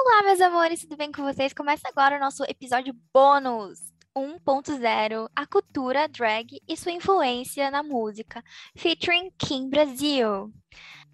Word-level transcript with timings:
Olá, 0.00 0.22
meus 0.24 0.40
amores, 0.40 0.80
tudo 0.82 0.96
bem 0.96 1.10
com 1.10 1.22
vocês? 1.22 1.52
Começa 1.52 1.88
agora 1.88 2.16
o 2.16 2.20
nosso 2.20 2.44
episódio 2.44 2.94
bônus 3.12 3.80
1.0, 4.16 5.28
a 5.34 5.46
cultura 5.46 6.06
drag 6.08 6.60
e 6.68 6.76
sua 6.76 6.92
influência 6.92 7.70
na 7.70 7.82
música, 7.82 8.44
featuring 8.76 9.30
Kim 9.38 9.68
Brasil. 9.68 10.52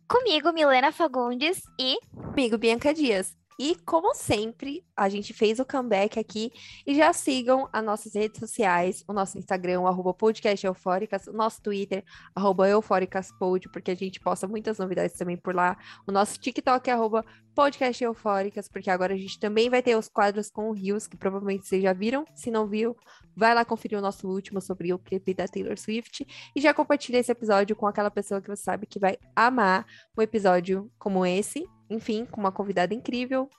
Comigo, 0.08 0.52
Milena 0.52 0.92
Fagundes 0.92 1.62
e 1.78 1.98
Comigo, 2.12 2.58
Bianca 2.58 2.92
Dias. 2.92 3.39
E, 3.62 3.76
como 3.84 4.14
sempre, 4.14 4.82
a 4.96 5.06
gente 5.10 5.34
fez 5.34 5.58
o 5.58 5.66
comeback 5.66 6.18
aqui 6.18 6.50
e 6.86 6.94
já 6.94 7.12
sigam 7.12 7.68
as 7.70 7.84
nossas 7.84 8.14
redes 8.14 8.40
sociais, 8.40 9.04
o 9.06 9.12
nosso 9.12 9.36
Instagram, 9.36 9.86
arroba 9.86 10.14
podcast 10.14 10.64
eufóricas, 10.64 11.26
o 11.26 11.34
nosso 11.34 11.60
Twitter, 11.60 12.02
arroba 12.34 12.66
eufóricaspod, 12.66 13.68
porque 13.68 13.90
a 13.90 13.94
gente 13.94 14.18
posta 14.18 14.48
muitas 14.48 14.78
novidades 14.78 15.14
também 15.14 15.36
por 15.36 15.54
lá. 15.54 15.76
O 16.08 16.10
nosso 16.10 16.40
TikTok 16.40 16.88
é 16.88 16.94
arroba 16.94 17.22
podcast 17.54 18.02
eufóricas, 18.02 18.66
porque 18.66 18.88
agora 18.88 19.12
a 19.12 19.16
gente 19.18 19.38
também 19.38 19.68
vai 19.68 19.82
ter 19.82 19.94
os 19.94 20.08
quadros 20.08 20.50
com 20.50 20.70
o 20.70 20.72
Rios, 20.72 21.06
que 21.06 21.18
provavelmente 21.18 21.66
vocês 21.66 21.82
já 21.82 21.92
viram. 21.92 22.24
Se 22.34 22.50
não 22.50 22.66
viu, 22.66 22.96
vai 23.36 23.54
lá 23.54 23.62
conferir 23.62 23.98
o 23.98 24.00
nosso 24.00 24.26
último 24.26 24.62
sobre 24.62 24.90
o 24.94 24.98
clipe 24.98 25.34
da 25.34 25.46
Taylor 25.46 25.78
Swift 25.78 26.26
e 26.56 26.60
já 26.62 26.72
compartilha 26.72 27.18
esse 27.18 27.30
episódio 27.30 27.76
com 27.76 27.86
aquela 27.86 28.10
pessoa 28.10 28.40
que 28.40 28.48
você 28.48 28.62
sabe 28.62 28.86
que 28.86 28.98
vai 28.98 29.18
amar 29.36 29.84
um 30.16 30.22
episódio 30.22 30.90
como 30.98 31.26
esse. 31.26 31.68
Enfim, 31.90 32.24
com 32.24 32.40
uma 32.40 32.52
convidada 32.52 32.94
incrível. 32.94 33.50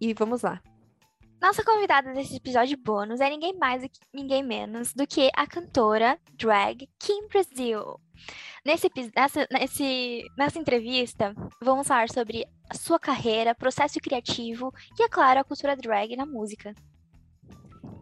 E 0.00 0.14
vamos 0.14 0.42
lá. 0.42 0.60
nossa 1.40 1.64
convidada 1.64 2.12
desse 2.12 2.36
episódio 2.36 2.76
bônus 2.78 3.20
é 3.20 3.28
ninguém 3.30 3.56
mais 3.58 3.82
e 3.82 3.90
ninguém 4.12 4.42
menos 4.42 4.92
do 4.92 5.06
que 5.06 5.30
a 5.34 5.46
cantora 5.46 6.18
drag 6.34 6.88
Kim 6.98 7.28
Brasil. 7.28 7.98
Nesse, 8.64 8.90
nessa, 9.16 9.46
nesse, 9.50 10.22
nessa 10.36 10.58
entrevista, 10.58 11.34
vamos 11.62 11.86
falar 11.86 12.10
sobre 12.10 12.46
a 12.68 12.74
sua 12.74 12.98
carreira, 12.98 13.54
processo 13.54 13.98
criativo 14.00 14.72
e, 14.98 15.02
é 15.02 15.08
claro, 15.08 15.40
a 15.40 15.44
cultura 15.44 15.74
drag 15.76 16.14
na 16.16 16.26
música. 16.26 16.74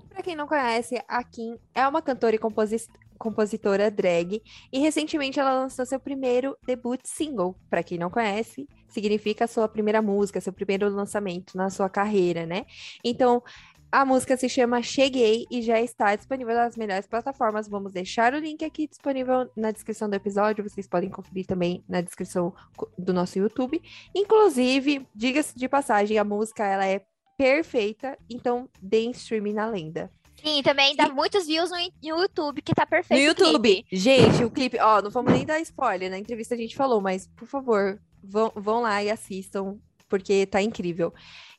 Pra 0.08 0.22
quem 0.22 0.34
não 0.34 0.48
conhece, 0.48 1.00
a 1.06 1.22
Kim 1.22 1.56
é 1.72 1.86
uma 1.86 2.02
cantora 2.02 2.34
e 2.34 2.38
composi- 2.40 2.88
compositora 3.18 3.90
drag 3.90 4.42
e 4.72 4.78
recentemente 4.78 5.40
ela 5.40 5.52
lançou 5.52 5.84
seu 5.84 6.00
primeiro 6.00 6.56
debut 6.66 7.00
single. 7.04 7.56
Pra 7.68 7.82
quem 7.82 7.98
não 7.98 8.10
conhece, 8.10 8.68
significa 8.88 9.46
sua 9.46 9.68
primeira 9.68 10.00
música, 10.00 10.40
seu 10.40 10.52
primeiro 10.52 10.88
lançamento 10.88 11.56
na 11.56 11.70
sua 11.70 11.88
carreira, 11.88 12.46
né? 12.46 12.64
Então, 13.04 13.42
a 13.90 14.04
música 14.04 14.36
se 14.36 14.50
chama 14.50 14.82
Cheguei 14.82 15.46
e 15.50 15.62
já 15.62 15.80
está 15.80 16.14
disponível 16.14 16.54
nas 16.54 16.76
melhores 16.76 17.06
plataformas. 17.06 17.68
Vamos 17.68 17.92
deixar 17.92 18.34
o 18.34 18.38
link 18.38 18.62
aqui 18.62 18.86
disponível 18.86 19.50
na 19.56 19.70
descrição 19.70 20.10
do 20.10 20.14
episódio. 20.14 20.62
Vocês 20.62 20.86
podem 20.86 21.08
conferir 21.08 21.46
também 21.46 21.82
na 21.88 22.02
descrição 22.02 22.54
do 22.98 23.14
nosso 23.14 23.38
YouTube. 23.38 23.80
Inclusive, 24.14 25.06
diga-se 25.14 25.58
de 25.58 25.66
passagem, 25.68 26.18
a 26.18 26.24
música 26.24 26.66
ela 26.66 26.86
é 26.86 27.02
perfeita, 27.38 28.18
então 28.28 28.68
deem 28.82 29.12
streaming 29.12 29.54
na 29.54 29.66
lenda. 29.66 30.10
Sim, 30.42 30.62
também 30.62 30.94
dá 30.94 31.08
muitos 31.08 31.46
views 31.46 31.70
no, 31.70 31.76
no 31.76 32.20
YouTube, 32.20 32.62
que 32.62 32.74
tá 32.74 32.86
perfeito. 32.86 33.20
No 33.20 33.26
YouTube. 33.26 33.84
Gente, 33.90 34.44
o 34.44 34.50
clipe, 34.50 34.78
ó, 34.78 35.02
não 35.02 35.10
vamos 35.10 35.32
nem 35.32 35.44
dar 35.44 35.60
spoiler, 35.60 36.10
na 36.10 36.18
entrevista 36.18 36.54
a 36.54 36.58
gente 36.58 36.76
falou, 36.76 37.00
mas 37.00 37.26
por 37.36 37.46
favor, 37.46 38.00
vão, 38.22 38.52
vão 38.54 38.82
lá 38.82 39.02
e 39.02 39.10
assistam, 39.10 39.76
porque 40.08 40.46
tá 40.46 40.60
incrível. 40.62 41.12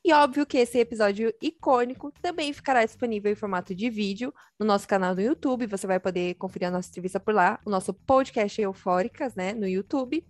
E 0.04 0.14
óbvio 0.14 0.46
que 0.46 0.58
esse 0.58 0.80
episódio 0.80 1.34
icônico 1.42 2.12
também 2.22 2.54
ficará 2.54 2.86
disponível 2.86 3.32
em 3.32 3.36
formato 3.36 3.76
de 3.76 3.90
vídeo 3.90 4.34
no 4.58 4.66
nosso 4.66 4.88
canal 4.88 5.14
no 5.14 5.22
YouTube. 5.22 5.68
Você 5.68 5.86
vai 5.86 6.00
poder 6.00 6.36
conferir 6.36 6.70
a 6.70 6.72
nossa 6.72 6.88
entrevista 6.90 7.20
por 7.20 7.34
lá, 7.34 7.60
o 7.66 7.70
nosso 7.70 7.94
podcast 7.94 8.62
Eufóricas, 8.62 9.36
né, 9.36 9.54
no 9.54 9.68
YouTube. 9.68 10.26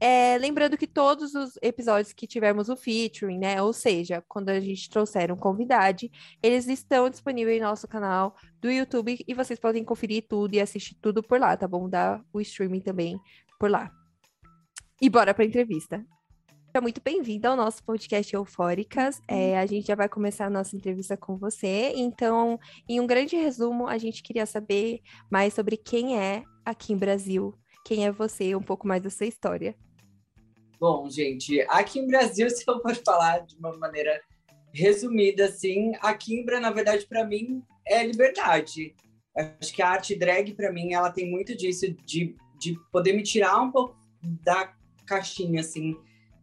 É, 0.00 0.36
lembrando 0.38 0.76
que 0.76 0.88
todos 0.88 1.34
os 1.36 1.56
episódios 1.62 2.12
que 2.12 2.26
tivermos 2.26 2.68
o 2.68 2.76
featuring, 2.76 3.38
né, 3.38 3.62
ou 3.62 3.72
seja, 3.72 4.24
quando 4.28 4.48
a 4.48 4.58
gente 4.58 4.90
trouxer 4.90 5.30
um 5.30 5.36
convidado, 5.36 6.10
eles 6.42 6.66
estão 6.66 7.08
disponíveis 7.08 7.60
no 7.60 7.68
nosso 7.68 7.86
canal 7.86 8.36
do 8.60 8.70
YouTube 8.70 9.24
e 9.26 9.34
vocês 9.34 9.58
podem 9.58 9.84
conferir 9.84 10.26
tudo 10.28 10.54
e 10.54 10.60
assistir 10.60 10.96
tudo 10.96 11.22
por 11.22 11.38
lá, 11.38 11.56
tá 11.56 11.68
bom? 11.68 11.88
Dá 11.88 12.20
o 12.32 12.40
streaming 12.40 12.80
também 12.80 13.20
por 13.58 13.70
lá. 13.70 13.88
E 15.00 15.08
bora 15.08 15.32
pra 15.32 15.44
entrevista. 15.44 16.04
Seja 16.72 16.80
muito 16.80 17.02
bem-vinda 17.04 17.50
ao 17.50 17.56
nosso 17.56 17.84
podcast 17.84 18.34
Eufóricas. 18.34 19.20
É, 19.28 19.58
a 19.58 19.66
gente 19.66 19.88
já 19.88 19.94
vai 19.94 20.08
começar 20.08 20.46
a 20.46 20.50
nossa 20.50 20.74
entrevista 20.74 21.18
com 21.18 21.36
você. 21.36 21.92
Então, 21.94 22.58
em 22.88 22.98
um 22.98 23.06
grande 23.06 23.36
resumo, 23.36 23.86
a 23.86 23.98
gente 23.98 24.22
queria 24.22 24.46
saber 24.46 25.02
mais 25.30 25.52
sobre 25.52 25.76
quem 25.76 26.18
é 26.18 26.42
aqui 26.64 26.94
em 26.94 26.96
Brasil, 26.96 27.54
quem 27.84 28.06
é 28.06 28.10
você, 28.10 28.56
um 28.56 28.62
pouco 28.62 28.88
mais 28.88 29.02
da 29.02 29.10
sua 29.10 29.26
história. 29.26 29.76
Bom, 30.80 31.10
gente, 31.10 31.60
aqui 31.68 31.98
em 31.98 32.06
Brasil, 32.06 32.48
se 32.48 32.64
eu 32.66 32.80
for 32.80 32.94
falar 33.04 33.40
de 33.40 33.54
uma 33.56 33.76
maneira 33.76 34.22
resumida, 34.72 35.44
assim, 35.44 35.92
a 36.00 36.14
Kimbra, 36.14 36.58
na 36.58 36.70
verdade, 36.70 37.06
para 37.06 37.22
mim, 37.22 37.62
é 37.86 38.02
liberdade. 38.02 38.94
Acho 39.36 39.74
que 39.74 39.82
a 39.82 39.90
arte 39.90 40.18
drag, 40.18 40.54
para 40.54 40.72
mim, 40.72 40.94
ela 40.94 41.10
tem 41.10 41.30
muito 41.30 41.54
disso, 41.54 41.86
de, 42.06 42.34
de 42.58 42.80
poder 42.90 43.12
me 43.12 43.22
tirar 43.22 43.60
um 43.60 43.70
pouco 43.70 43.94
da 44.42 44.74
caixinha, 45.04 45.60
assim, 45.60 45.98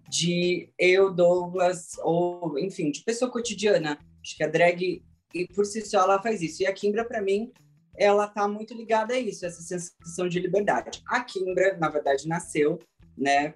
de 0.09 0.70
eu, 0.78 1.14
Douglas, 1.14 1.92
ou, 2.03 2.58
enfim, 2.58 2.92
de 2.92 3.03
pessoa 3.03 3.31
cotidiana. 3.31 4.00
Acho 4.22 4.36
que 4.36 4.44
a 4.44 4.47
drag, 4.47 5.03
e 5.34 5.47
por 5.47 5.66
si 5.66 5.86
só, 5.86 6.00
ela 6.00 6.22
faz 6.22 6.42
isso. 6.42 6.64
E 6.64 6.66
a 6.66 6.74
Kimbra, 6.74 7.06
para 7.06 7.22
mim, 7.22 7.52
ela 7.96 8.28
tá 8.28 8.48
muito 8.48 8.74
ligada 8.74 9.14
a 9.14 9.19
isso, 9.19 9.46
essa 9.46 9.62
sensação 9.62 10.28
de 10.28 10.40
liberdade. 10.40 11.02
A 11.08 11.24
Kimbra, 11.24 11.78
na 11.78 11.90
verdade, 11.90 12.28
nasceu, 12.28 12.80
né, 13.18 13.53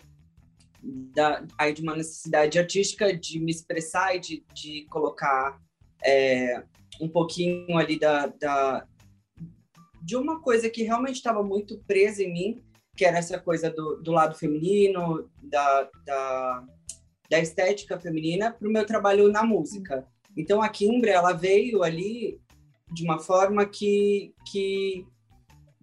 da, 0.83 1.45
aí 1.57 1.73
de 1.73 1.81
uma 1.81 1.95
necessidade 1.95 2.59
artística 2.59 3.15
de 3.15 3.39
me 3.39 3.51
expressar 3.51 4.15
e 4.15 4.19
de, 4.19 4.45
de 4.53 4.85
colocar 4.89 5.59
é, 6.03 6.61
um 6.99 7.07
pouquinho 7.07 7.77
ali 7.77 7.97
da, 7.97 8.27
da, 8.27 8.85
de 10.01 10.17
uma 10.17 10.41
coisa 10.41 10.69
que 10.69 10.83
realmente 10.83 11.15
estava 11.15 11.41
muito 11.41 11.79
presa 11.87 12.21
em 12.21 12.33
mim, 12.33 12.63
que 12.95 13.05
era 13.05 13.17
essa 13.17 13.39
coisa 13.39 13.69
do, 13.69 14.01
do 14.01 14.11
lado 14.11 14.35
feminino, 14.35 15.29
da, 15.41 15.89
da, 16.05 16.63
da 17.29 17.39
estética 17.39 17.99
feminina, 17.99 18.51
para 18.51 18.67
o 18.67 18.71
meu 18.71 18.85
trabalho 18.85 19.31
na 19.31 19.43
música. 19.43 20.07
Então 20.37 20.61
a 20.61 20.69
Kimbra, 20.69 21.11
ela 21.11 21.33
veio 21.33 21.83
ali 21.83 22.39
de 22.91 23.03
uma 23.03 23.19
forma 23.19 23.65
que, 23.65 24.33
que 24.51 25.05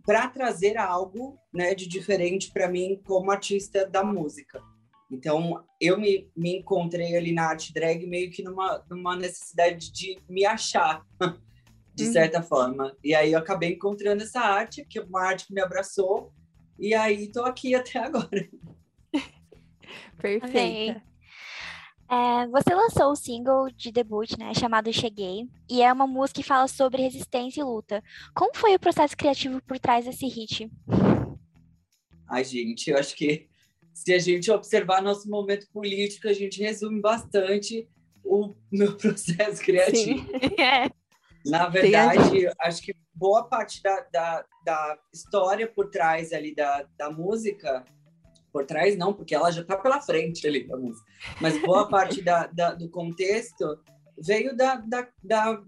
para 0.05 0.29
trazer 0.29 0.77
algo 0.77 1.39
né, 1.53 1.75
de 1.75 1.89
diferente 1.89 2.53
para 2.53 2.69
mim 2.69 3.01
como 3.05 3.31
artista 3.31 3.87
da 3.87 4.05
música. 4.05 4.63
Então, 5.11 5.65
eu 5.81 5.99
me, 5.99 6.31
me 6.37 6.59
encontrei 6.59 7.17
ali 7.17 7.33
na 7.33 7.49
arte 7.49 7.73
drag 7.73 8.07
meio 8.07 8.31
que 8.31 8.43
numa, 8.45 8.85
numa 8.89 9.17
necessidade 9.17 9.91
de 9.93 10.17
me 10.29 10.45
achar, 10.45 11.05
de 11.93 12.05
Uhum. 12.05 12.13
certa 12.13 12.41
forma. 12.41 12.97
E 13.03 13.13
aí 13.15 13.33
eu 13.33 13.39
acabei 13.39 13.73
encontrando 13.73 14.23
essa 14.23 14.41
arte, 14.41 14.85
que 14.89 15.01
é 15.01 15.03
uma 15.03 15.23
arte 15.23 15.49
que 15.49 15.53
me 15.53 15.61
abraçou, 15.61 16.33
e 16.81 16.95
aí 16.95 17.31
tô 17.31 17.45
aqui 17.45 17.75
até 17.77 17.99
agora. 17.99 18.49
Perfeita. 20.19 21.03
É, 22.11 22.47
você 22.49 22.75
lançou 22.75 23.13
o 23.13 23.17
single 23.17 23.71
de 23.71 23.93
debut, 23.93 24.37
né, 24.37 24.53
chamado 24.53 24.93
Cheguei, 24.93 25.49
e 25.71 25.81
é 25.81 25.93
uma 25.93 26.09
música 26.09 26.41
que 26.41 26.47
fala 26.47 26.67
sobre 26.67 27.03
resistência 27.03 27.61
e 27.61 27.65
luta. 27.65 28.03
Como 28.35 28.57
foi 28.57 28.75
o 28.75 28.81
processo 28.81 29.17
criativo 29.17 29.63
por 29.63 29.79
trás 29.79 30.07
desse 30.07 30.27
hit? 30.27 30.69
Ai, 32.29 32.43
gente, 32.43 32.91
eu 32.91 32.99
acho 32.99 33.15
que 33.15 33.49
se 33.93 34.13
a 34.13 34.19
gente 34.19 34.51
observar 34.51 35.03
nosso 35.03 35.29
momento 35.29 35.69
político, 35.71 36.27
a 36.27 36.33
gente 36.33 36.61
resume 36.61 37.01
bastante 37.01 37.89
o 38.25 38.55
meu 38.73 38.95
processo 38.99 39.63
criativo. 39.63 40.27
É. 40.59 40.91
Na 41.47 41.71
Tem 41.71 41.95
a 41.95 42.09
verdade, 42.09 42.53
acho 42.61 42.83
que 42.83 42.95
boa 43.15 43.45
parte 43.49 43.83
da, 43.83 44.01
da, 44.13 44.45
da 44.65 44.99
história 45.13 45.67
por 45.67 45.89
trás 45.91 46.33
ali 46.33 46.55
da, 46.55 46.87
da 46.99 47.11
música, 47.11 47.85
por 48.53 48.67
trás 48.67 48.97
não, 48.97 49.13
porque 49.15 49.35
ela 49.35 49.51
já 49.51 49.63
está 49.63 49.77
pela 49.77 50.01
frente 50.01 50.47
ali 50.47 50.67
da 50.67 50.77
música, 50.77 51.07
mas 51.41 51.61
boa 51.63 51.89
parte 51.89 52.21
da, 52.23 52.47
da- 52.49 52.75
do 52.75 52.91
contexto 52.91 53.79
veio 54.19 54.55
da, 54.57 54.77
da, 54.77 55.09
da- 55.23 55.63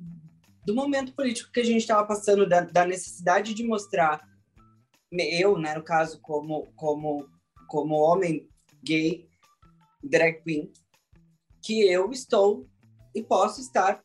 do 0.64 0.74
momento 0.74 1.14
político 1.14 1.50
que 1.50 1.60
a 1.60 1.64
gente 1.64 1.80
estava 1.80 2.06
passando, 2.06 2.46
da, 2.48 2.60
da 2.60 2.84
necessidade 2.84 3.54
de 3.54 3.64
mostrar, 3.64 4.20
eu, 5.10 5.58
né, 5.58 5.74
no 5.74 5.82
caso, 5.82 6.20
como, 6.20 6.72
como, 6.76 7.28
como 7.68 7.94
homem 7.96 8.48
gay, 8.84 9.28
drag 10.02 10.42
queen, 10.42 10.72
que 11.62 11.86
eu 11.90 12.10
estou 12.10 12.66
e 13.14 13.22
posso 13.22 13.60
estar 13.60 14.02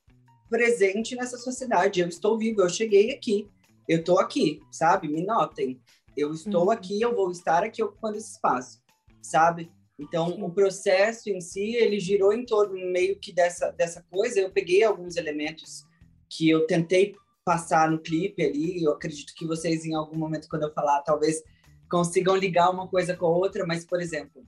presente 0.49 1.15
nessa 1.15 1.37
sociedade. 1.37 1.99
Eu 1.99 2.07
estou 2.07 2.37
vivo, 2.37 2.61
eu 2.61 2.69
cheguei 2.69 3.11
aqui, 3.11 3.47
eu 3.87 3.99
estou 3.99 4.19
aqui, 4.19 4.61
sabe? 4.71 5.07
Me 5.07 5.25
notem. 5.25 5.79
Eu 6.15 6.33
estou 6.33 6.65
Uhum. 6.65 6.71
aqui, 6.71 6.99
eu 7.01 7.15
vou 7.15 7.29
estar 7.31 7.63
aqui 7.63 7.83
ocupando 7.83 8.17
esse 8.17 8.31
espaço, 8.31 8.81
sabe? 9.21 9.71
Então, 9.99 10.29
o 10.43 10.51
processo 10.51 11.29
em 11.29 11.41
si, 11.41 11.75
ele 11.75 11.99
girou 11.99 12.31
em 12.33 12.45
torno 12.45 12.73
meio 12.91 13.19
que 13.19 13.31
dessa, 13.33 13.71
dessa 13.71 14.03
coisa. 14.11 14.39
Eu 14.39 14.51
peguei 14.51 14.83
alguns 14.83 15.15
elementos 15.15 15.85
que 16.29 16.49
eu 16.49 16.67
tentei 16.67 17.15
passar 17.43 17.89
no 17.89 17.99
clipe 17.99 18.43
ali. 18.43 18.83
Eu 18.83 18.91
acredito 18.91 19.33
que 19.35 19.45
vocês, 19.45 19.85
em 19.85 19.95
algum 19.95 20.17
momento, 20.17 20.47
quando 20.49 20.63
eu 20.63 20.73
falar, 20.73 21.01
talvez 21.01 21.41
consigam 21.89 22.35
ligar 22.35 22.69
uma 22.69 22.87
coisa 22.87 23.15
com 23.15 23.25
a 23.25 23.29
outra, 23.29 23.65
mas, 23.65 23.85
por 23.85 24.01
exemplo, 24.01 24.45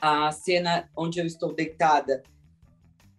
a 0.00 0.30
cena 0.32 0.88
onde 0.96 1.20
eu 1.20 1.26
estou 1.26 1.52
deitada 1.52 2.22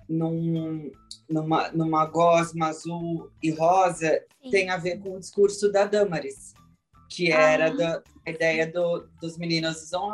num, 0.10 0.92
numa, 1.30 1.70
numa 1.72 2.06
gosma 2.06 2.68
azul 2.68 3.32
e 3.42 3.52
rosa 3.52 4.22
Sim. 4.42 4.50
tem 4.50 4.70
a 4.70 4.78
ver 4.78 5.00
com 5.00 5.16
o 5.16 5.20
discurso 5.20 5.72
da 5.72 5.86
Damaris, 5.86 6.54
que 7.10 7.32
era 7.32 7.68
ah. 7.68 7.76
da 7.76 8.04
a 8.30 8.32
ideia 8.32 8.68
do, 8.72 9.08
dos 9.20 9.38
meninos 9.38 9.82
usam 9.84 10.12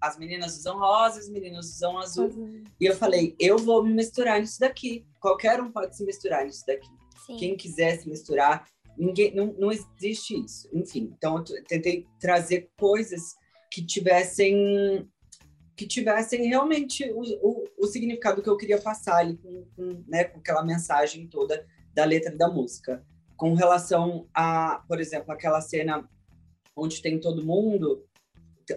as 0.00 0.18
meninas 0.18 0.58
usam 0.58 0.78
rosa, 0.78 1.20
os 1.20 1.28
meninos 1.28 1.66
usam 1.74 1.98
azul. 1.98 2.28
Uhum. 2.28 2.64
E 2.80 2.84
eu 2.84 2.94
falei, 2.94 3.34
eu 3.38 3.58
vou 3.58 3.82
me 3.82 3.92
misturar 3.92 4.40
nisso 4.40 4.60
daqui. 4.60 5.04
Qualquer 5.20 5.60
um 5.60 5.72
pode 5.72 5.96
se 5.96 6.04
misturar 6.04 6.44
nisso 6.44 6.64
daqui. 6.66 6.88
Sim. 7.26 7.36
Quem 7.36 7.56
quiser 7.56 7.98
se 7.98 8.08
misturar, 8.08 8.66
ninguém 8.96 9.34
não, 9.34 9.54
não 9.58 9.72
existe 9.72 10.38
isso. 10.44 10.68
Enfim, 10.72 11.12
então 11.16 11.38
eu 11.38 11.64
tentei 11.64 12.06
trazer 12.20 12.68
coisas 12.78 13.34
que 13.72 13.84
tivessem 13.84 15.08
que 15.76 15.86
tivessem 15.86 16.46
realmente 16.46 17.10
o, 17.10 17.22
o, 17.42 17.64
o 17.78 17.86
significado 17.86 18.42
que 18.42 18.48
eu 18.48 18.56
queria 18.56 18.80
passar 18.80 19.16
ali 19.16 19.36
com, 19.36 19.66
com, 19.74 20.04
né, 20.06 20.24
com 20.24 20.38
aquela 20.38 20.64
mensagem 20.64 21.26
toda 21.26 21.66
da 21.92 22.04
letra 22.04 22.36
da 22.36 22.48
música. 22.48 23.04
Com 23.36 23.54
relação 23.54 24.28
a, 24.32 24.84
por 24.86 25.00
exemplo, 25.00 25.32
aquela 25.32 25.60
cena 25.60 26.08
onde 26.76 27.02
tem 27.02 27.20
todo 27.20 27.44
mundo, 27.44 28.06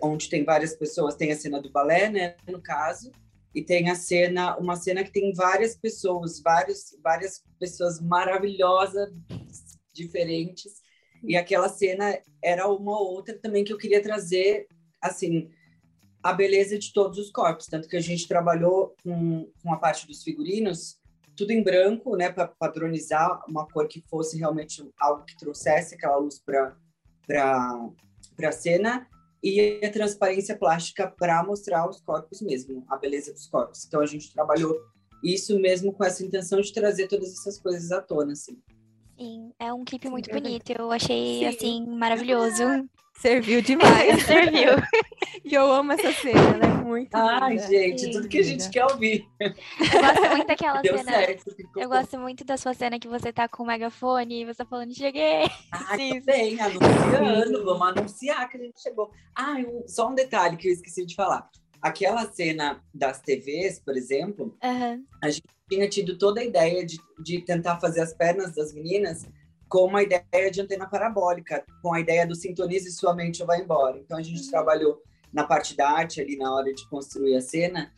onde 0.02 0.30
tem 0.30 0.44
várias 0.44 0.76
pessoas, 0.76 1.16
tem 1.16 1.32
a 1.32 1.36
cena 1.36 1.62
do 1.62 1.72
balé, 1.72 2.10
né, 2.10 2.36
no 2.48 2.62
caso, 2.62 3.12
e 3.54 3.64
tem 3.64 3.90
a 3.90 3.96
cena, 3.96 4.58
uma 4.58 4.76
cena 4.76 5.04
que 5.04 5.12
tem 5.12 5.34
várias 5.34 5.76
pessoas, 5.76 6.42
vários, 6.42 6.96
várias 7.04 7.44
pessoas 7.60 8.02
maravilhosas, 8.02 9.10
diferentes, 9.94 10.82
e 11.24 11.36
aquela 11.36 11.68
cena 11.68 12.20
era 12.44 12.68
uma 12.68 13.00
outra 13.00 13.38
também 13.38 13.64
que 13.64 13.74
eu 13.74 13.78
queria 13.78 14.02
trazer, 14.02 14.68
assim, 15.02 15.50
a 16.22 16.34
beleza 16.34 16.78
de 16.78 16.92
todos 16.92 17.18
os 17.18 17.32
corpos, 17.32 17.68
tanto 17.68 17.88
que 17.88 17.96
a 17.96 18.02
gente 18.02 18.28
trabalhou 18.28 18.96
com, 19.04 19.50
com 19.62 19.74
a 19.74 19.78
parte 19.78 20.08
dos 20.08 20.24
figurinos, 20.24 21.00
tudo 21.36 21.52
em 21.52 21.64
branco, 21.64 22.16
né, 22.16 22.32
para 22.32 22.48
padronizar 22.48 23.42
uma 23.48 23.68
cor 23.68 23.88
que 23.88 24.04
fosse 24.10 24.38
realmente 24.38 24.84
algo 25.00 25.24
que 25.24 25.38
trouxesse 25.38 25.96
aquela 25.96 26.18
luz 26.18 26.40
para 26.40 26.76
para 27.28 28.48
a 28.48 28.52
cena 28.54 29.06
e 29.44 29.82
a 29.84 29.92
transparência 29.92 30.58
plástica 30.58 31.14
para 31.20 31.44
mostrar 31.44 31.88
os 31.90 32.00
corpos 32.00 32.42
mesmo, 32.42 32.86
a 32.88 32.96
beleza 32.96 33.34
dos 33.34 33.48
corpos. 33.48 33.86
Então 33.86 34.00
a 34.00 34.06
gente 34.06 34.32
trabalhou 34.32 34.80
isso 35.24 35.60
mesmo 35.60 35.92
com 35.92 36.04
essa 36.04 36.24
intenção 36.24 36.62
de 36.62 36.72
trazer 36.72 37.08
todas 37.08 37.34
essas 37.34 37.60
coisas 37.60 37.92
à 37.92 38.02
tona, 38.02 38.32
assim. 38.32 38.58
Sim, 39.18 39.52
é 39.60 39.74
um 39.74 39.84
clipe 39.84 40.10
muito 40.10 40.30
bonito. 40.30 40.70
Eu 40.70 40.92
achei, 40.92 41.40
Sim. 41.40 41.46
assim, 41.46 41.86
maravilhoso. 41.88 42.64
Serviu 43.20 43.62
demais. 43.62 44.22
Serviu. 44.26 44.72
e 45.44 45.54
eu 45.54 45.72
amo 45.72 45.92
essa 45.94 46.12
cena, 46.14 46.58
né? 46.58 46.68
Muito. 46.84 47.14
Ai, 47.16 47.56
linda. 47.56 47.68
gente, 47.68 48.02
Sim, 48.02 48.12
tudo 48.12 48.28
que 48.28 48.38
a 48.38 48.44
gente 48.44 48.70
quer 48.70 48.86
ouvir. 48.86 49.28
Eu 49.40 50.02
gosto 50.02 50.30
muito 50.30 50.48
daquela 50.48 50.82
Deu 50.82 50.98
cena. 50.98 51.12
Certo, 51.12 51.56
eu 51.76 51.90
gosto 51.90 52.20
muito 52.20 52.46
da 52.46 52.58
sua 52.58 52.74
cena 52.74 53.00
que 53.00 53.08
você 53.08 53.34
tá 53.34 53.48
com 53.48 53.64
o 53.64 53.66
megafone 53.66 54.42
e 54.42 54.46
você 54.46 54.56
tá 54.56 54.66
falando, 54.66 54.94
cheguei. 54.96 55.46
Ah, 55.72 55.96
Sim. 55.98 56.22
bem, 56.22 56.60
anunciando, 56.60 57.66
vamos 57.66 57.88
anunciar 57.88 58.48
que 58.50 58.58
a 58.58 58.60
gente 58.62 58.82
chegou. 58.82 59.12
Ah, 59.36 59.56
um, 59.58 59.88
só 59.88 60.10
um 60.10 60.16
detalhe 60.16 60.56
que 60.56 60.68
eu 60.68 60.74
esqueci 60.74 61.06
de 61.06 61.16
falar. 61.16 61.50
Aquela 61.82 62.26
cena 62.32 62.82
das 62.94 63.20
TVs, 63.22 63.80
por 63.80 63.98
exemplo, 63.98 64.58
uhum. 64.64 65.04
a 65.22 65.30
gente 65.30 65.44
tinha 65.70 65.88
tido 65.90 66.18
toda 66.18 66.42
a 66.42 66.44
ideia 66.44 66.86
de, 66.86 66.98
de 67.20 67.42
tentar 67.42 67.80
fazer 67.80 68.02
as 68.02 68.14
pernas 68.14 68.54
das 68.56 68.74
meninas 68.74 69.28
com 69.70 69.86
uma 69.86 70.04
ideia 70.04 70.52
de 70.52 70.62
antena 70.62 70.88
parabólica, 70.88 71.64
com 71.82 71.94
a 71.94 72.00
ideia 72.00 72.26
do 72.26 72.36
sintonize 72.36 72.92
sua 72.92 73.14
mente 73.14 73.42
ou 73.42 73.48
vai 73.48 73.62
embora. 73.62 73.98
Então 73.98 74.18
a 74.18 74.22
gente 74.22 74.42
uhum. 74.44 74.50
trabalhou 74.50 75.02
na 75.32 75.44
parte 75.44 75.76
da 75.76 75.90
arte 75.90 76.22
ali 76.22 76.38
na 76.38 76.54
hora 76.54 76.74
de 76.74 76.88
construir 76.90 77.36
a 77.36 77.42
cena, 77.42 77.92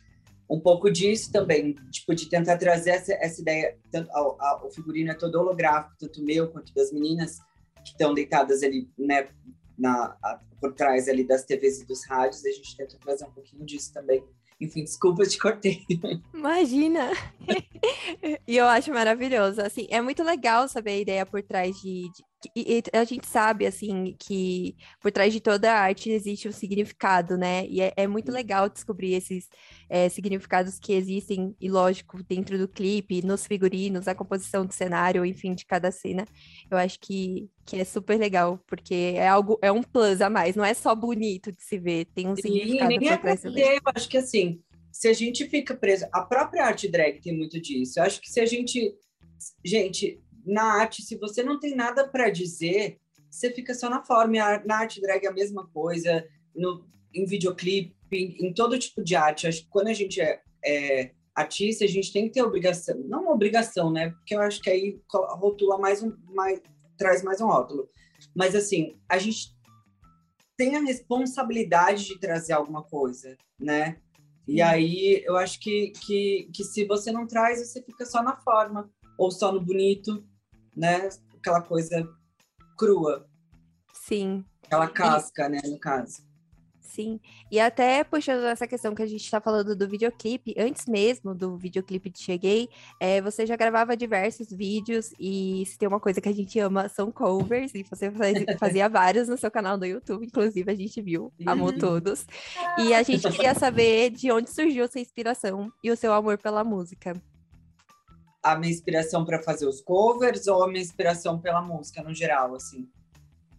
um 0.48 0.58
pouco 0.58 0.90
disso 0.90 1.30
também, 1.30 1.76
tipo 1.92 2.12
de 2.12 2.28
tentar 2.28 2.56
trazer 2.56 2.90
essa, 2.90 3.12
essa 3.14 3.40
ideia, 3.40 3.78
tanto 3.90 4.10
a, 4.10 4.18
a, 4.18 4.66
o 4.66 4.70
figurino 4.70 5.12
é 5.12 5.14
todo 5.14 5.36
holográfico, 5.36 5.94
tanto 5.96 6.24
meu 6.24 6.50
quanto 6.50 6.74
das 6.74 6.92
meninas 6.92 7.38
que 7.84 7.92
estão 7.92 8.12
deitadas 8.12 8.64
ali, 8.64 8.90
né, 8.98 9.28
na, 9.78 10.16
a, 10.22 10.40
por 10.60 10.74
trás 10.74 11.08
ali 11.08 11.22
das 11.22 11.44
TVs 11.44 11.82
e 11.82 11.86
dos 11.86 12.04
rádios, 12.04 12.44
a 12.44 12.50
gente 12.50 12.76
tenta 12.76 12.98
trazer 12.98 13.24
um 13.26 13.30
pouquinho 13.30 13.64
disso 13.64 13.92
também 13.92 14.24
enfim, 14.60 14.84
desculpa, 14.84 15.24
te 15.24 15.38
cortei. 15.38 15.84
Imagina! 16.34 17.10
e 18.46 18.56
eu 18.56 18.66
acho 18.66 18.92
maravilhoso. 18.92 19.60
Assim, 19.62 19.86
é 19.90 20.00
muito 20.00 20.22
legal 20.22 20.68
saber 20.68 20.90
a 20.90 20.98
ideia 20.98 21.26
por 21.26 21.42
trás 21.42 21.76
de, 21.80 22.10
de 22.12 22.24
e, 22.54 22.78
e, 22.78 22.96
a 22.96 23.04
gente 23.04 23.26
sabe, 23.26 23.66
assim, 23.66 24.16
que 24.18 24.76
por 25.00 25.12
trás 25.12 25.32
de 25.32 25.40
toda 25.40 25.70
a 25.70 25.80
arte 25.80 26.10
existe 26.10 26.48
um 26.48 26.52
significado, 26.52 27.36
né? 27.36 27.66
E 27.66 27.80
é, 27.80 27.92
é 27.96 28.06
muito 28.06 28.32
legal 28.32 28.68
descobrir 28.68 29.14
esses 29.14 29.48
é, 29.88 30.08
significados 30.08 30.78
que 30.78 30.92
existem, 30.92 31.54
e 31.60 31.70
lógico, 31.70 32.22
dentro 32.22 32.56
do 32.56 32.66
clipe, 32.66 33.24
nos 33.24 33.46
figurinos, 33.46 34.08
a 34.08 34.14
composição 34.14 34.64
do 34.64 34.72
cenário, 34.72 35.24
enfim, 35.24 35.54
de 35.54 35.66
cada 35.66 35.90
cena. 35.90 36.24
Eu 36.70 36.78
acho 36.78 36.98
que, 37.00 37.48
que 37.66 37.76
é 37.76 37.84
super 37.84 38.18
legal, 38.18 38.58
porque 38.66 39.14
é 39.16 39.28
algo, 39.28 39.58
é 39.60 39.70
um 39.70 39.82
plus 39.82 40.20
a 40.20 40.30
mais, 40.30 40.56
não 40.56 40.64
é 40.64 40.72
só 40.72 40.94
bonito 40.94 41.52
de 41.52 41.62
se 41.62 41.78
ver, 41.78 42.06
tem 42.06 42.28
um 42.28 42.36
significado 42.36 42.98
por 42.98 43.18
trás 43.18 43.40
também. 43.42 43.64
Eu 43.64 43.80
acho 43.94 44.08
que, 44.08 44.16
assim, 44.16 44.60
se 44.90 45.08
a 45.08 45.12
gente 45.12 45.46
fica 45.46 45.74
preso... 45.74 46.06
A 46.12 46.22
própria 46.22 46.64
arte 46.64 46.88
drag 46.88 47.20
tem 47.20 47.36
muito 47.36 47.60
disso. 47.60 47.98
Eu 47.98 48.04
acho 48.04 48.20
que 48.20 48.30
se 48.30 48.40
a 48.40 48.46
gente... 48.46 48.94
Gente, 49.64 50.20
na 50.44 50.80
arte, 50.80 51.02
se 51.02 51.16
você 51.16 51.42
não 51.42 51.58
tem 51.58 51.74
nada 51.74 52.06
para 52.06 52.30
dizer, 52.30 52.98
você 53.30 53.50
fica 53.52 53.74
só 53.74 53.88
na 53.88 54.04
forma. 54.04 54.62
Na 54.66 54.78
arte 54.78 55.00
drag 55.00 55.24
é 55.24 55.28
a 55.28 55.32
mesma 55.32 55.66
coisa, 55.68 56.26
no, 56.54 56.84
em 57.14 57.24
videoclipe, 57.24 57.94
em, 58.12 58.48
em 58.48 58.52
todo 58.52 58.78
tipo 58.78 59.02
de 59.02 59.14
arte. 59.14 59.46
Acho 59.46 59.62
que 59.62 59.68
quando 59.68 59.88
a 59.88 59.92
gente 59.92 60.20
é, 60.20 60.40
é, 60.64 61.12
artista, 61.34 61.84
a 61.84 61.88
gente 61.88 62.12
tem 62.12 62.26
que 62.26 62.34
ter 62.34 62.42
obrigação, 62.42 62.98
não 63.06 63.22
uma 63.22 63.32
obrigação, 63.32 63.90
né? 63.90 64.10
Porque 64.10 64.34
eu 64.34 64.40
acho 64.40 64.60
que 64.60 64.70
aí 64.70 65.00
rotula 65.12 65.78
mais 65.78 66.02
um, 66.02 66.12
mais, 66.34 66.60
traz 66.96 67.22
mais 67.22 67.40
um 67.40 67.46
rótulo. 67.46 67.88
Mas 68.34 68.54
assim, 68.54 68.98
a 69.08 69.18
gente 69.18 69.54
tem 70.56 70.76
a 70.76 70.80
responsabilidade 70.80 72.04
de 72.04 72.18
trazer 72.18 72.52
alguma 72.52 72.82
coisa, 72.82 73.36
né? 73.58 73.96
E 74.46 74.60
aí 74.60 75.22
eu 75.24 75.36
acho 75.36 75.60
que, 75.60 75.92
que, 75.92 76.50
que 76.52 76.64
se 76.64 76.84
você 76.84 77.12
não 77.12 77.26
traz, 77.26 77.66
você 77.66 77.80
fica 77.82 78.04
só 78.04 78.22
na 78.22 78.36
forma, 78.36 78.90
ou 79.16 79.30
só 79.30 79.52
no 79.52 79.60
bonito, 79.60 80.24
né? 80.76 81.08
Aquela 81.38 81.62
coisa 81.62 82.06
crua. 82.76 83.26
Sim. 83.92 84.44
Aquela 84.64 84.88
casca, 84.88 85.46
e... 85.46 85.48
né, 85.50 85.60
no 85.64 85.78
caso. 85.78 86.30
Sim. 86.90 87.20
E 87.52 87.60
até 87.60 88.02
puxando 88.02 88.44
essa 88.46 88.66
questão 88.66 88.94
que 88.94 89.02
a 89.02 89.06
gente 89.06 89.22
está 89.22 89.40
falando 89.40 89.76
do 89.76 89.88
videoclipe, 89.88 90.54
antes 90.58 90.86
mesmo 90.86 91.34
do 91.34 91.56
videoclipe 91.56 92.10
de 92.10 92.18
Cheguei, 92.18 92.68
é, 92.98 93.22
você 93.22 93.46
já 93.46 93.54
gravava 93.54 93.96
diversos 93.96 94.50
vídeos 94.50 95.12
e 95.18 95.64
se 95.66 95.78
tem 95.78 95.88
uma 95.88 96.00
coisa 96.00 96.20
que 96.20 96.28
a 96.28 96.34
gente 96.34 96.58
ama 96.58 96.88
são 96.88 97.12
covers, 97.12 97.72
e 97.74 97.84
você 97.84 98.10
fazia 98.58 98.88
vários 98.88 99.28
no 99.28 99.36
seu 99.36 99.50
canal 99.50 99.78
do 99.78 99.86
YouTube, 99.86 100.26
inclusive 100.26 100.70
a 100.70 100.74
gente 100.74 101.00
viu, 101.00 101.32
amou 101.46 101.72
todos. 101.72 102.26
E 102.78 102.92
a 102.92 103.02
gente 103.04 103.30
queria 103.30 103.54
saber 103.54 104.10
de 104.10 104.32
onde 104.32 104.50
surgiu 104.50 104.84
essa 104.84 104.98
inspiração 104.98 105.72
e 105.84 105.92
o 105.92 105.96
seu 105.96 106.12
amor 106.12 106.38
pela 106.38 106.64
música 106.64 107.14
a 108.42 108.56
minha 108.56 108.72
inspiração 108.72 109.24
para 109.24 109.42
fazer 109.42 109.66
os 109.66 109.80
covers 109.80 110.46
ou 110.46 110.62
a 110.62 110.68
minha 110.68 110.82
inspiração 110.82 111.38
pela 111.38 111.60
música 111.60 112.02
no 112.02 112.14
geral, 112.14 112.54
assim? 112.54 112.88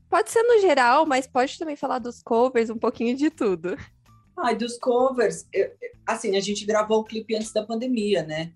Pode 0.09 0.29
ser 0.29 0.43
no 0.43 0.59
geral, 0.59 1.05
mas 1.05 1.27
pode 1.27 1.57
também 1.57 1.75
falar 1.75 1.99
dos 1.99 2.21
covers, 2.21 2.69
um 2.69 2.77
pouquinho 2.77 3.15
de 3.15 3.29
tudo. 3.29 3.77
Ai, 4.37 4.55
dos 4.55 4.77
covers, 4.77 5.47
eu, 5.53 5.71
assim, 6.05 6.35
a 6.35 6.41
gente 6.41 6.65
gravou 6.65 6.99
o 6.99 7.03
clipe 7.03 7.35
antes 7.35 7.53
da 7.53 7.65
pandemia, 7.65 8.23
né? 8.23 8.51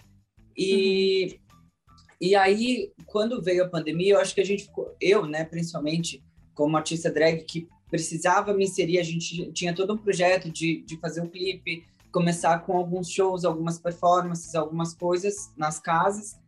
E, 0.57 1.25
uhum. 1.25 1.95
e 2.19 2.35
aí, 2.35 2.91
quando 3.05 3.41
veio 3.41 3.63
a 3.63 3.69
pandemia, 3.69 4.13
eu 4.13 4.19
acho 4.19 4.33
que 4.33 4.41
a 4.41 4.45
gente 4.45 4.63
ficou, 4.63 4.95
eu, 4.99 5.25
né, 5.25 5.45
principalmente, 5.45 6.23
como 6.53 6.75
artista 6.75 7.11
drag, 7.11 7.43
que 7.43 7.67
precisava 7.89 8.53
me 8.53 8.65
inserir, 8.65 8.97
a 8.97 9.03
gente 9.03 9.51
tinha 9.53 9.73
todo 9.73 9.93
um 9.93 9.97
projeto 9.97 10.51
de, 10.51 10.81
de 10.81 10.99
fazer 10.99 11.21
um 11.21 11.29
clipe, 11.29 11.85
começar 12.15 12.59
com 12.59 12.77
alguns 12.77 13.09
shows, 13.09 13.43
algumas 13.43 13.77
performances, 13.77 14.55
algumas 14.55 14.93
coisas 14.93 15.51
nas 15.57 15.81
casas 15.81 16.39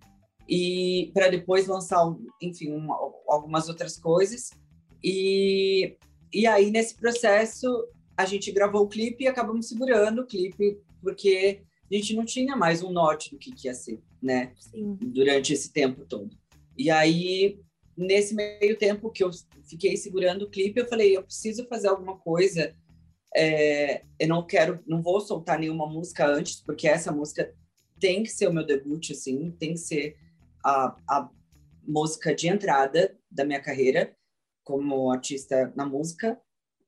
e 0.47 1.11
para 1.13 1.27
depois 1.27 1.67
lançar, 1.67 1.99
enfim, 2.41 2.71
uma, 2.71 2.95
algumas 3.27 3.67
outras 3.67 3.97
coisas. 3.97 4.51
E, 5.03 5.97
e 6.33 6.47
aí 6.47 6.71
nesse 6.71 6.95
processo 6.95 7.67
a 8.15 8.25
gente 8.25 8.49
gravou 8.49 8.83
o 8.83 8.87
clipe 8.87 9.25
e 9.25 9.27
acabamos 9.27 9.67
segurando 9.67 10.21
o 10.21 10.25
clipe 10.25 10.79
porque 11.01 11.59
a 11.91 11.95
gente 11.95 12.15
não 12.15 12.23
tinha 12.23 12.55
mais 12.55 12.81
um 12.81 12.89
norte 12.89 13.31
do 13.31 13.37
que, 13.37 13.51
que 13.51 13.67
ia 13.67 13.73
ser, 13.73 14.01
né? 14.21 14.53
Sim. 14.57 14.97
Durante 15.01 15.51
esse 15.51 15.73
tempo 15.73 16.05
todo. 16.05 16.29
E 16.77 16.89
aí 16.89 17.59
nesse 17.97 18.33
meio 18.33 18.77
tempo 18.77 19.11
que 19.11 19.21
eu 19.21 19.31
fiquei 19.65 19.97
segurando 19.97 20.43
o 20.43 20.49
clipe, 20.49 20.79
eu 20.79 20.87
falei, 20.87 21.17
eu 21.17 21.23
preciso 21.23 21.67
fazer 21.67 21.89
alguma 21.89 22.15
coisa 22.17 22.73
é, 23.35 24.03
eu 24.19 24.27
não 24.27 24.45
quero, 24.45 24.83
não 24.87 25.01
vou 25.01 25.19
soltar 25.19 25.59
nenhuma 25.59 25.87
música 25.87 26.27
antes, 26.27 26.61
porque 26.61 26.87
essa 26.87 27.11
música 27.11 27.53
tem 27.99 28.23
que 28.23 28.29
ser 28.29 28.47
o 28.47 28.53
meu 28.53 28.65
debut, 28.65 29.11
assim, 29.11 29.51
tem 29.51 29.73
que 29.73 29.79
ser 29.79 30.17
a, 30.63 30.95
a 31.09 31.29
música 31.87 32.33
de 32.35 32.47
entrada 32.47 33.17
da 33.29 33.45
minha 33.45 33.61
carreira 33.61 34.15
como 34.63 35.11
artista 35.11 35.71
na 35.75 35.85
música. 35.85 36.39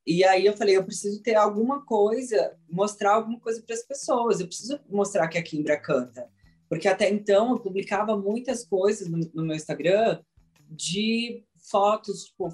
E 0.05 0.23
aí 0.23 0.45
eu 0.45 0.57
falei, 0.57 0.75
eu 0.75 0.83
preciso 0.83 1.21
ter 1.21 1.35
alguma 1.35 1.85
coisa, 1.85 2.57
mostrar 2.69 3.13
alguma 3.13 3.39
coisa 3.39 3.61
para 3.61 3.75
as 3.75 3.83
pessoas. 3.83 4.39
Eu 4.39 4.47
preciso 4.47 4.79
mostrar 4.89 5.27
que 5.27 5.37
a 5.37 5.43
Kimbra 5.43 5.79
canta, 5.79 6.27
porque 6.67 6.87
até 6.87 7.09
então 7.09 7.51
eu 7.51 7.59
publicava 7.59 8.17
muitas 8.17 8.65
coisas 8.65 9.07
no, 9.07 9.19
no 9.33 9.45
meu 9.45 9.55
Instagram 9.55 10.21
de 10.69 11.43
fotos, 11.69 12.25
tipo, 12.25 12.49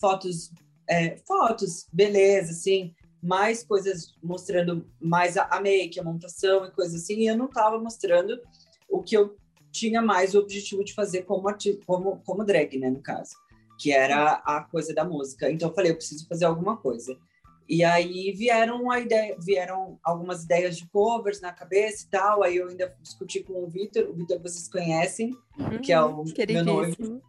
fotos, 0.00 0.50
é, 0.88 1.16
fotos, 1.18 1.86
beleza, 1.92 2.52
assim, 2.52 2.94
mais 3.22 3.62
coisas 3.62 4.14
mostrando 4.22 4.86
mais 5.00 5.36
a, 5.36 5.44
a 5.44 5.60
make, 5.60 5.98
a 6.00 6.04
montação 6.04 6.64
e 6.64 6.70
coisas 6.70 7.02
assim. 7.02 7.16
E 7.16 7.26
eu 7.26 7.36
não 7.36 7.46
estava 7.46 7.78
mostrando 7.78 8.40
o 8.88 9.02
que 9.02 9.16
eu 9.16 9.36
tinha 9.70 10.02
mais 10.02 10.34
o 10.34 10.40
objetivo 10.40 10.84
de 10.84 10.94
fazer 10.94 11.22
como, 11.22 11.46
como, 11.86 12.20
como 12.24 12.44
drag, 12.44 12.78
né, 12.78 12.90
no 12.90 13.00
caso, 13.00 13.36
que 13.78 13.92
era 13.92 14.34
a 14.44 14.62
coisa 14.62 14.94
da 14.94 15.04
música. 15.04 15.50
Então 15.50 15.68
eu 15.68 15.74
falei, 15.74 15.92
eu 15.92 15.96
preciso 15.96 16.26
fazer 16.26 16.44
alguma 16.44 16.76
coisa. 16.76 17.16
E 17.68 17.84
aí 17.84 18.32
vieram 18.32 18.90
a 18.90 18.98
ideia, 18.98 19.36
vieram 19.38 19.96
algumas 20.02 20.42
ideias 20.42 20.76
de 20.76 20.88
covers 20.88 21.40
na 21.40 21.52
cabeça 21.52 22.04
e 22.04 22.10
tal. 22.10 22.42
Aí 22.42 22.56
eu 22.56 22.68
ainda 22.68 22.92
discuti 23.00 23.44
com 23.44 23.62
o 23.62 23.68
Vitor, 23.68 24.10
o 24.10 24.12
Vitor 24.12 24.40
vocês 24.40 24.66
conhecem, 24.66 25.36
uhum, 25.56 25.78
que 25.78 25.92
é 25.92 26.00
o 26.00 26.24
meu 26.48 26.64
noivo. 26.64 27.22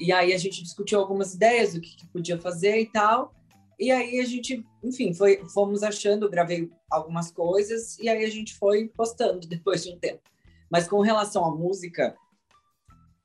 E 0.00 0.10
aí 0.10 0.32
a 0.32 0.38
gente 0.38 0.64
discutiu 0.64 0.98
algumas 0.98 1.32
ideias 1.32 1.74
do 1.74 1.80
que, 1.80 1.96
que 1.96 2.06
podia 2.08 2.36
fazer 2.36 2.80
e 2.80 2.86
tal. 2.86 3.32
E 3.78 3.90
aí 3.90 4.20
a 4.20 4.24
gente, 4.24 4.64
enfim, 4.82 5.12
foi, 5.12 5.42
fomos 5.52 5.82
achando, 5.82 6.30
gravei 6.30 6.70
algumas 6.90 7.30
coisas 7.30 7.98
e 7.98 8.08
aí 8.08 8.24
a 8.24 8.30
gente 8.30 8.54
foi 8.54 8.88
postando 8.88 9.40
depois 9.48 9.84
de 9.84 9.90
um 9.90 9.98
tempo. 9.98 10.22
Mas 10.70 10.88
com 10.88 11.00
relação 11.00 11.44
à 11.44 11.54
música, 11.54 12.16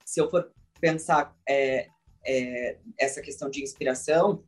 se 0.05 0.19
eu 0.19 0.29
for 0.29 0.51
pensar 0.79 1.35
é, 1.47 1.87
é, 2.25 2.77
essa 2.97 3.21
questão 3.21 3.49
de 3.49 3.63
inspiração, 3.63 4.43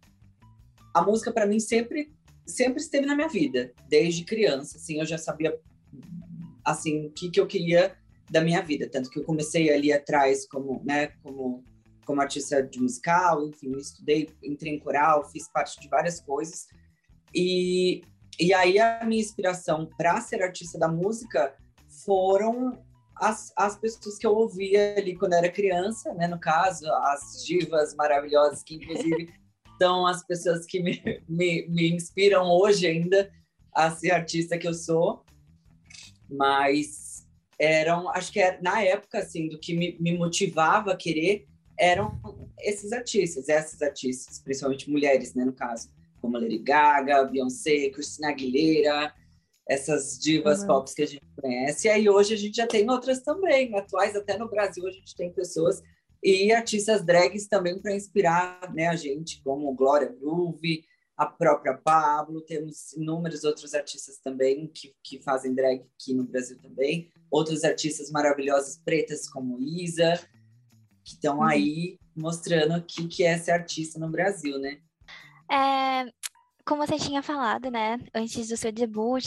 a 0.93 1.01
música 1.01 1.31
para 1.31 1.45
mim 1.45 1.59
sempre 1.59 2.11
sempre 2.45 2.81
esteve 2.81 3.05
na 3.05 3.15
minha 3.15 3.27
vida, 3.27 3.73
desde 3.87 4.25
criança. 4.25 4.77
Assim, 4.77 4.99
eu 4.99 5.05
já 5.05 5.17
sabia 5.17 5.57
assim 6.63 7.07
o 7.07 7.11
que, 7.11 7.29
que 7.29 7.39
eu 7.39 7.47
queria 7.47 7.95
da 8.29 8.41
minha 8.41 8.61
vida, 8.61 8.89
tanto 8.89 9.09
que 9.09 9.19
eu 9.19 9.23
comecei 9.23 9.69
ali 9.69 9.91
atrás 9.91 10.47
como, 10.47 10.81
né, 10.85 11.07
como 11.21 11.63
como 12.05 12.21
artista 12.21 12.61
de 12.61 12.79
musical, 12.79 13.47
enfim, 13.47 13.71
estudei, 13.77 14.29
entrei 14.43 14.73
em 14.73 14.79
coral, 14.79 15.29
fiz 15.29 15.47
parte 15.49 15.79
de 15.79 15.87
várias 15.87 16.19
coisas. 16.19 16.67
E, 17.33 18.03
e 18.39 18.53
aí 18.53 18.79
a 18.79 19.03
minha 19.05 19.21
inspiração 19.21 19.89
para 19.97 20.19
ser 20.21 20.41
artista 20.41 20.77
da 20.77 20.87
música 20.87 21.55
foram 22.05 22.83
as, 23.15 23.53
as 23.55 23.77
pessoas 23.77 24.17
que 24.17 24.25
eu 24.25 24.33
ouvia 24.33 24.95
ali 24.97 25.15
quando 25.15 25.33
era 25.33 25.51
criança, 25.51 26.13
né? 26.13 26.27
No 26.27 26.39
caso, 26.39 26.91
as 26.91 27.45
divas 27.45 27.93
maravilhosas, 27.95 28.63
que 28.63 28.75
inclusive 28.75 29.31
são 29.79 30.07
as 30.07 30.25
pessoas 30.25 30.65
que 30.65 30.81
me, 30.81 31.23
me, 31.29 31.67
me 31.69 31.91
inspiram 31.91 32.49
hoje 32.49 32.87
ainda 32.87 33.31
a 33.73 33.91
ser 33.91 34.11
artista 34.11 34.57
que 34.57 34.67
eu 34.67 34.73
sou. 34.73 35.23
Mas 36.29 37.27
eram, 37.59 38.09
acho 38.09 38.31
que 38.31 38.39
era, 38.39 38.59
na 38.61 38.81
época, 38.81 39.19
assim, 39.19 39.47
do 39.47 39.59
que 39.59 39.75
me, 39.75 39.95
me 39.99 40.17
motivava 40.17 40.93
a 40.93 40.97
querer 40.97 41.47
eram 41.81 42.21
esses 42.59 42.93
artistas, 42.93 43.49
essas 43.49 43.81
artistas, 43.81 44.39
principalmente 44.39 44.89
mulheres, 44.89 45.33
né, 45.33 45.43
no 45.43 45.51
caso, 45.51 45.89
como 46.21 46.37
Lady 46.37 46.59
Gaga, 46.59 47.23
Beyoncé, 47.23 47.89
Christina 47.89 48.29
Aguilera, 48.29 49.11
essas 49.67 50.19
divas 50.19 50.61
uhum. 50.61 50.67
pop 50.67 50.93
que 50.93 51.01
a 51.01 51.07
gente 51.07 51.25
conhece. 51.41 51.87
E 51.87 51.89
aí 51.89 52.07
hoje 52.07 52.35
a 52.35 52.37
gente 52.37 52.55
já 52.55 52.67
tem 52.67 52.87
outras 52.87 53.21
também, 53.21 53.75
atuais 53.75 54.15
até 54.15 54.37
no 54.37 54.47
Brasil 54.47 54.87
a 54.87 54.91
gente 54.91 55.15
tem 55.15 55.33
pessoas 55.33 55.81
e 56.23 56.51
artistas 56.51 57.03
drags 57.03 57.47
também 57.47 57.79
para 57.79 57.95
inspirar 57.95 58.71
né, 58.75 58.87
a 58.87 58.95
gente, 58.95 59.41
como 59.41 59.73
Glória 59.73 60.07
Groove, 60.07 60.83
a 61.17 61.25
própria 61.25 61.73
Pablo, 61.73 62.41
temos 62.41 62.93
inúmeros 62.93 63.43
outros 63.43 63.73
artistas 63.73 64.19
também 64.19 64.67
que, 64.67 64.93
que 65.03 65.19
fazem 65.19 65.55
drag 65.55 65.83
aqui 65.95 66.13
no 66.13 66.23
Brasil 66.23 66.59
também, 66.61 67.09
outros 67.31 67.63
artistas 67.63 68.11
maravilhosos 68.11 68.77
pretas 68.85 69.27
como 69.27 69.59
Isa, 69.59 70.19
que 71.11 71.15
estão 71.15 71.37
uhum. 71.37 71.43
aí 71.43 71.97
mostrando 72.15 72.75
o 72.77 72.83
que, 72.83 73.07
que 73.07 73.23
é 73.23 73.37
ser 73.37 73.51
artista 73.51 73.99
no 73.99 74.09
Brasil, 74.09 74.57
né? 74.59 74.79
É, 75.51 76.11
como 76.65 76.85
você 76.85 76.97
tinha 76.97 77.21
falado, 77.21 77.69
né, 77.69 77.99
antes 78.13 78.47
do 78.47 78.57
seu 78.57 78.71
debut, 78.71 79.25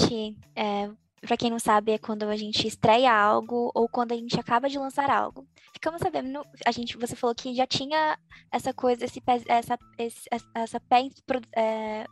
é, 0.56 0.90
para 1.20 1.36
quem 1.36 1.50
não 1.50 1.58
sabe, 1.58 1.92
é 1.92 1.98
quando 1.98 2.24
a 2.24 2.36
gente 2.36 2.66
estreia 2.66 3.12
algo 3.12 3.70
ou 3.74 3.88
quando 3.88 4.12
a 4.12 4.16
gente 4.16 4.38
acaba 4.38 4.68
de 4.68 4.78
lançar 4.78 5.10
algo. 5.10 5.46
Ficamos 5.72 6.00
sabendo, 6.00 6.42
a 6.66 6.70
gente, 6.70 6.96
você 6.96 7.14
falou 7.14 7.34
que 7.34 7.54
já 7.54 7.66
tinha 7.66 8.18
essa 8.50 8.72
coisa, 8.72 9.04
esse, 9.04 9.22
essa, 9.46 9.78
esse, 9.98 10.22
essa 10.54 10.80
pé, 10.80 11.08
é, 11.56 12.04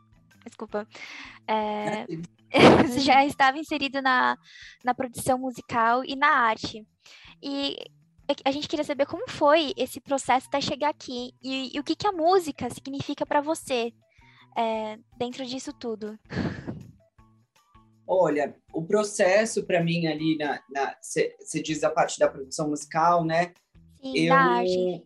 desculpa, 0.45 0.87
é, 1.47 2.07
já 3.01 3.25
estava 3.25 3.59
inserido 3.59 4.03
na, 4.03 4.37
na 4.85 4.95
produção 4.95 5.39
musical 5.39 6.05
e 6.05 6.17
na 6.17 6.29
arte. 6.29 6.87
E 7.43 7.77
a 8.45 8.51
gente 8.51 8.69
queria 8.69 8.85
saber 8.85 9.07
como 9.07 9.29
foi 9.29 9.73
esse 9.77 10.01
processo 10.01 10.47
até 10.47 10.61
chegar 10.61 10.91
aqui 10.91 11.33
e, 11.43 11.75
e 11.77 11.81
o 11.81 11.85
que, 11.85 11.97
que 11.97 12.07
a 12.07 12.13
música 12.13 12.69
significa 12.71 13.25
para 13.27 13.41
você 13.41 13.93
é, 14.57 14.99
dentro 15.19 15.45
disso 15.45 15.73
tudo. 15.73 16.19
Olha, 18.07 18.55
o 18.73 18.85
processo 18.85 19.65
para 19.65 19.83
mim 19.83 20.07
ali 20.07 20.37
na, 20.37 20.61
você 21.01 21.63
diz 21.63 21.83
a 21.83 21.91
parte 21.91 22.19
da 22.19 22.29
produção 22.29 22.69
musical, 22.69 23.25
né? 23.25 23.53
Sim, 24.01 24.27
eu, 24.27 24.35
arte. 24.35 25.03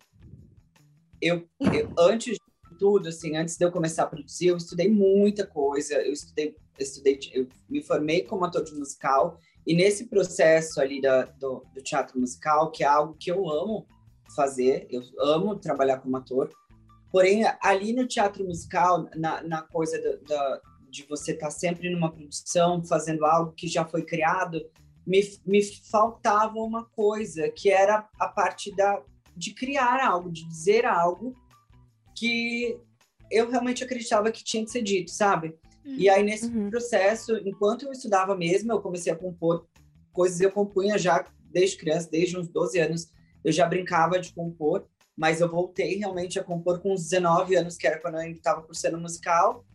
Eu, 1.21 1.49
eu 1.73 1.93
antes 1.97 2.33
de 2.33 2.77
tudo, 2.77 3.07
assim, 3.07 3.35
antes 3.37 3.55
de 3.55 3.63
eu 3.63 3.71
começar 3.71 4.03
a 4.03 4.07
produzir, 4.07 4.47
eu 4.47 4.57
estudei 4.57 4.89
muita 4.89 5.45
coisa. 5.45 5.95
Eu 5.95 6.11
estudei, 6.11 6.55
eu 6.77 6.83
estudei, 6.83 7.19
eu 7.33 7.47
me 7.69 7.81
formei 7.81 8.23
como 8.23 8.43
ator 8.43 8.63
de 8.63 8.73
musical 8.73 9.39
e 9.67 9.75
nesse 9.75 10.05
processo 10.05 10.79
ali 10.79 11.01
da, 11.01 11.23
do, 11.25 11.61
do, 11.73 11.83
teatro 11.83 12.17
musical, 12.17 12.71
que 12.71 12.85
é 12.85 12.87
algo 12.87 13.17
que 13.19 13.29
eu 13.29 13.49
amo 13.49 13.85
fazer, 14.33 14.87
eu 14.89 15.01
amo 15.19 15.57
trabalhar 15.57 15.97
como 15.97 16.15
ator, 16.15 16.49
porém, 17.11 17.43
ali 17.61 17.91
no 17.91 18.07
teatro 18.07 18.45
musical, 18.45 19.09
na, 19.13 19.43
na 19.43 19.61
coisa 19.61 20.01
do, 20.01 20.23
do, 20.23 20.61
de 20.89 21.05
você 21.09 21.33
estar 21.33 21.47
tá 21.47 21.51
sempre 21.51 21.89
numa 21.89 22.09
produção, 22.09 22.81
fazendo 22.85 23.25
algo 23.25 23.51
que 23.51 23.67
já 23.67 23.83
foi 23.83 24.03
criado, 24.03 24.65
me, 25.05 25.21
me 25.45 25.61
faltava 25.91 26.59
uma 26.59 26.85
coisa, 26.85 27.49
que 27.49 27.69
era 27.69 28.07
a 28.17 28.27
parte 28.29 28.73
da, 28.73 29.01
de 29.35 29.53
criar 29.53 30.01
algo, 30.01 30.31
de 30.31 30.47
dizer 30.47 30.85
algo 30.85 31.35
que 32.17 32.79
eu 33.29 33.49
realmente 33.49 33.83
acreditava 33.83 34.31
que 34.31 34.45
tinha 34.45 34.63
que 34.63 34.71
ser 34.71 34.81
dito, 34.81 35.11
sabe? 35.11 35.57
E 35.95 36.09
aí, 36.09 36.23
nesse 36.23 36.47
uhum. 36.47 36.69
processo, 36.69 37.37
enquanto 37.37 37.85
eu 37.85 37.91
estudava 37.91 38.35
mesmo, 38.35 38.71
eu 38.71 38.81
comecei 38.81 39.11
a 39.11 39.15
compor 39.15 39.65
coisas, 40.11 40.41
eu 40.41 40.51
compunha 40.51 40.97
já 40.97 41.25
desde 41.51 41.77
criança, 41.77 42.09
desde 42.11 42.37
uns 42.37 42.47
12 42.47 42.79
anos, 42.79 43.11
eu 43.43 43.51
já 43.51 43.65
brincava 43.67 44.19
de 44.19 44.33
compor, 44.33 44.87
mas 45.15 45.39
eu 45.39 45.49
voltei 45.49 45.95
realmente 45.95 46.39
a 46.39 46.43
compor 46.43 46.79
com 46.79 46.93
uns 46.93 47.03
19 47.03 47.55
anos, 47.55 47.77
que 47.77 47.87
era 47.87 47.99
quando 47.99 48.15
eu 48.15 48.21
ainda 48.21 48.37
estava 48.37 48.61
cursando 48.61 48.99
musical. 48.99 49.65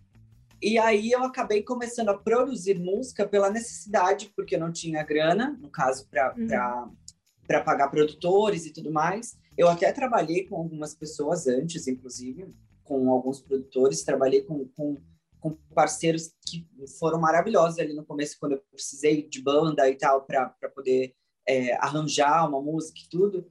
E 0.60 0.78
aí 0.78 1.10
eu 1.10 1.24
acabei 1.24 1.62
começando 1.62 2.10
a 2.10 2.18
produzir 2.18 2.78
música 2.78 3.26
pela 3.26 3.50
necessidade, 3.50 4.32
porque 4.36 4.54
eu 4.54 4.60
não 4.60 4.70
tinha 4.70 5.02
grana, 5.02 5.58
no 5.60 5.70
caso, 5.70 6.06
para 6.08 6.34
uhum. 6.36 7.64
pagar 7.64 7.88
produtores 7.88 8.66
e 8.66 8.72
tudo 8.72 8.92
mais. 8.92 9.36
Eu 9.56 9.68
até 9.68 9.90
trabalhei 9.92 10.46
com 10.46 10.56
algumas 10.56 10.94
pessoas 10.94 11.46
antes, 11.46 11.88
inclusive, 11.88 12.54
com 12.84 13.10
alguns 13.10 13.40
produtores, 13.40 14.04
trabalhei 14.04 14.42
com, 14.42 14.68
com 14.76 14.98
com 15.42 15.50
parceiros 15.74 16.32
que 16.46 16.64
foram 17.00 17.20
maravilhosos 17.20 17.80
ali 17.80 17.92
no 17.92 18.06
começo, 18.06 18.38
quando 18.38 18.52
eu 18.52 18.62
precisei 18.70 19.28
de 19.28 19.42
banda 19.42 19.90
e 19.90 19.96
tal, 19.96 20.24
para 20.24 20.48
poder 20.72 21.14
é, 21.46 21.74
arranjar 21.84 22.48
uma 22.48 22.62
música 22.62 23.00
e 23.04 23.08
tudo. 23.08 23.50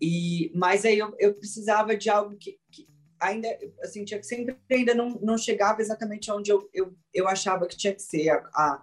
E, 0.00 0.52
mas 0.54 0.84
aí 0.84 0.96
eu, 0.96 1.12
eu 1.18 1.34
precisava 1.34 1.96
de 1.96 2.08
algo 2.08 2.36
que, 2.36 2.56
que 2.70 2.86
ainda, 3.20 3.48
assim, 3.82 4.04
tinha 4.04 4.20
que 4.20 4.26
sempre 4.26 4.56
ainda 4.70 4.94
não, 4.94 5.18
não 5.20 5.36
chegava 5.36 5.82
exatamente 5.82 6.30
onde 6.30 6.52
eu, 6.52 6.68
eu, 6.72 6.94
eu 7.12 7.26
achava 7.26 7.66
que 7.66 7.76
tinha 7.76 7.92
que 7.92 8.02
ser 8.02 8.28
a, 8.28 8.36
a, 8.54 8.82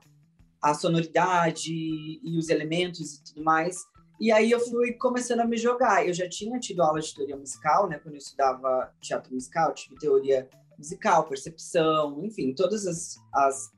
a 0.62 0.74
sonoridade 0.74 1.72
e 1.72 2.38
os 2.38 2.50
elementos 2.50 3.14
e 3.14 3.24
tudo 3.24 3.46
mais. 3.46 3.78
E 4.20 4.30
aí 4.30 4.52
eu 4.52 4.60
fui 4.60 4.92
começando 4.94 5.40
a 5.40 5.46
me 5.46 5.58
jogar. 5.58 6.06
Eu 6.06 6.14
já 6.14 6.28
tinha 6.28 6.60
tido 6.60 6.84
aula 6.84 7.00
de 7.00 7.16
teoria 7.16 7.38
musical, 7.38 7.88
né? 7.88 7.98
Quando 7.98 8.16
eu 8.16 8.20
estudava 8.20 8.94
teatro 9.02 9.34
musical, 9.34 9.74
tive 9.74 9.96
teoria 9.96 10.50
musical, 10.82 11.28
percepção, 11.28 12.24
enfim, 12.26 12.54
todas 12.54 12.88
as, 12.88 13.18
as, 13.34 13.70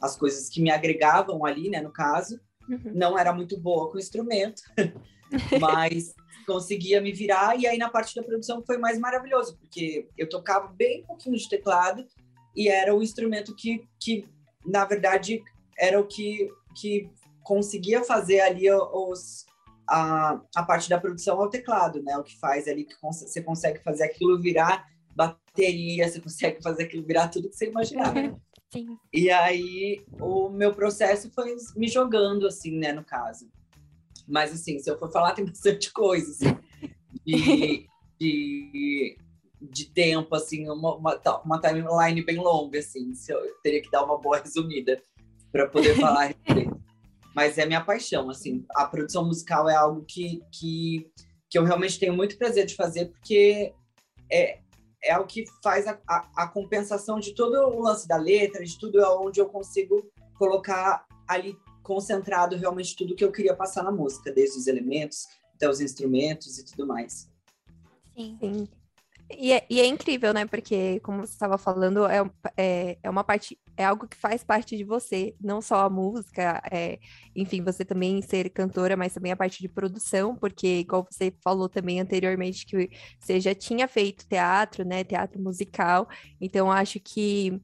as 0.00 0.16
coisas 0.16 0.48
que 0.48 0.60
me 0.60 0.70
agregavam 0.70 1.44
ali, 1.46 1.70
né, 1.70 1.80
no 1.80 1.90
caso. 1.90 2.38
Uhum. 2.68 2.92
Não 2.94 3.18
era 3.18 3.32
muito 3.32 3.58
boa 3.58 3.90
com 3.90 3.96
o 3.96 4.00
instrumento, 4.00 4.62
mas 5.60 6.14
conseguia 6.46 7.00
me 7.00 7.12
virar. 7.12 7.58
E 7.58 7.66
aí 7.66 7.78
na 7.78 7.88
parte 7.88 8.14
da 8.14 8.22
produção 8.22 8.62
foi 8.64 8.76
mais 8.76 8.98
maravilhoso, 8.98 9.56
porque 9.58 10.08
eu 10.16 10.28
tocava 10.28 10.68
bem 10.68 11.04
pouquinho 11.04 11.36
de 11.36 11.48
teclado 11.48 12.06
e 12.54 12.68
era 12.68 12.94
o 12.94 13.02
instrumento 13.02 13.56
que, 13.56 13.84
que 13.98 14.28
na 14.64 14.84
verdade, 14.84 15.42
era 15.78 15.98
o 15.98 16.06
que, 16.06 16.50
que 16.76 17.10
conseguia 17.42 18.04
fazer 18.04 18.40
ali 18.40 18.70
os, 18.70 19.46
a, 19.88 20.40
a 20.54 20.62
parte 20.62 20.88
da 20.88 21.00
produção 21.00 21.40
é 21.42 21.46
o 21.46 21.50
teclado, 21.50 22.02
né? 22.02 22.16
O 22.16 22.22
que 22.22 22.38
faz 22.38 22.68
ali 22.68 22.84
que 22.84 22.94
você 23.02 23.42
consegue 23.42 23.82
fazer 23.82 24.04
aquilo 24.04 24.40
virar 24.40 24.86
bateria, 25.52 26.08
você 26.08 26.20
consegue 26.20 26.62
fazer 26.62 26.84
aquilo 26.84 27.06
virar 27.06 27.28
tudo 27.28 27.48
que 27.48 27.56
você 27.56 27.68
imaginar. 27.68 28.12
Sim. 28.72 28.96
E 29.12 29.30
aí 29.30 30.02
o 30.18 30.48
meu 30.48 30.74
processo 30.74 31.30
foi 31.34 31.54
me 31.76 31.88
jogando, 31.88 32.46
assim, 32.46 32.78
né, 32.78 32.90
no 32.90 33.04
caso. 33.04 33.46
Mas 34.26 34.52
assim, 34.52 34.78
se 34.78 34.90
eu 34.90 34.98
for 34.98 35.12
falar, 35.12 35.34
tem 35.34 35.44
bastante 35.44 35.92
coisa, 35.92 36.30
assim, 36.30 36.56
de, 37.24 37.86
de, 38.18 39.18
de 39.60 39.84
tempo, 39.92 40.34
assim, 40.34 40.66
uma, 40.70 40.96
uma, 40.96 41.20
uma 41.44 41.60
timeline 41.60 42.24
bem 42.24 42.38
longa, 42.38 42.78
assim, 42.78 43.14
se 43.14 43.30
eu 43.30 43.40
teria 43.62 43.82
que 43.82 43.90
dar 43.90 44.04
uma 44.04 44.18
boa 44.18 44.38
resumida 44.38 45.00
para 45.50 45.68
poder 45.68 45.94
falar. 46.00 46.34
Mas 47.34 47.58
é 47.58 47.66
minha 47.66 47.84
paixão, 47.84 48.30
assim, 48.30 48.64
a 48.74 48.86
produção 48.86 49.26
musical 49.26 49.68
é 49.68 49.74
algo 49.74 50.02
que, 50.06 50.42
que, 50.50 51.10
que 51.50 51.58
eu 51.58 51.64
realmente 51.64 51.98
tenho 51.98 52.14
muito 52.14 52.38
prazer 52.38 52.64
de 52.64 52.74
fazer, 52.74 53.06
porque 53.06 53.74
é, 54.30 54.61
é 55.04 55.18
o 55.18 55.26
que 55.26 55.44
faz 55.62 55.86
a, 55.86 55.98
a, 56.08 56.44
a, 56.44 56.48
compensação 56.48 57.18
de 57.18 57.34
todo 57.34 57.54
o 57.54 57.80
lance 57.80 58.06
da 58.06 58.16
letra, 58.16 58.64
de 58.64 58.78
tudo 58.78 59.00
é 59.00 59.08
onde 59.08 59.40
eu 59.40 59.48
consigo 59.48 60.10
colocar 60.34 61.04
ali 61.26 61.56
concentrado 61.82 62.56
realmente 62.56 62.96
tudo 62.96 63.14
que 63.14 63.24
eu 63.24 63.32
queria 63.32 63.54
passar 63.54 63.82
na 63.82 63.90
música, 63.90 64.32
desde 64.32 64.58
os 64.58 64.66
elementos 64.66 65.26
até 65.54 65.68
os 65.68 65.80
instrumentos 65.80 66.58
e 66.58 66.64
tudo 66.64 66.86
mais. 66.86 67.28
Sim. 68.14 68.36
Sim. 68.40 68.68
E 69.38 69.52
é, 69.52 69.66
e 69.68 69.80
é, 69.80 69.86
incrível, 69.86 70.32
né? 70.32 70.46
Porque, 70.46 71.00
como 71.00 71.20
você 71.20 71.32
estava 71.32 71.58
falando, 71.58 72.06
é, 72.06 72.18
é, 72.56 72.98
é, 73.02 73.10
uma 73.10 73.24
parte, 73.24 73.58
é 73.76 73.84
algo 73.84 74.06
que 74.06 74.16
faz 74.16 74.44
parte 74.44 74.76
de 74.76 74.84
você, 74.84 75.34
não 75.40 75.60
só 75.60 75.80
a 75.80 75.90
música, 75.90 76.62
é, 76.70 76.98
enfim, 77.34 77.62
você 77.62 77.84
também 77.84 78.20
ser 78.22 78.50
cantora, 78.50 78.96
mas 78.96 79.14
também 79.14 79.32
a 79.32 79.36
parte 79.36 79.60
de 79.60 79.68
produção, 79.68 80.36
porque, 80.36 80.80
igual 80.80 81.06
você 81.08 81.32
falou 81.42 81.68
também 81.68 82.00
anteriormente, 82.00 82.66
que 82.66 82.90
você 83.18 83.40
já 83.40 83.54
tinha 83.54 83.88
feito 83.88 84.26
teatro, 84.26 84.84
né? 84.84 85.04
Teatro 85.04 85.40
musical, 85.40 86.08
então 86.40 86.70
acho 86.70 87.00
que. 87.00 87.60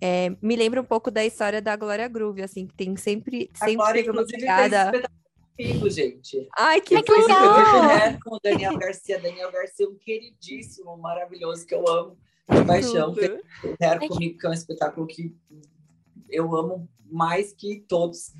É, 0.00 0.36
me 0.42 0.54
lembra 0.54 0.82
um 0.82 0.84
pouco 0.84 1.10
da 1.10 1.24
história 1.24 1.62
da 1.62 1.76
Glória 1.76 2.06
Groove, 2.08 2.42
assim, 2.42 2.66
que 2.66 2.74
tem 2.74 2.94
sempre, 2.96 3.50
sempre 3.54 3.76
Glória, 3.76 4.04
teve 4.04 4.10
uma 4.10 4.26
pegada 4.26 4.92
comigo, 5.56 5.88
gente. 5.88 6.48
Ai, 6.56 6.80
que, 6.80 7.00
que 7.02 7.12
legal! 7.12 8.12
Eu 8.12 8.20
com 8.20 8.36
o 8.36 8.40
Daniel 8.42 8.76
Garcia. 8.76 9.20
Daniel 9.20 9.50
Garcia, 9.52 9.88
um 9.88 9.96
queridíssimo, 9.96 10.96
maravilhoso, 10.96 11.66
que 11.66 11.74
eu 11.74 11.88
amo 11.88 12.18
de 12.50 12.64
paixão. 12.66 13.14
Quero 13.78 14.08
comigo, 14.08 14.38
que 14.38 14.46
é 14.46 14.50
um 14.50 14.54
espetáculo 14.54 15.06
que 15.06 15.34
eu 16.28 16.54
amo 16.54 16.88
mais 17.06 17.52
que 17.52 17.84
todos. 17.88 18.32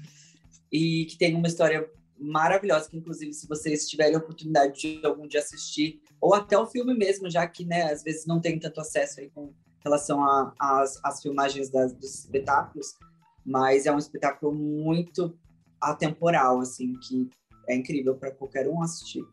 E 0.72 1.06
que 1.06 1.16
tem 1.16 1.34
uma 1.36 1.46
história 1.46 1.88
maravilhosa, 2.18 2.90
que 2.90 2.96
inclusive, 2.96 3.32
se 3.32 3.46
vocês 3.46 3.88
tiverem 3.88 4.16
a 4.16 4.18
oportunidade 4.18 4.98
de 4.98 5.06
algum 5.06 5.26
dia 5.26 5.40
assistir, 5.40 6.00
ou 6.20 6.34
até 6.34 6.58
o 6.58 6.66
filme 6.66 6.94
mesmo, 6.94 7.30
já 7.30 7.46
que, 7.46 7.64
né, 7.64 7.92
às 7.92 8.02
vezes 8.02 8.26
não 8.26 8.40
tem 8.40 8.58
tanto 8.58 8.80
acesso 8.80 9.20
aí 9.20 9.30
com 9.30 9.52
relação 9.84 10.20
às 10.58 11.22
filmagens 11.22 11.70
das, 11.70 11.92
dos 11.92 12.20
espetáculos, 12.20 12.94
mas 13.44 13.86
é 13.86 13.92
um 13.92 13.98
espetáculo 13.98 14.52
muito 14.54 15.38
atemporal, 15.90 16.60
assim, 16.60 16.94
que 16.94 17.28
é 17.68 17.74
incrível 17.74 18.14
para 18.14 18.30
qualquer 18.30 18.68
um 18.68 18.82
assistir. 18.82 19.24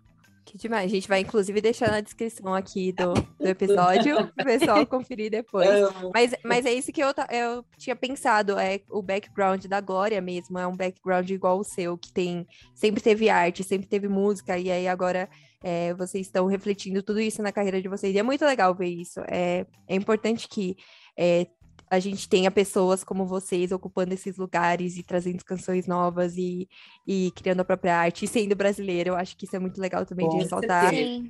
Que 0.43 0.57
demais. 0.57 0.85
A 0.85 0.93
gente 0.93 1.07
vai, 1.07 1.21
inclusive, 1.21 1.61
deixar 1.61 1.91
na 1.91 2.01
descrição 2.01 2.53
aqui 2.53 2.91
do, 2.91 3.13
do 3.13 3.47
episódio 3.47 4.15
para 4.35 4.43
o 4.43 4.45
pessoal 4.45 4.85
conferir 4.85 5.29
depois. 5.31 5.69
Mas, 6.13 6.35
mas 6.43 6.65
é 6.65 6.73
isso 6.73 6.91
que 6.91 7.01
eu, 7.01 7.09
eu 7.29 7.63
tinha 7.77 7.95
pensado, 7.95 8.57
é 8.57 8.81
o 8.89 9.01
background 9.01 9.65
da 9.65 9.79
Glória 9.79 10.19
mesmo, 10.19 10.57
é 10.57 10.67
um 10.67 10.75
background 10.75 11.29
igual 11.29 11.59
o 11.59 11.63
seu, 11.63 11.97
que 11.97 12.11
tem 12.11 12.45
sempre 12.73 13.01
teve 13.01 13.29
arte, 13.29 13.63
sempre 13.63 13.87
teve 13.87 14.07
música, 14.07 14.57
e 14.57 14.71
aí 14.71 14.87
agora 14.87 15.29
é, 15.63 15.93
vocês 15.93 16.25
estão 16.25 16.47
refletindo 16.47 17.03
tudo 17.03 17.21
isso 17.21 17.41
na 17.41 17.51
carreira 17.51 17.81
de 17.81 17.87
vocês. 17.87 18.13
E 18.13 18.19
é 18.19 18.23
muito 18.23 18.43
legal 18.43 18.73
ver 18.73 18.89
isso. 18.89 19.21
É, 19.27 19.65
é 19.87 19.95
importante 19.95 20.47
que 20.47 20.75
é, 21.17 21.47
a 21.91 21.99
gente 21.99 22.29
tenha 22.29 22.49
pessoas 22.49 23.03
como 23.03 23.25
vocês 23.25 23.69
ocupando 23.73 24.13
esses 24.13 24.37
lugares 24.37 24.95
e 24.95 25.03
trazendo 25.03 25.43
canções 25.43 25.85
novas 25.85 26.37
e, 26.37 26.69
e 27.05 27.33
criando 27.35 27.59
a 27.59 27.65
própria 27.65 27.97
arte 27.97 28.23
e 28.23 28.27
sendo 28.29 28.55
brasileiro. 28.55 29.09
Eu 29.09 29.15
acho 29.17 29.35
que 29.35 29.43
isso 29.43 29.57
é 29.57 29.59
muito 29.59 29.81
legal 29.81 30.05
também 30.05 30.25
Com 30.25 30.37
de 30.37 30.43
ressaltar. 30.43 30.89
Sim. 30.89 31.29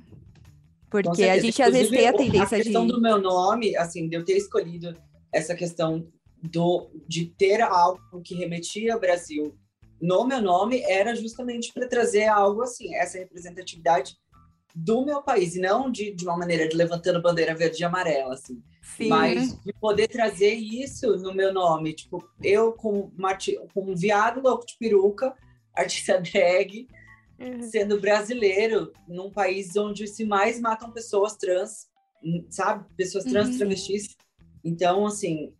Porque 0.88 1.24
a 1.24 1.36
gente 1.40 1.60
às 1.60 1.72
vezes 1.72 1.90
tem 1.90 2.06
a 2.06 2.12
tendência 2.12 2.58
a 2.58 2.62
questão 2.62 2.86
de. 2.86 2.92
do 2.92 3.00
meu 3.00 3.20
nome, 3.20 3.76
assim, 3.76 4.08
de 4.08 4.16
eu 4.16 4.24
ter 4.24 4.36
escolhido 4.36 4.96
essa 5.32 5.52
questão 5.52 6.06
do, 6.40 6.92
de 7.08 7.26
ter 7.26 7.60
algo 7.60 8.22
que 8.22 8.36
remetia 8.36 8.94
ao 8.94 9.00
Brasil 9.00 9.58
no 10.00 10.24
meu 10.24 10.40
nome 10.40 10.82
era 10.82 11.14
justamente 11.14 11.72
para 11.72 11.88
trazer 11.88 12.26
algo 12.26 12.62
assim, 12.62 12.94
essa 12.94 13.18
representatividade 13.18 14.16
do 14.74 15.04
meu 15.04 15.22
país, 15.22 15.54
e 15.54 15.60
não 15.60 15.90
de, 15.90 16.12
de 16.12 16.24
uma 16.24 16.36
maneira 16.36 16.68
de 16.68 16.76
levantando 16.76 17.20
bandeira 17.20 17.54
verde 17.54 17.82
e 17.82 17.84
amarela, 17.84 18.34
assim. 18.34 18.62
Sim. 18.96 19.08
Mas 19.08 19.58
de 19.62 19.72
poder 19.74 20.08
trazer 20.08 20.54
isso 20.54 21.16
no 21.16 21.34
meu 21.34 21.52
nome, 21.52 21.94
tipo, 21.94 22.22
eu 22.42 22.72
com, 22.72 23.10
com 23.72 23.90
um 23.90 23.94
viado 23.94 24.40
louco 24.40 24.66
de 24.66 24.76
peruca, 24.78 25.34
artista 25.74 26.20
drag, 26.20 26.86
uhum. 27.38 27.62
sendo 27.62 28.00
brasileiro, 28.00 28.92
num 29.06 29.30
país 29.30 29.76
onde 29.76 30.06
se 30.06 30.24
mais 30.24 30.60
matam 30.60 30.90
pessoas 30.90 31.36
trans, 31.36 31.88
sabe? 32.50 32.84
Pessoas 32.96 33.24
trans, 33.24 33.50
uhum. 33.50 33.58
travestis. 33.58 34.16
Então, 34.64 35.06
assim, 35.06 35.54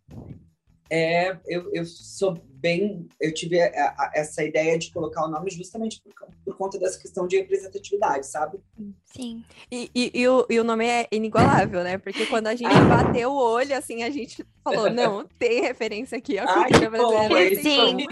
é, 0.95 1.39
eu, 1.47 1.73
eu 1.73 1.85
sou 1.87 2.39
bem. 2.47 3.07
Eu 3.19 3.33
tive 3.33 3.59
a, 3.59 3.65
a, 3.97 4.11
essa 4.13 4.43
ideia 4.43 4.77
de 4.77 4.91
colocar 4.91 5.25
o 5.25 5.27
nome 5.27 5.49
justamente 5.49 5.99
por, 5.99 6.13
por, 6.45 6.55
conta 6.55 6.77
dessa 6.77 6.99
questão 6.99 7.25
de 7.25 7.35
representatividade, 7.35 8.27
sabe? 8.27 8.59
Sim. 9.03 9.43
E, 9.71 9.89
e, 9.95 10.11
e, 10.13 10.27
o, 10.27 10.45
e 10.47 10.59
o 10.59 10.63
nome 10.63 10.85
é 10.85 11.07
inigualável, 11.11 11.83
né? 11.83 11.97
Porque 11.97 12.27
quando 12.27 12.45
a 12.45 12.53
gente 12.53 12.71
ah. 12.71 13.03
bateu 13.03 13.31
o 13.31 13.35
olho, 13.35 13.75
assim, 13.75 14.03
a 14.03 14.11
gente 14.11 14.45
falou: 14.63 14.87
não, 14.91 15.25
tem 15.39 15.61
referência 15.61 16.19
aqui 16.19 16.37
à 16.37 16.45
cultura 16.45 16.91
brasileira. 16.91 17.55
Sim. 17.59 18.05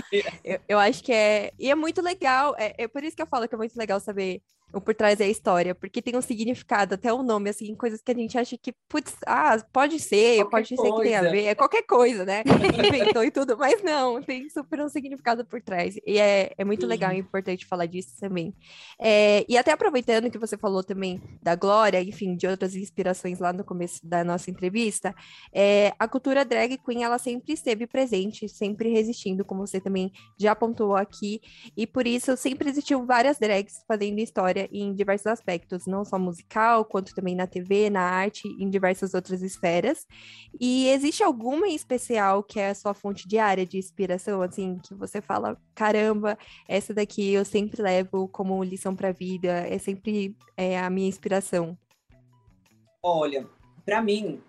Eu, 0.43 0.59
eu 0.67 0.79
acho 0.79 1.03
que 1.03 1.13
é. 1.13 1.53
E 1.59 1.69
é 1.69 1.75
muito 1.75 2.01
legal. 2.01 2.55
É, 2.57 2.73
é 2.79 2.87
por 2.87 3.03
isso 3.03 3.15
que 3.15 3.21
eu 3.21 3.27
falo 3.27 3.47
que 3.47 3.53
é 3.53 3.57
muito 3.59 3.77
legal 3.77 3.99
saber 3.99 4.41
o 4.73 4.79
por 4.79 4.95
trás 4.95 5.17
da 5.17 5.25
história, 5.25 5.75
porque 5.75 6.01
tem 6.01 6.15
um 6.15 6.21
significado, 6.21 6.95
até 6.95 7.11
o 7.11 7.23
nome, 7.23 7.49
assim, 7.49 7.75
coisas 7.75 8.01
que 8.01 8.11
a 8.11 8.15
gente 8.15 8.37
acha 8.37 8.57
que, 8.57 8.73
putz, 8.87 9.15
ah, 9.25 9.57
pode 9.71 9.99
ser, 9.99 10.37
qualquer 10.37 10.51
pode 10.51 10.67
ser 10.69 10.91
que 10.91 11.01
tenha 11.03 11.19
a 11.19 11.23
ver, 11.23 11.43
é 11.45 11.55
qualquer 11.55 11.83
coisa, 11.83 12.25
né? 12.25 12.43
Inventou 12.87 13.23
e 13.23 13.31
tudo, 13.31 13.57
mas 13.57 13.83
não, 13.83 14.21
tem 14.21 14.49
super 14.49 14.81
um 14.81 14.89
significado 14.89 15.45
por 15.45 15.61
trás. 15.61 15.95
E 16.05 16.17
é, 16.17 16.53
é 16.57 16.63
muito 16.63 16.85
legal 16.85 17.11
e 17.11 17.17
importante 17.17 17.65
falar 17.65 17.85
disso 17.85 18.15
também. 18.19 18.53
É, 18.99 19.45
e 19.47 19.57
até 19.57 19.71
aproveitando 19.71 20.29
que 20.29 20.37
você 20.37 20.57
falou 20.57 20.83
também 20.83 21.21
da 21.41 21.55
Glória, 21.55 22.01
enfim, 22.01 22.35
de 22.35 22.47
outras 22.47 22.75
inspirações 22.75 23.39
lá 23.39 23.51
no 23.51 23.63
começo 23.63 23.99
da 24.03 24.23
nossa 24.23 24.49
entrevista, 24.49 25.13
é, 25.53 25.93
a 25.99 26.07
cultura 26.07 26.45
drag 26.45 26.77
queen, 26.77 27.03
ela 27.03 27.17
sempre 27.17 27.53
esteve 27.53 27.87
presente, 27.87 28.47
sempre 28.47 28.89
resistindo, 28.89 29.43
como 29.43 29.65
você 29.65 29.79
também 29.79 30.11
já 30.37 30.51
apontou 30.51 30.95
aqui, 30.95 31.41
e 31.75 31.85
por 31.85 32.07
isso 32.07 32.35
sempre 32.37 32.69
existiu 32.69 33.05
várias 33.05 33.37
drags 33.37 33.83
fazendo 33.87 34.19
história 34.19 34.60
em 34.71 34.93
diversos 34.93 35.27
aspectos, 35.27 35.85
não 35.85 36.03
só 36.03 36.19
musical, 36.19 36.83
quanto 36.85 37.13
também 37.13 37.35
na 37.35 37.47
TV, 37.47 37.89
na 37.89 38.01
arte, 38.01 38.47
em 38.47 38.69
diversas 38.69 39.13
outras 39.13 39.41
esferas. 39.41 40.05
E 40.59 40.89
existe 40.89 41.23
alguma 41.23 41.67
em 41.67 41.75
especial 41.75 42.43
que 42.43 42.59
é 42.59 42.69
a 42.69 42.75
sua 42.75 42.93
fonte 42.93 43.27
diária 43.27 43.65
de 43.65 43.77
inspiração, 43.77 44.41
assim, 44.41 44.79
que 44.79 44.93
você 44.93 45.21
fala, 45.21 45.57
caramba, 45.73 46.37
essa 46.67 46.93
daqui 46.93 47.33
eu 47.33 47.45
sempre 47.45 47.81
levo 47.81 48.27
como 48.27 48.63
lição 48.63 48.95
para 48.95 49.09
a 49.09 49.13
vida, 49.13 49.49
é 49.67 49.77
sempre 49.77 50.35
é, 50.57 50.79
a 50.79 50.89
minha 50.89 51.07
inspiração? 51.07 51.77
Olha, 53.03 53.47
para 53.85 54.01
mim, 54.01 54.41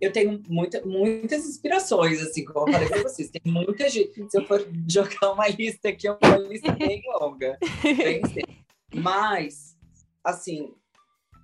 eu 0.00 0.10
tenho 0.10 0.42
muita, 0.48 0.80
muitas 0.84 1.46
inspirações, 1.46 2.22
assim, 2.22 2.44
como 2.44 2.68
eu 2.68 2.72
falei 2.72 2.88
para 2.88 3.02
vocês. 3.02 3.30
Tem 3.30 3.42
muita 3.44 3.88
gente. 3.88 4.30
Se 4.30 4.38
eu 4.38 4.46
for 4.46 4.66
jogar 4.88 5.32
uma 5.32 5.46
lista 5.48 5.90
aqui, 5.90 6.08
é 6.08 6.12
uma 6.12 6.38
lista 6.38 6.72
bem 6.72 7.02
longa. 7.20 7.58
Bem 7.82 8.22
mas, 8.94 9.76
assim, 10.24 10.74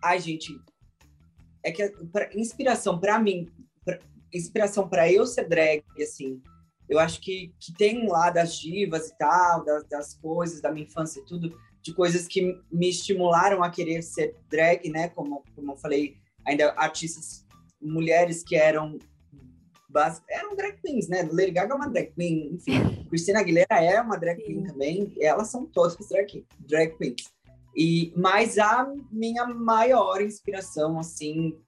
a 0.03 0.17
gente. 0.19 0.59
É 1.65 1.73
que 1.73 1.89
pra, 2.13 2.31
inspiração 2.35 2.99
para 2.99 3.19
mim, 3.19 3.49
pra, 3.85 3.99
inspiração 4.33 4.89
para 4.89 5.11
eu 5.11 5.27
ser 5.27 5.49
drag, 5.49 5.83
assim, 6.01 6.41
eu 6.89 6.99
acho 6.99 7.21
que, 7.21 7.53
que 7.59 7.73
tem 7.73 8.09
lá 8.09 8.31
das 8.31 8.57
divas 8.57 9.09
e 9.09 9.19
tal, 9.19 9.65
das, 9.65 9.85
das 9.89 10.15
coisas 10.15 10.61
da 10.61 10.71
minha 10.71 10.87
infância 10.87 11.21
e 11.21 11.25
tudo, 11.25 11.59
de 11.83 11.93
coisas 11.93 12.29
que 12.29 12.61
me 12.71 12.89
estimularam 12.89 13.63
a 13.63 13.71
querer 13.71 14.03
ser 14.03 14.37
drag, 14.49 14.89
né? 14.91 15.09
Como, 15.09 15.43
como 15.55 15.73
eu 15.73 15.77
falei, 15.77 16.17
ainda 16.45 16.73
artistas 16.77 17.45
mulheres 17.81 18.43
que 18.43 18.57
eram 18.57 18.99
eram 20.29 20.55
drag 20.55 20.79
queens, 20.83 21.09
né? 21.09 21.23
Lady 21.33 21.53
Gaga 21.53 21.73
é 21.73 21.77
uma 21.77 21.89
drag 21.89 22.13
queen, 22.13 22.55
enfim. 22.55 22.81
Christina 23.09 23.41
Aguilera 23.41 23.83
é 23.83 23.99
uma 24.01 24.19
drag 24.19 24.43
queen 24.43 24.63
também. 24.63 25.15
Elas 25.19 25.49
são 25.49 25.65
todas 25.65 25.97
drag, 26.09 26.45
drag 26.59 26.97
queens. 26.99 27.33
E, 27.77 28.13
mas 28.17 28.59
a 28.59 28.91
minha 29.11 29.47
maior 29.47 30.23
inspiração, 30.23 30.99
assim, 30.99 31.59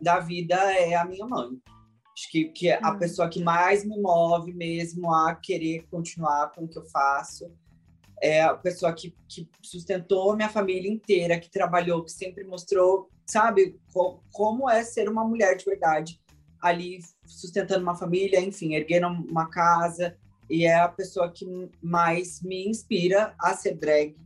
da 0.00 0.18
vida 0.18 0.56
é 0.56 0.94
a 0.94 1.04
minha 1.04 1.26
mãe. 1.26 1.50
Acho 2.16 2.30
que, 2.30 2.44
que 2.46 2.68
é 2.68 2.78
a 2.82 2.92
hum. 2.92 2.98
pessoa 2.98 3.28
que 3.28 3.42
mais 3.42 3.84
me 3.84 4.00
move 4.00 4.54
mesmo 4.54 5.12
a 5.12 5.34
querer 5.34 5.86
continuar 5.90 6.52
com 6.52 6.64
o 6.64 6.68
que 6.68 6.78
eu 6.78 6.86
faço 6.86 7.52
é 8.22 8.42
a 8.42 8.54
pessoa 8.54 8.92
que, 8.92 9.14
que 9.28 9.46
sustentou 9.60 10.34
minha 10.34 10.48
família 10.48 10.90
inteira, 10.90 11.38
que 11.38 11.50
trabalhou, 11.50 12.02
que 12.02 12.12
sempre 12.12 12.44
mostrou, 12.44 13.10
sabe, 13.26 13.78
co 13.92 14.22
como 14.32 14.70
é 14.70 14.82
ser 14.82 15.10
uma 15.10 15.24
mulher 15.24 15.56
de 15.56 15.64
verdade 15.64 16.18
ali 16.64 17.00
sustentando 17.26 17.82
uma 17.82 17.94
família, 17.94 18.40
enfim, 18.40 18.74
erguendo 18.74 19.08
uma 19.08 19.50
casa, 19.50 20.16
e 20.48 20.64
é 20.64 20.76
a 20.76 20.88
pessoa 20.88 21.30
que 21.30 21.44
mais 21.82 22.40
me 22.42 22.66
inspira 22.66 23.34
a 23.38 23.54
ser 23.54 23.74
drag, 23.74 24.16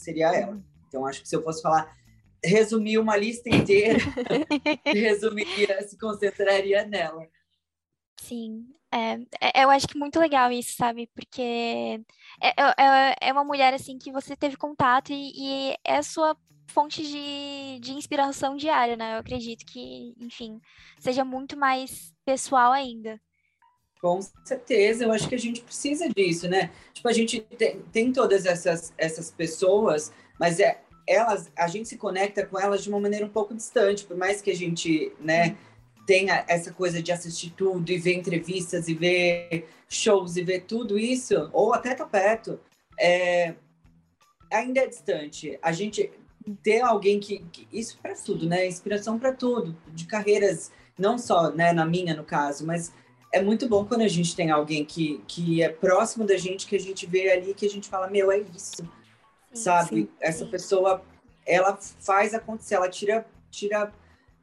seria 0.00 0.34
ela. 0.34 0.60
Então, 0.88 1.06
acho 1.06 1.22
que 1.22 1.28
se 1.28 1.36
eu 1.36 1.42
fosse 1.42 1.62
falar, 1.62 1.96
resumir 2.44 2.98
uma 2.98 3.16
lista 3.16 3.48
inteira, 3.48 3.98
resumiria, 4.84 5.80
se 5.86 5.98
concentraria 5.98 6.84
nela. 6.84 7.26
Sim, 8.20 8.66
é, 8.92 9.14
é, 9.40 9.64
eu 9.64 9.70
acho 9.70 9.86
que 9.86 9.98
muito 9.98 10.18
legal 10.18 10.50
isso, 10.50 10.74
sabe? 10.76 11.08
Porque 11.14 12.02
é, 12.40 12.48
é, 12.60 13.14
é 13.20 13.32
uma 13.32 13.44
mulher, 13.44 13.72
assim, 13.72 13.98
que 13.98 14.10
você 14.10 14.36
teve 14.36 14.56
contato 14.56 15.12
e, 15.12 15.32
e 15.70 15.76
é 15.84 15.96
a 15.96 16.02
sua 16.02 16.36
fonte 16.66 17.02
de, 17.02 17.80
de 17.80 17.92
inspiração 17.92 18.56
diária, 18.56 18.96
né? 18.96 19.14
Eu 19.14 19.20
acredito 19.20 19.64
que, 19.64 20.14
enfim, 20.18 20.60
seja 20.98 21.24
muito 21.24 21.56
mais 21.56 22.14
pessoal 22.24 22.72
ainda. 22.72 23.20
Com 24.00 24.20
certeza, 24.44 25.04
eu 25.04 25.12
acho 25.12 25.28
que 25.28 25.34
a 25.34 25.38
gente 25.38 25.60
precisa 25.60 26.08
disso, 26.08 26.48
né? 26.48 26.70
Tipo, 26.94 27.08
a 27.08 27.12
gente 27.12 27.40
tem, 27.40 27.80
tem 27.92 28.12
todas 28.12 28.46
essas, 28.46 28.94
essas 28.96 29.30
pessoas, 29.30 30.10
mas 30.38 30.58
é, 30.58 30.80
elas, 31.06 31.50
a 31.54 31.68
gente 31.68 31.88
se 31.88 31.98
conecta 31.98 32.46
com 32.46 32.58
elas 32.58 32.82
de 32.82 32.88
uma 32.88 32.98
maneira 32.98 33.26
um 33.26 33.30
pouco 33.30 33.54
distante, 33.54 34.04
por 34.04 34.16
mais 34.16 34.40
que 34.40 34.50
a 34.50 34.56
gente, 34.56 35.12
né, 35.20 35.56
tenha 36.06 36.44
essa 36.48 36.72
coisa 36.72 37.02
de 37.02 37.12
assistir 37.12 37.50
tudo 37.50 37.90
e 37.90 37.98
ver 37.98 38.14
entrevistas 38.14 38.88
e 38.88 38.94
ver 38.94 39.68
shows 39.88 40.36
e 40.36 40.42
ver 40.42 40.62
tudo 40.62 40.98
isso, 40.98 41.50
ou 41.52 41.74
até 41.74 41.94
tá 41.94 42.06
perto, 42.06 42.58
é, 42.98 43.54
ainda 44.50 44.80
é 44.80 44.86
distante. 44.86 45.58
A 45.60 45.72
gente 45.72 46.10
ter 46.62 46.80
alguém 46.80 47.20
que, 47.20 47.40
que 47.52 47.68
isso 47.72 47.98
para 48.00 48.14
tudo, 48.14 48.46
né? 48.48 48.66
Inspiração 48.66 49.18
para 49.18 49.32
tudo, 49.32 49.76
de 49.88 50.06
carreiras, 50.06 50.72
não 50.98 51.18
só, 51.18 51.50
né, 51.50 51.72
na 51.72 51.84
minha 51.84 52.14
no 52.14 52.24
caso, 52.24 52.66
mas 52.66 52.92
é 53.32 53.40
muito 53.42 53.68
bom 53.68 53.84
quando 53.84 54.02
a 54.02 54.08
gente 54.08 54.34
tem 54.34 54.50
alguém 54.50 54.84
que, 54.84 55.22
que 55.26 55.62
é 55.62 55.68
próximo 55.68 56.26
da 56.26 56.36
gente, 56.36 56.66
que 56.66 56.76
a 56.76 56.80
gente 56.80 57.06
vê 57.06 57.30
ali, 57.30 57.54
que 57.54 57.66
a 57.66 57.70
gente 57.70 57.88
fala, 57.88 58.08
meu, 58.08 58.30
é 58.30 58.38
isso, 58.38 58.76
sim, 58.76 58.88
sabe? 59.52 59.88
Sim, 60.02 60.08
Essa 60.20 60.44
sim. 60.44 60.50
pessoa, 60.50 61.02
ela 61.46 61.78
faz 62.00 62.34
acontecer, 62.34 62.74
ela 62.74 62.88
tira, 62.88 63.26
tira 63.50 63.92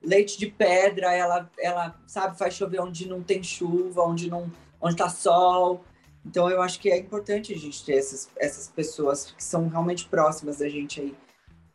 leite 0.02 0.38
de 0.38 0.48
pedra, 0.48 1.14
ela, 1.14 1.50
ela, 1.60 2.00
sabe, 2.08 2.38
faz 2.38 2.54
chover 2.54 2.80
onde 2.80 3.08
não 3.08 3.22
tem 3.22 3.44
chuva, 3.44 4.04
onde 4.04 4.30
não, 4.30 4.50
onde 4.80 4.96
tá 4.96 5.10
sol. 5.10 5.84
Então 6.26 6.50
eu 6.50 6.62
acho 6.62 6.80
que 6.80 6.90
é 6.90 6.98
importante 6.98 7.54
a 7.54 7.58
gente 7.58 7.84
ter 7.84 7.96
essas, 7.96 8.30
essas 8.38 8.70
pessoas 8.70 9.32
que 9.32 9.44
são 9.44 9.68
realmente 9.68 10.08
próximas 10.08 10.58
da 10.58 10.70
gente 10.70 11.02
aí 11.02 11.16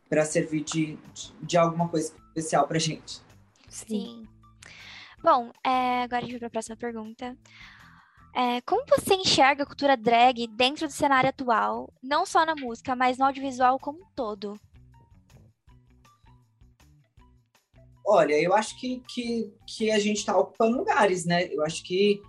para 0.09 0.25
servir 0.25 0.63
de, 0.63 0.97
de, 1.13 1.33
de, 1.41 1.57
alguma 1.57 1.87
coisa 1.87 2.13
especial 2.27 2.67
para 2.67 2.77
gente. 2.77 3.21
Sim. 3.67 4.27
Bom, 5.23 5.53
é, 5.65 6.03
agora 6.03 6.17
a 6.17 6.21
gente 6.21 6.31
vai 6.31 6.39
para 6.39 6.47
a 6.47 6.51
próxima 6.51 6.75
pergunta. 6.75 7.37
É, 8.35 8.59
como 8.61 8.85
você 8.85 9.13
enxerga 9.15 9.63
a 9.63 9.65
cultura 9.65 9.95
drag 9.95 10.47
dentro 10.47 10.85
do 10.85 10.91
cenário 10.91 11.29
atual, 11.29 11.89
não 12.03 12.25
só 12.25 12.45
na 12.45 12.53
música, 12.55 12.93
mas 12.93 13.17
no 13.17 13.23
audiovisual 13.23 13.79
como 13.79 13.99
um 13.99 14.11
todo? 14.13 14.59
Olha, 18.05 18.33
eu 18.33 18.53
acho 18.53 18.77
que, 18.77 19.01
que, 19.07 19.53
que 19.65 19.91
a 19.91 19.97
gente 19.97 20.17
está 20.17 20.37
ocupando 20.37 20.75
lugares, 20.75 21.25
né? 21.25 21.45
Eu 21.53 21.63
acho 21.63 21.83
que 21.85 22.21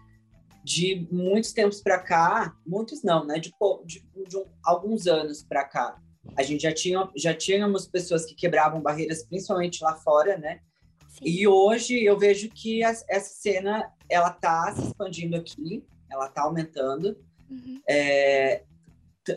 de 0.62 1.08
muitos 1.10 1.52
tempos 1.52 1.82
para 1.82 1.98
cá, 1.98 2.54
muitos 2.64 3.02
não, 3.02 3.24
né? 3.26 3.40
De, 3.40 3.52
de, 3.84 4.06
de 4.28 4.36
um, 4.36 4.44
alguns 4.62 5.08
anos 5.08 5.42
para 5.42 5.64
cá, 5.64 6.00
a 6.36 6.44
gente 6.44 6.62
já 6.62 6.72
tinha 6.72 7.10
já 7.16 7.34
tínhamos 7.34 7.88
pessoas 7.88 8.24
que 8.24 8.36
quebravam 8.36 8.80
barreiras, 8.80 9.26
principalmente 9.26 9.82
lá 9.82 9.96
fora, 9.96 10.38
né? 10.38 10.60
Sim. 11.14 11.24
E 11.24 11.46
hoje 11.46 12.02
eu 12.02 12.18
vejo 12.18 12.48
que 12.48 12.82
essa 12.82 13.20
cena 13.20 13.88
ela 14.08 14.30
tá 14.30 14.74
se 14.74 14.82
expandindo 14.82 15.36
aqui, 15.36 15.84
ela 16.10 16.28
tá 16.28 16.42
aumentando. 16.42 17.16
Uhum. 17.48 17.80
É, 17.88 18.64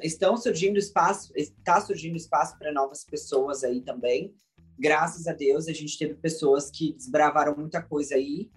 estão 0.02 0.36
surgindo 0.36 0.78
espaço, 0.78 1.32
está 1.36 1.80
surgindo 1.80 2.18
espaço 2.18 2.58
para 2.58 2.74
novas 2.74 3.04
pessoas 3.04 3.64
aí 3.64 3.82
também. 3.82 4.34
Graças 4.78 5.28
a 5.28 5.34
Deus 5.34 5.68
a 5.68 5.74
gente 5.74 5.98
teve 5.98 6.16
pessoas 6.16 6.72
que 6.72 6.94
desbravaram 6.94 7.56
muita 7.56 7.82
coisa 7.82 8.16
aí 8.16 8.50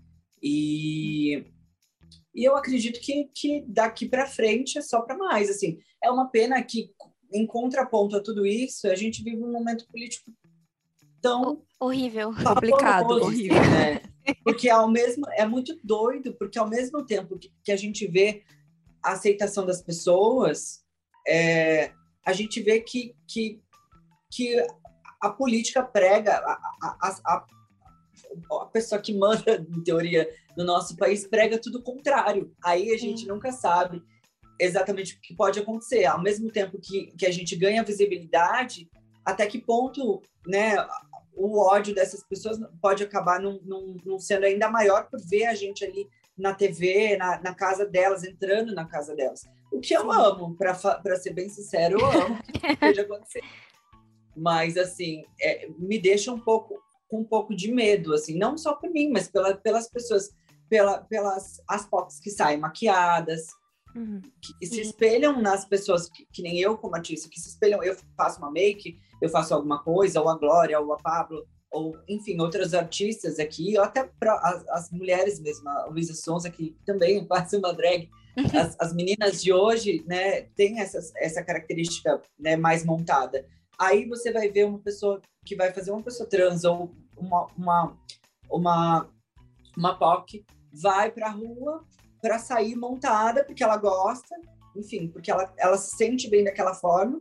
e 0.42 1.44
e 2.32 2.44
eu 2.44 2.56
acredito 2.56 3.00
que, 3.00 3.28
que 3.34 3.64
daqui 3.66 4.08
para 4.08 4.24
frente 4.24 4.78
é 4.78 4.82
só 4.82 5.02
para 5.02 5.18
mais 5.18 5.50
assim. 5.50 5.78
É 6.02 6.08
uma 6.10 6.28
pena 6.28 6.62
que 6.62 6.92
em 7.32 7.46
contraponto 7.46 8.16
a 8.16 8.22
tudo 8.22 8.46
isso, 8.46 8.88
a 8.88 8.94
gente 8.94 9.22
vive 9.22 9.42
um 9.42 9.52
momento 9.52 9.86
político 9.88 10.32
tão 11.20 11.62
horrível, 11.78 12.32
complicado, 12.34 13.10
horrível, 13.12 13.60
né? 13.62 14.00
Porque 14.44 14.68
ao 14.68 14.88
mesmo 14.88 15.24
é 15.32 15.46
muito 15.46 15.78
doido, 15.82 16.34
porque 16.34 16.58
ao 16.58 16.68
mesmo 16.68 17.04
tempo 17.04 17.38
que, 17.38 17.52
que 17.64 17.72
a 17.72 17.76
gente 17.76 18.06
vê 18.06 18.42
a 19.02 19.12
aceitação 19.12 19.64
das 19.64 19.82
pessoas, 19.82 20.84
é, 21.26 21.92
a 22.24 22.32
gente 22.32 22.60
vê 22.62 22.80
que, 22.80 23.14
que, 23.26 23.60
que 24.30 24.64
a 25.20 25.30
política 25.30 25.82
prega 25.82 26.36
a, 26.36 26.52
a, 26.82 27.14
a, 27.24 27.46
a, 28.60 28.66
pessoa 28.66 29.00
que 29.00 29.16
manda, 29.16 29.56
em 29.76 29.82
teoria, 29.82 30.28
no 30.56 30.64
nosso 30.64 30.96
país 30.96 31.26
prega 31.26 31.58
tudo 31.58 31.78
o 31.78 31.82
contrário. 31.82 32.52
Aí 32.62 32.92
a 32.92 32.98
gente 32.98 33.22
Sim. 33.22 33.28
nunca 33.28 33.52
sabe 33.52 34.02
exatamente 34.58 35.14
o 35.14 35.20
que 35.20 35.34
pode 35.34 35.58
acontecer. 35.58 36.04
Ao 36.04 36.22
mesmo 36.22 36.50
tempo 36.50 36.78
que, 36.78 37.06
que 37.16 37.26
a 37.26 37.30
gente 37.30 37.56
ganha 37.56 37.82
visibilidade, 37.82 38.88
até 39.24 39.46
que 39.46 39.58
ponto 39.58 40.22
né, 40.46 40.76
o 41.34 41.58
ódio 41.58 41.94
dessas 41.94 42.22
pessoas 42.22 42.58
pode 42.80 43.02
acabar 43.02 43.40
não, 43.40 43.60
não, 43.64 43.96
não 44.04 44.18
sendo 44.18 44.44
ainda 44.44 44.70
maior 44.70 45.08
por 45.08 45.20
ver 45.20 45.46
a 45.46 45.54
gente 45.54 45.84
ali 45.84 46.08
na 46.36 46.54
TV, 46.54 47.16
na, 47.16 47.40
na 47.40 47.54
casa 47.54 47.86
delas, 47.86 48.24
entrando 48.24 48.74
na 48.74 48.86
casa 48.86 49.14
delas. 49.14 49.42
O 49.70 49.80
que 49.80 49.94
eu 49.94 50.10
amo, 50.10 50.56
para 50.56 50.74
ser 51.16 51.32
bem 51.32 51.48
sincero, 51.48 52.00
eu 52.00 52.06
amo 52.06 52.42
que 52.42 52.66
esteja 52.72 53.02
acontecendo. 53.02 53.46
Mas, 54.36 54.76
assim, 54.76 55.24
é, 55.40 55.68
me 55.78 55.98
deixa 55.98 56.32
um 56.32 56.40
pouco 56.40 56.80
com 57.08 57.20
um 57.20 57.24
pouco 57.24 57.54
de 57.54 57.72
medo, 57.72 58.14
assim, 58.14 58.38
não 58.38 58.56
só 58.56 58.72
por 58.74 58.88
mim, 58.88 59.10
mas 59.10 59.28
pela, 59.28 59.56
pelas 59.56 59.90
pessoas, 59.90 60.30
pela, 60.68 60.98
pelas 60.98 61.60
as 61.68 61.84
POCs 61.84 62.20
que 62.20 62.30
saem 62.30 62.58
maquiadas, 62.58 63.48
Uhum. 63.94 64.20
Que 64.60 64.66
se 64.66 64.80
espelham 64.80 65.40
nas 65.40 65.64
pessoas 65.64 66.08
que, 66.08 66.26
que, 66.32 66.42
nem 66.42 66.60
eu, 66.60 66.76
como 66.78 66.94
artista, 66.94 67.28
que 67.28 67.40
se 67.40 67.48
espelham. 67.48 67.82
Eu 67.82 67.96
faço 68.16 68.38
uma 68.38 68.50
make, 68.50 68.98
eu 69.20 69.28
faço 69.28 69.54
alguma 69.54 69.82
coisa, 69.82 70.20
ou 70.20 70.28
a 70.28 70.36
Glória, 70.36 70.80
ou 70.80 70.92
a 70.92 70.96
Pablo, 70.96 71.46
ou 71.70 71.96
enfim, 72.08 72.40
outras 72.40 72.74
artistas 72.74 73.38
aqui, 73.38 73.78
ou 73.78 73.84
até 73.84 74.04
pra, 74.18 74.34
as, 74.34 74.68
as 74.68 74.90
mulheres 74.90 75.38
mesmo, 75.40 75.68
a 75.68 75.86
Luísa 75.86 76.14
Sonza, 76.14 76.50
que 76.50 76.76
também 76.84 77.24
faz 77.28 77.52
uma 77.52 77.72
drag. 77.72 78.08
As, 78.58 78.76
as, 78.78 78.92
meninas 78.94 79.42
de 79.42 79.52
hoje, 79.52 80.04
né, 80.06 80.42
tem 80.56 80.80
essas, 80.80 81.12
essa 81.16 81.42
característica 81.42 82.20
né, 82.38 82.56
mais 82.56 82.84
montada. 82.84 83.44
Aí 83.78 84.06
você 84.06 84.32
vai 84.32 84.48
ver 84.48 84.66
uma 84.66 84.78
pessoa 84.78 85.20
que 85.44 85.56
vai 85.56 85.72
fazer 85.72 85.90
uma 85.90 86.02
pessoa 86.02 86.28
trans 86.28 86.64
ou 86.64 86.94
uma, 87.16 87.46
uma, 87.56 87.98
uma, 88.50 89.10
uma 89.76 89.98
POC, 89.98 90.44
vai 90.72 91.10
para 91.10 91.26
a 91.26 91.32
rua, 91.32 91.84
para 92.22 92.38
sair 92.38 92.76
montada, 92.76 93.44
porque 93.44 93.62
ela 93.62 93.76
gosta, 93.76 94.34
enfim, 94.76 95.08
porque 95.08 95.30
ela, 95.30 95.52
ela 95.58 95.76
se 95.76 95.96
sente 95.96 96.28
bem 96.28 96.44
daquela 96.44 96.74
forma, 96.74 97.20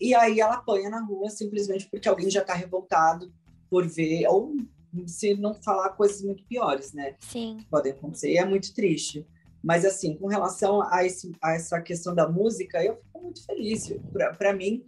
e 0.00 0.14
aí 0.14 0.40
ela 0.40 0.54
apanha 0.54 0.88
na 0.88 1.00
rua 1.00 1.28
simplesmente 1.28 1.88
porque 1.90 2.08
alguém 2.08 2.30
já 2.30 2.40
está 2.40 2.54
revoltado 2.54 3.32
por 3.68 3.86
ver, 3.86 4.26
ou 4.26 4.54
se 5.06 5.34
não 5.34 5.54
falar 5.54 5.90
coisas 5.90 6.22
muito 6.22 6.42
piores, 6.44 6.92
né? 6.92 7.14
Sim. 7.20 7.64
Podem 7.70 7.92
acontecer, 7.92 8.32
e 8.32 8.38
é 8.38 8.44
muito 8.44 8.74
triste. 8.74 9.26
Mas, 9.62 9.84
assim, 9.84 10.16
com 10.16 10.26
relação 10.26 10.82
a, 10.90 11.04
esse, 11.04 11.32
a 11.42 11.52
essa 11.52 11.80
questão 11.80 12.14
da 12.14 12.26
música, 12.26 12.82
eu 12.82 12.96
fico 12.96 13.22
muito 13.22 13.44
feliz. 13.44 13.92
Para 14.38 14.54
mim, 14.54 14.84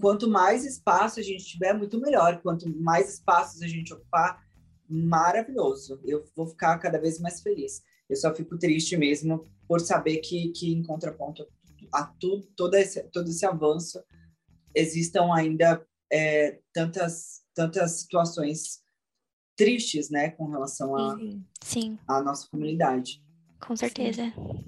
quanto 0.00 0.28
mais 0.28 0.64
espaço 0.64 1.20
a 1.20 1.22
gente 1.22 1.44
tiver, 1.44 1.72
muito 1.72 2.00
melhor. 2.00 2.40
Quanto 2.42 2.68
mais 2.80 3.14
espaços 3.14 3.62
a 3.62 3.68
gente 3.68 3.94
ocupar, 3.94 4.42
maravilhoso. 4.88 6.00
Eu 6.04 6.24
vou 6.34 6.46
ficar 6.46 6.76
cada 6.78 6.98
vez 6.98 7.20
mais 7.20 7.40
feliz. 7.40 7.82
Eu 8.08 8.16
só 8.16 8.34
fico 8.34 8.58
triste 8.58 8.96
mesmo 8.96 9.44
por 9.68 9.80
saber 9.80 10.18
que, 10.18 10.48
que 10.48 10.72
em 10.72 10.82
contraponto 10.82 11.46
a 11.92 12.04
tudo, 12.04 12.46
todo, 12.56 12.74
esse, 12.74 13.02
todo 13.04 13.28
esse 13.28 13.46
avanço, 13.46 14.02
existam 14.78 15.32
ainda 15.34 15.84
é, 16.12 16.58
tantas, 16.72 17.42
tantas 17.54 17.92
situações 17.92 18.80
tristes, 19.56 20.08
né, 20.08 20.30
com 20.30 20.46
relação 20.48 20.96
à 20.96 21.16
sim. 21.62 21.98
a, 22.06 22.22
nossa 22.22 22.48
comunidade. 22.48 23.22
Com 23.60 23.76
certeza. 23.76 24.32
Sim. 24.34 24.64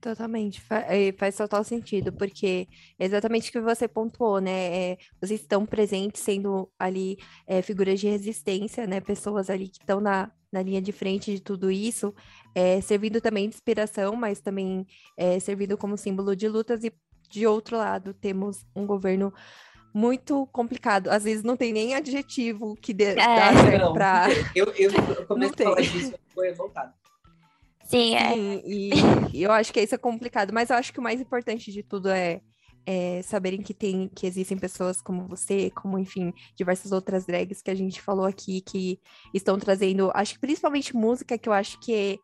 Totalmente, 0.00 0.62
é, 0.88 1.12
faz 1.12 1.36
total 1.36 1.62
sentido, 1.62 2.10
porque 2.10 2.66
é 2.98 3.04
exatamente 3.04 3.50
o 3.50 3.52
que 3.52 3.60
você 3.60 3.86
pontuou, 3.86 4.40
né? 4.40 4.92
É, 4.92 4.98
vocês 5.20 5.42
estão 5.42 5.66
presentes, 5.66 6.22
sendo 6.22 6.72
ali 6.78 7.18
é, 7.46 7.60
figuras 7.60 8.00
de 8.00 8.08
resistência, 8.08 8.86
né? 8.86 8.98
Pessoas 8.98 9.50
ali 9.50 9.68
que 9.68 9.76
estão 9.78 10.00
na, 10.00 10.32
na 10.50 10.62
linha 10.62 10.80
de 10.80 10.90
frente 10.90 11.34
de 11.34 11.42
tudo 11.42 11.70
isso, 11.70 12.14
é, 12.54 12.80
servindo 12.80 13.20
também 13.20 13.46
de 13.46 13.56
inspiração, 13.56 14.16
mas 14.16 14.40
também 14.40 14.86
é, 15.18 15.38
servindo 15.38 15.76
como 15.76 15.98
símbolo 15.98 16.34
de 16.34 16.48
lutas 16.48 16.82
e 16.82 16.90
de 17.30 17.46
outro 17.46 17.76
lado, 17.76 18.12
temos 18.12 18.66
um 18.74 18.84
governo 18.84 19.32
muito 19.94 20.46
complicado. 20.52 21.08
Às 21.08 21.24
vezes 21.24 21.42
não 21.42 21.56
tem 21.56 21.72
nem 21.72 21.94
adjetivo 21.94 22.76
que 22.76 22.92
dê, 22.92 23.12
é. 23.12 23.14
dá 23.14 23.52
certo 23.62 23.92
pra... 23.92 24.26
Eu, 24.54 24.66
eu, 24.76 24.90
eu 25.18 25.26
comecei 25.26 25.66
a 25.66 25.70
falar 25.70 25.80
disso, 25.80 26.14
foi 26.34 26.48
revoltado. 26.48 26.92
Sim, 27.84 28.14
é. 28.14 28.34
Sim, 28.34 28.62
e, 28.64 28.90
e, 29.32 29.42
eu 29.42 29.52
acho 29.52 29.72
que 29.72 29.80
isso 29.80 29.94
é 29.94 29.98
complicado, 29.98 30.52
mas 30.52 30.70
eu 30.70 30.76
acho 30.76 30.92
que 30.92 31.00
o 31.00 31.02
mais 31.02 31.20
importante 31.20 31.72
de 31.72 31.82
tudo 31.82 32.08
é, 32.08 32.40
é, 32.86 33.20
saberem 33.22 33.62
que 33.62 33.74
tem, 33.74 34.08
que 34.08 34.26
existem 34.26 34.56
pessoas 34.56 35.00
como 35.00 35.26
você, 35.26 35.70
como, 35.70 35.98
enfim, 35.98 36.32
diversas 36.54 36.92
outras 36.92 37.26
drags 37.26 37.62
que 37.62 37.70
a 37.70 37.74
gente 37.74 38.00
falou 38.00 38.24
aqui, 38.24 38.60
que 38.60 39.00
estão 39.34 39.58
trazendo, 39.58 40.10
acho 40.14 40.34
que 40.34 40.40
principalmente 40.40 40.94
música, 40.94 41.36
que 41.36 41.48
eu 41.48 41.52
acho 41.52 41.80
que 41.80 42.18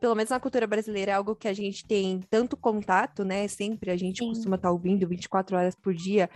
pelo 0.00 0.14
menos 0.14 0.30
na 0.30 0.40
cultura 0.40 0.66
brasileira, 0.66 1.12
é 1.12 1.14
algo 1.14 1.36
que 1.36 1.48
a 1.48 1.52
gente 1.52 1.86
tem 1.86 2.20
tanto 2.30 2.56
contato, 2.56 3.24
né? 3.24 3.46
Sempre 3.48 3.90
a 3.90 3.96
gente 3.96 4.18
Sim. 4.18 4.28
costuma 4.28 4.56
estar 4.56 4.68
tá 4.68 4.72
ouvindo 4.72 5.06
24 5.06 5.56
horas 5.56 5.74
por 5.74 5.94
dia, 5.94 6.28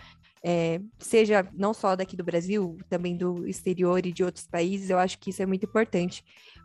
é, 0.43 0.79
seja 0.99 1.47
não 1.53 1.73
só 1.73 1.95
daqui 1.95 2.15
do 2.15 2.23
Brasil, 2.23 2.77
também 2.89 3.15
do 3.17 3.47
exterior 3.47 4.05
e 4.05 4.11
de 4.11 4.23
outros 4.23 4.47
países. 4.47 4.89
Eu 4.89 4.97
acho 4.97 5.19
que 5.19 5.29
isso 5.29 5.41
é 5.41 5.45
muito 5.45 5.65
importante 5.65 6.23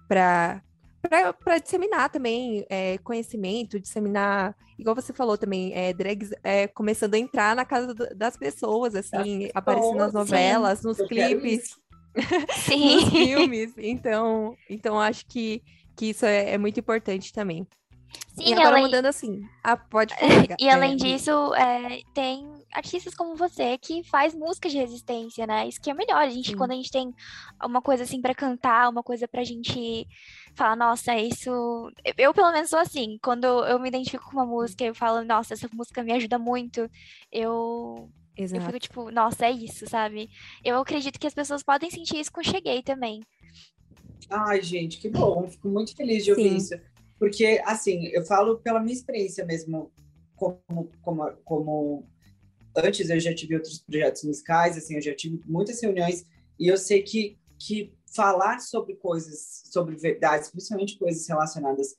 para 0.08 0.62
para 1.08 1.58
disseminar 1.58 2.10
também 2.10 2.66
é, 2.68 2.98
conhecimento, 2.98 3.78
disseminar, 3.78 4.56
igual 4.78 4.94
você 4.94 5.12
falou 5.12 5.38
também, 5.38 5.72
é, 5.72 5.92
drags 5.92 6.30
é, 6.42 6.66
começando 6.66 7.14
a 7.14 7.18
entrar 7.18 7.54
na 7.54 7.64
casa 7.64 7.94
das 7.94 8.36
pessoas, 8.36 8.94
assim, 8.94 9.48
aparecendo 9.54 9.98
nas 9.98 10.12
novelas, 10.12 10.80
sim. 10.82 10.88
nos 10.88 11.00
clipes, 11.02 11.76
nos 12.14 13.08
filmes. 13.08 13.72
Então, 13.78 14.56
então 14.68 15.00
acho 15.00 15.24
que, 15.26 15.62
que 15.96 16.06
isso 16.06 16.26
é, 16.26 16.52
é 16.52 16.58
muito 16.58 16.78
importante 16.78 17.32
também. 17.32 17.66
Sim, 18.34 18.50
e 18.50 18.52
agora 18.52 18.68
além... 18.68 18.84
mudando 18.84 19.06
assim. 19.06 19.42
Ah, 19.62 19.76
pode 19.76 20.14
falar. 20.16 20.56
e 20.58 20.68
além 20.68 20.92
é, 20.92 20.96
disso, 20.96 21.54
é, 21.54 22.00
tem 22.14 22.46
artistas 22.72 23.14
como 23.14 23.34
você 23.34 23.78
que 23.78 24.04
faz 24.04 24.34
música 24.34 24.68
de 24.68 24.76
resistência, 24.76 25.46
né? 25.46 25.66
Isso 25.66 25.80
que 25.80 25.90
é 25.90 25.94
melhor. 25.94 26.18
A 26.18 26.28
gente, 26.28 26.50
Sim. 26.50 26.56
quando 26.56 26.72
a 26.72 26.74
gente 26.74 26.90
tem 26.90 27.12
uma 27.64 27.80
coisa 27.80 28.02
assim 28.02 28.20
para 28.20 28.34
cantar, 28.34 28.90
uma 28.90 29.02
coisa 29.02 29.26
pra 29.26 29.44
gente 29.44 30.06
falar, 30.54 30.76
nossa, 30.76 31.16
isso. 31.16 31.50
Eu, 32.16 32.34
pelo 32.34 32.52
menos, 32.52 32.70
sou 32.70 32.78
assim. 32.78 33.18
Quando 33.22 33.46
eu 33.46 33.78
me 33.78 33.88
identifico 33.88 34.24
com 34.24 34.32
uma 34.32 34.46
música, 34.46 34.84
eu 34.84 34.94
falo, 34.94 35.24
nossa, 35.24 35.54
essa 35.54 35.68
música 35.72 36.02
me 36.02 36.12
ajuda 36.12 36.38
muito. 36.38 36.90
Eu. 37.32 38.10
Exato. 38.36 38.62
Eu 38.62 38.66
fico 38.66 38.78
tipo, 38.78 39.10
nossa, 39.10 39.46
é 39.46 39.50
isso, 39.50 39.88
sabe? 39.88 40.28
Eu 40.62 40.78
acredito 40.78 41.18
que 41.18 41.26
as 41.26 41.32
pessoas 41.32 41.62
podem 41.62 41.90
sentir 41.90 42.18
isso 42.18 42.30
com 42.30 42.42
Cheguei 42.42 42.82
também. 42.82 43.22
Ai, 44.28 44.62
gente, 44.62 44.98
que 44.98 45.08
bom. 45.08 45.48
Fico 45.48 45.68
muito 45.68 45.94
feliz 45.94 46.24
de 46.24 46.30
ouvir 46.30 46.50
Sim. 46.50 46.56
isso. 46.56 46.74
Porque, 47.18 47.62
assim, 47.64 48.06
eu 48.08 48.24
falo 48.24 48.58
pela 48.58 48.80
minha 48.80 48.94
experiência 48.94 49.44
mesmo, 49.44 49.90
como, 50.34 50.90
como, 51.00 51.32
como 51.44 52.08
antes 52.76 53.08
eu 53.08 53.18
já 53.18 53.34
tive 53.34 53.54
outros 53.54 53.78
projetos 53.78 54.22
musicais, 54.24 54.76
assim, 54.76 54.96
eu 54.96 55.02
já 55.02 55.14
tive 55.14 55.40
muitas 55.46 55.80
reuniões 55.80 56.26
e 56.58 56.68
eu 56.68 56.76
sei 56.76 57.02
que, 57.02 57.38
que 57.58 57.94
falar 58.14 58.60
sobre 58.60 58.96
coisas, 58.96 59.62
sobre 59.64 59.96
verdades, 59.96 60.50
principalmente 60.50 60.98
coisas 60.98 61.26
relacionadas 61.26 61.96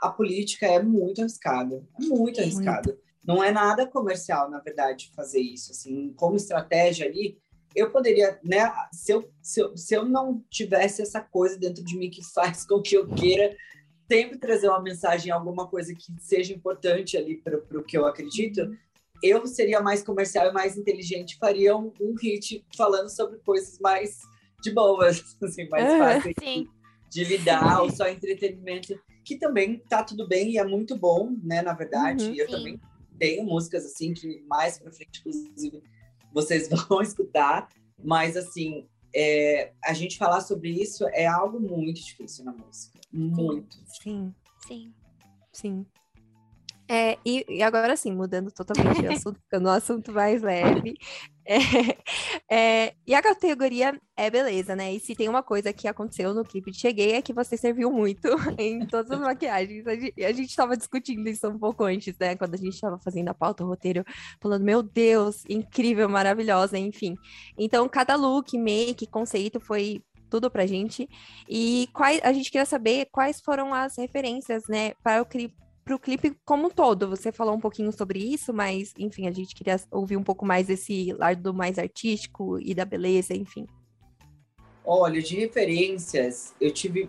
à 0.00 0.10
política 0.10 0.66
é 0.66 0.82
muito 0.82 1.20
arriscado, 1.20 1.86
é 2.00 2.04
muito 2.04 2.40
arriscado. 2.40 2.90
Muito. 2.90 3.08
Não 3.26 3.44
é 3.44 3.50
nada 3.50 3.86
comercial, 3.86 4.48
na 4.50 4.60
verdade, 4.60 5.12
fazer 5.14 5.40
isso, 5.40 5.72
assim, 5.72 6.14
como 6.14 6.36
estratégia 6.36 7.06
ali, 7.06 7.38
eu 7.74 7.90
poderia, 7.90 8.38
né, 8.42 8.72
se 8.92 9.12
eu, 9.12 9.30
se 9.42 9.60
eu, 9.60 9.76
se 9.76 9.94
eu 9.94 10.04
não 10.04 10.42
tivesse 10.50 11.02
essa 11.02 11.20
coisa 11.20 11.58
dentro 11.58 11.84
de 11.84 11.96
mim 11.96 12.10
que 12.10 12.24
faz 12.24 12.64
com 12.66 12.80
que 12.80 12.96
eu 12.96 13.06
queira 13.08 13.56
sempre 14.10 14.38
trazer 14.38 14.68
uma 14.68 14.82
mensagem, 14.82 15.30
alguma 15.30 15.66
coisa 15.66 15.94
que 15.94 16.12
seja 16.20 16.54
importante 16.54 17.16
ali 17.16 17.36
para 17.36 17.58
o 17.58 17.84
que 17.84 17.96
eu 17.96 18.06
acredito, 18.06 18.74
eu 19.22 19.46
seria 19.46 19.80
mais 19.80 20.02
comercial 20.02 20.48
e 20.48 20.52
mais 20.52 20.76
inteligente, 20.76 21.36
faria 21.38 21.76
um, 21.76 21.92
um 22.00 22.14
hit 22.20 22.64
falando 22.76 23.10
sobre 23.10 23.38
coisas 23.40 23.78
mais 23.80 24.18
de 24.62 24.72
boas, 24.72 25.36
assim, 25.42 25.68
mais 25.68 25.92
uhum, 25.92 25.98
fáceis 25.98 26.34
de, 26.40 26.68
de, 27.10 27.24
lidar, 27.24 27.82
ou 27.82 27.90
só 27.90 28.08
entretenimento, 28.08 28.98
que 29.24 29.36
também 29.36 29.78
tá 29.88 30.02
tudo 30.02 30.26
bem 30.26 30.52
e 30.52 30.58
é 30.58 30.64
muito 30.64 30.96
bom, 30.96 31.36
né, 31.42 31.60
na 31.62 31.74
verdade. 31.74 32.24
Uhum, 32.24 32.34
eu 32.34 32.46
sim. 32.46 32.52
também 32.52 32.80
tenho 33.18 33.44
músicas 33.44 33.84
assim 33.84 34.14
que 34.14 34.42
mais 34.48 34.78
para 34.78 34.92
frente, 34.92 35.20
inclusive, 35.20 35.82
vocês 36.32 36.68
vão 36.88 37.00
escutar, 37.02 37.68
mas 38.02 38.36
assim, 38.36 38.86
é, 39.14 39.72
a 39.84 39.92
gente 39.92 40.18
falar 40.18 40.40
sobre 40.40 40.70
isso 40.70 41.06
é 41.08 41.26
algo 41.26 41.60
muito 41.60 42.00
difícil 42.00 42.44
na 42.44 42.52
música. 42.52 42.98
Muito. 43.12 43.76
Sim. 44.02 44.34
Sim. 44.66 44.92
Sim. 45.52 45.86
É, 46.90 47.18
e, 47.24 47.44
e, 47.48 47.62
agora 47.62 47.94
sim, 47.96 48.12
mudando 48.12 48.50
totalmente 48.50 49.02
de 49.02 49.08
assunto, 49.08 49.38
ficando 49.40 49.68
um 49.68 49.72
assunto 49.72 50.10
mais 50.10 50.40
leve. 50.40 50.94
É, 51.50 51.58
é, 52.86 52.94
e 53.06 53.14
a 53.14 53.22
categoria 53.22 53.98
é 54.16 54.30
beleza, 54.30 54.74
né? 54.74 54.94
E 54.94 55.00
se 55.00 55.14
tem 55.14 55.28
uma 55.28 55.42
coisa 55.42 55.72
que 55.72 55.86
aconteceu 55.86 56.32
no 56.32 56.44
clipe 56.44 56.70
de 56.70 56.78
Cheguei 56.78 57.12
é 57.12 57.22
que 57.22 57.32
você 57.32 57.56
serviu 57.56 57.90
muito 57.90 58.28
em 58.58 58.86
todas 58.86 59.10
as 59.10 59.20
maquiagens. 59.20 59.86
A 59.86 59.94
gente, 59.94 60.24
a 60.24 60.32
gente 60.32 60.56
tava 60.56 60.76
discutindo 60.76 61.26
isso 61.28 61.46
um 61.48 61.58
pouco 61.58 61.84
antes, 61.84 62.14
né? 62.18 62.36
Quando 62.36 62.54
a 62.54 62.58
gente 62.58 62.74
estava 62.74 62.98
fazendo 62.98 63.28
a 63.28 63.34
pauta, 63.34 63.64
o 63.64 63.68
roteiro, 63.68 64.04
falando, 64.40 64.64
meu 64.64 64.82
Deus, 64.82 65.44
incrível, 65.48 66.08
maravilhosa, 66.08 66.78
enfim. 66.78 67.16
Então, 67.56 67.88
cada 67.88 68.14
look, 68.16 68.56
make, 68.56 69.06
conceito 69.06 69.60
foi 69.60 70.02
tudo 70.30 70.50
pra 70.50 70.66
gente. 70.66 71.08
E 71.48 71.88
quais, 71.92 72.20
a 72.22 72.32
gente 72.32 72.50
queria 72.50 72.66
saber 72.66 73.08
quais 73.12 73.40
foram 73.40 73.74
as 73.74 73.96
referências, 73.96 74.64
né, 74.68 74.92
para 75.02 75.22
o 75.22 75.26
clipe 75.26 75.67
para 75.88 75.96
o 75.96 75.98
clipe 75.98 76.36
como 76.44 76.66
um 76.66 76.70
todo. 76.70 77.08
Você 77.08 77.32
falou 77.32 77.54
um 77.54 77.60
pouquinho 77.60 77.90
sobre 77.90 78.18
isso, 78.18 78.52
mas, 78.52 78.92
enfim, 78.98 79.26
a 79.26 79.30
gente 79.30 79.54
queria 79.54 79.80
ouvir 79.90 80.18
um 80.18 80.22
pouco 80.22 80.44
mais 80.44 80.66
desse 80.66 81.14
lado 81.14 81.54
mais 81.54 81.78
artístico 81.78 82.58
e 82.60 82.74
da 82.74 82.84
beleza, 82.84 83.34
enfim. 83.34 83.66
Olha, 84.84 85.22
de 85.22 85.36
referências, 85.36 86.54
eu 86.60 86.70
tive. 86.70 87.08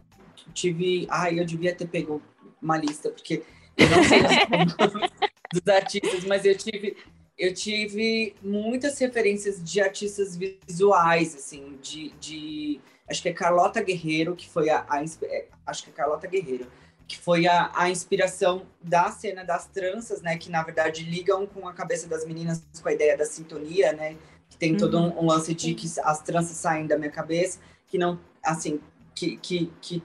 tive 0.53 1.05
ai, 1.09 1.37
eu 1.37 1.45
devia 1.45 1.75
ter 1.75 1.87
pego 1.87 2.21
uma 2.61 2.77
lista, 2.77 3.09
porque 3.09 3.43
eu 3.75 3.89
não 3.89 4.03
sei 4.03 4.19
dos 5.51 5.67
artistas, 5.67 6.23
mas 6.23 6.45
eu 6.45 6.57
tive. 6.57 6.95
Eu 7.37 7.53
tive 7.53 8.33
muitas 8.41 8.97
referências 8.99 9.61
de 9.63 9.81
artistas 9.81 10.37
visuais, 10.37 11.35
assim, 11.35 11.77
de, 11.81 12.09
de 12.19 12.81
acho 13.09 13.21
que 13.21 13.29
é 13.29 13.33
Carlota 13.33 13.81
Guerreiro, 13.81 14.35
que 14.35 14.47
foi 14.47 14.69
a, 14.69 14.85
a 14.89 15.03
é, 15.23 15.47
acho 15.65 15.83
que 15.83 15.89
é 15.89 15.93
Carlota 15.93 16.27
Guerreiro, 16.27 16.67
que 17.09 17.17
foi 17.17 17.47
a, 17.47 17.71
a 17.73 17.89
inspiração 17.89 18.67
da 18.79 19.09
cena 19.09 19.43
das 19.43 19.65
tranças, 19.65 20.21
né? 20.21 20.37
Que 20.37 20.51
na 20.51 20.61
verdade 20.61 21.03
ligam 21.03 21.47
com 21.47 21.67
a 21.67 21.73
cabeça 21.73 22.07
das 22.07 22.23
meninas 22.23 22.63
com 22.81 22.87
a 22.87 22.93
ideia 22.93 23.17
da 23.17 23.25
sintonia, 23.25 23.91
né? 23.91 24.15
Que 24.47 24.55
tem 24.55 24.77
todo 24.77 24.99
um, 24.99 25.19
um, 25.19 25.25
lance 25.25 25.55
de 25.55 25.73
que 25.73 25.87
as 26.03 26.21
tranças 26.21 26.55
saem 26.55 26.85
da 26.85 26.99
minha 26.99 27.09
cabeça, 27.09 27.59
que 27.87 27.97
não, 27.97 28.19
assim, 28.45 28.79
que, 29.15 29.37
que, 29.37 29.73
que 29.81 30.03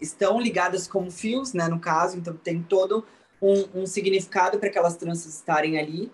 estão 0.00 0.40
ligadas 0.40 0.86
como 0.86 1.10
fios, 1.10 1.52
né? 1.52 1.66
No 1.66 1.80
caso, 1.80 2.16
então 2.16 2.36
tem 2.36 2.62
todo 2.62 3.04
um, 3.42 3.82
um 3.82 3.86
significado 3.86 4.60
para 4.60 4.68
aquelas 4.68 4.96
tranças 4.96 5.34
estarem 5.34 5.80
ali. 5.80 6.12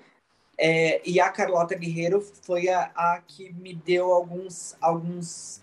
É, 0.59 1.03
e 1.07 1.21
a 1.21 1.29
Carlota 1.29 1.75
Guerreiro 1.75 2.23
foi 2.43 2.71
a, 2.71 2.91
a 2.95 3.21
que 3.27 3.53
me 3.53 3.75
deu 3.75 4.11
alguns, 4.11 4.77
alguns 4.81 5.62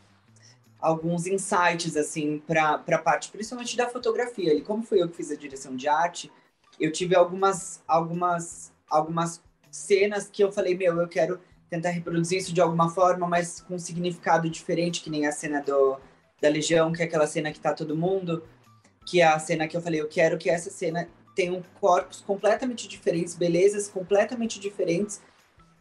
alguns 0.79 1.27
insights 1.27 1.97
assim 1.97 2.39
para 2.39 2.75
a 2.87 2.97
parte 2.97 3.29
principalmente 3.29 3.75
da 3.75 3.89
fotografia. 3.89 4.53
E 4.53 4.61
como 4.61 4.83
fui 4.83 5.01
eu 5.01 5.09
que 5.09 5.17
fiz 5.17 5.31
a 5.31 5.35
direção 5.35 5.75
de 5.75 5.87
arte, 5.87 6.31
eu 6.79 6.91
tive 6.91 7.15
algumas 7.15 7.83
algumas 7.87 8.71
algumas 8.89 9.41
cenas 9.69 10.27
que 10.29 10.43
eu 10.43 10.51
falei, 10.51 10.75
meu, 10.75 10.99
eu 10.99 11.07
quero 11.07 11.39
tentar 11.69 11.89
reproduzir 11.89 12.39
isso 12.39 12.53
de 12.53 12.61
alguma 12.61 12.89
forma, 12.89 13.27
mas 13.27 13.61
com 13.61 13.75
um 13.75 13.79
significado 13.79 14.49
diferente, 14.49 15.01
que 15.01 15.09
nem 15.09 15.27
a 15.27 15.31
cena 15.31 15.61
do 15.61 15.97
da 16.41 16.49
Legião, 16.49 16.91
que 16.93 17.01
é 17.01 17.05
aquela 17.05 17.27
cena 17.27 17.51
que 17.51 17.59
tá 17.59 17.73
todo 17.73 17.97
mundo, 17.97 18.43
que 19.05 19.21
é 19.21 19.25
a 19.25 19.37
cena 19.37 19.67
que 19.67 19.75
eu 19.75 19.81
falei, 19.81 19.99
eu 19.99 20.07
quero 20.07 20.37
que 20.37 20.49
essa 20.49 20.69
cena 20.69 21.09
tenha 21.35 21.61
corpos 21.79 22.21
completamente 22.21 22.87
diferentes, 22.87 23.35
belezas 23.35 23.87
completamente 23.87 24.59
diferentes 24.59 25.21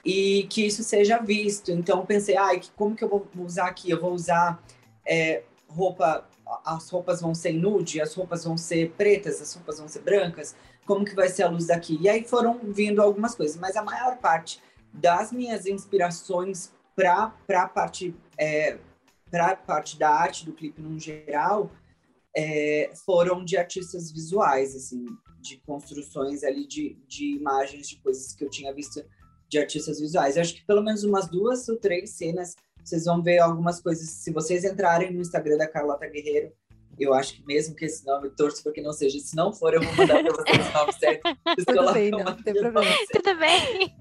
e 0.04 0.46
que 0.50 0.66
isso 0.66 0.82
seja 0.82 1.18
visto. 1.18 1.70
Então 1.70 2.04
pensei, 2.04 2.36
ai, 2.36 2.60
como 2.76 2.96
que 2.96 3.04
eu 3.04 3.08
vou 3.08 3.28
usar 3.44 3.66
aqui? 3.66 3.90
Eu 3.90 4.00
vou 4.00 4.12
usar 4.12 4.62
é, 5.08 5.42
roupa, 5.68 6.28
as 6.64 6.88
roupas 6.90 7.20
vão 7.20 7.34
ser 7.34 7.52
nude, 7.52 8.00
as 8.00 8.14
roupas 8.14 8.44
vão 8.44 8.56
ser 8.56 8.92
pretas, 8.92 9.40
as 9.40 9.54
roupas 9.54 9.78
vão 9.78 9.88
ser 9.88 10.00
brancas, 10.00 10.54
como 10.86 11.04
que 11.04 11.14
vai 11.14 11.28
ser 11.28 11.42
a 11.42 11.48
luz 11.48 11.66
daqui? 11.66 11.98
E 12.00 12.08
aí 12.08 12.24
foram 12.24 12.60
vindo 12.62 13.00
algumas 13.00 13.34
coisas, 13.34 13.56
mas 13.56 13.76
a 13.76 13.82
maior 13.82 14.18
parte 14.18 14.60
das 14.92 15.32
minhas 15.32 15.66
inspirações 15.66 16.72
para 16.94 17.32
a 17.50 17.68
parte, 17.68 18.14
é, 18.38 18.78
parte 19.66 19.98
da 19.98 20.10
arte 20.10 20.44
do 20.44 20.52
clipe 20.52 20.80
no 20.80 20.98
geral 20.98 21.70
é, 22.36 22.90
foram 23.04 23.44
de 23.44 23.56
artistas 23.56 24.10
visuais, 24.10 24.74
assim, 24.74 25.04
de 25.40 25.58
construções 25.58 26.42
ali 26.42 26.66
de, 26.66 26.96
de 27.06 27.36
imagens 27.36 27.88
de 27.88 27.96
coisas 27.96 28.34
que 28.34 28.44
eu 28.44 28.50
tinha 28.50 28.72
visto 28.72 29.04
de 29.48 29.58
artistas 29.58 30.00
visuais. 30.00 30.36
Eu 30.36 30.42
acho 30.42 30.54
que 30.54 30.64
pelo 30.64 30.82
menos 30.82 31.04
umas 31.04 31.28
duas 31.28 31.68
ou 31.68 31.76
três 31.76 32.10
cenas 32.10 32.54
vocês 32.84 33.04
vão 33.04 33.22
ver 33.22 33.38
algumas 33.38 33.80
coisas. 33.80 34.08
Se 34.08 34.32
vocês 34.32 34.64
entrarem 34.64 35.12
no 35.12 35.20
Instagram 35.20 35.56
da 35.56 35.68
Carlota 35.68 36.06
Guerreiro, 36.06 36.52
Eu 36.98 37.14
acho 37.14 37.34
que 37.34 37.46
mesmo 37.46 37.76
que 37.76 37.84
esse 37.84 38.04
nome, 38.04 38.28
torço 38.30 38.62
para 38.62 38.72
que 38.72 38.80
não 38.80 38.92
seja. 38.92 39.20
Se 39.20 39.36
não 39.36 39.52
for, 39.52 39.72
eu 39.72 39.80
vou 39.80 39.94
mandar 39.94 40.22
para 40.22 40.32
vocês 40.32 40.68
o 40.68 40.72
nome 40.72 40.92
certo. 40.94 41.38
Tudo 41.64 41.92
bem, 41.92 42.10
não, 42.10 42.24
não 42.24 42.42
tem 42.42 42.54
problema. 42.54 42.96
Tudo 43.12 43.38
bem. 43.38 43.94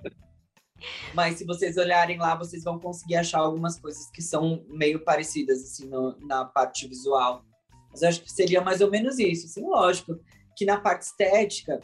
Mas 1.14 1.38
se 1.38 1.46
vocês 1.46 1.78
olharem 1.78 2.18
lá, 2.18 2.36
vocês 2.36 2.64
vão 2.64 2.80
conseguir 2.80 3.16
achar 3.16 3.40
algumas 3.40 3.80
coisas 3.80 4.10
que 4.12 4.22
são 4.22 4.66
meio 4.68 5.04
parecidas, 5.04 5.62
assim, 5.64 5.88
no, 5.88 6.18
na 6.26 6.46
parte 6.46 6.88
visual. 6.88 7.44
Mas 7.92 8.02
eu 8.02 8.10
acho 8.10 8.22
que 8.22 8.32
seria 8.32 8.62
mais 8.62 8.82
ou 8.82 8.90
menos 8.90 9.18
isso, 9.20 9.46
assim, 9.46 9.62
lógico. 9.62 10.20
Que 10.56 10.66
na 10.66 10.80
parte 10.80 11.04
estética, 11.04 11.80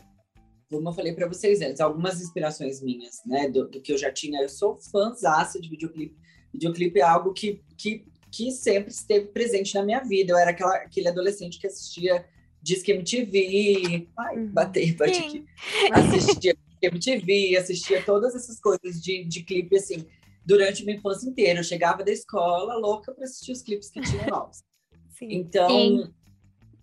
como 0.69 0.89
eu 0.89 0.93
falei 0.93 1.13
para 1.13 1.27
vocês 1.27 1.61
antes, 1.61 1.81
algumas 1.81 2.21
inspirações 2.21 2.81
minhas, 2.81 3.21
né, 3.25 3.49
do, 3.49 3.67
do, 3.67 3.81
que 3.81 3.93
eu 3.93 3.97
já 3.97 4.11
tinha. 4.11 4.41
Eu 4.41 4.49
sou 4.49 4.77
fãzaça 4.91 5.59
de 5.59 5.69
videoclipe. 5.69 6.15
Videoclipe 6.53 6.99
é 6.99 7.03
algo 7.03 7.33
que, 7.33 7.61
que, 7.77 8.05
que 8.31 8.51
sempre 8.51 8.91
esteve 8.91 9.27
presente 9.27 9.73
na 9.73 9.83
minha 9.83 9.99
vida. 10.01 10.33
Eu 10.33 10.37
era 10.37 10.51
aquela, 10.51 10.75
aquele 10.75 11.07
adolescente 11.07 11.59
que 11.59 11.67
assistia 11.67 12.25
Disque 12.61 12.91
MTV. 12.91 14.07
Ai, 14.17 14.37
uhum. 14.37 14.47
batei, 14.53 14.93
bati 14.93 15.19
aqui. 15.19 15.45
Assistia 15.91 16.55
MTV, 16.81 17.57
assistia 17.57 18.03
todas 18.03 18.35
essas 18.35 18.59
coisas 18.59 19.01
de, 19.01 19.23
de 19.25 19.43
clipe, 19.43 19.75
assim, 19.75 20.05
durante 20.45 20.83
minha 20.85 20.97
infância 20.97 21.27
inteira. 21.27 21.59
Eu 21.59 21.63
chegava 21.63 22.03
da 22.03 22.11
escola 22.11 22.75
louca 22.75 23.13
para 23.13 23.23
assistir 23.23 23.51
os 23.51 23.61
clipes 23.61 23.89
que 23.89 24.01
tinham 24.01 24.27
novos. 24.27 24.63
Sim. 25.11 25.27
Então, 25.29 25.69
Sim. 25.69 26.13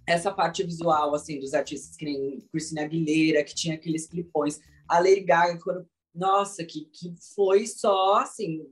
essa 0.06 0.32
parte 0.32 0.62
visual, 0.62 1.14
assim, 1.14 1.38
dos 1.38 1.54
artistas 1.54 1.96
que 1.96 2.04
nem 2.04 2.40
Christina 2.52 2.82
Aguilera, 2.82 3.44
que 3.44 3.54
tinha 3.54 3.74
aqueles 3.74 4.06
clipões. 4.06 4.60
A 4.88 4.98
Lady 4.98 5.20
Gaga, 5.20 5.58
quando... 5.62 5.86
Nossa, 6.12 6.64
que, 6.64 6.86
que 6.86 7.14
foi 7.34 7.66
só, 7.66 8.16
assim, 8.16 8.66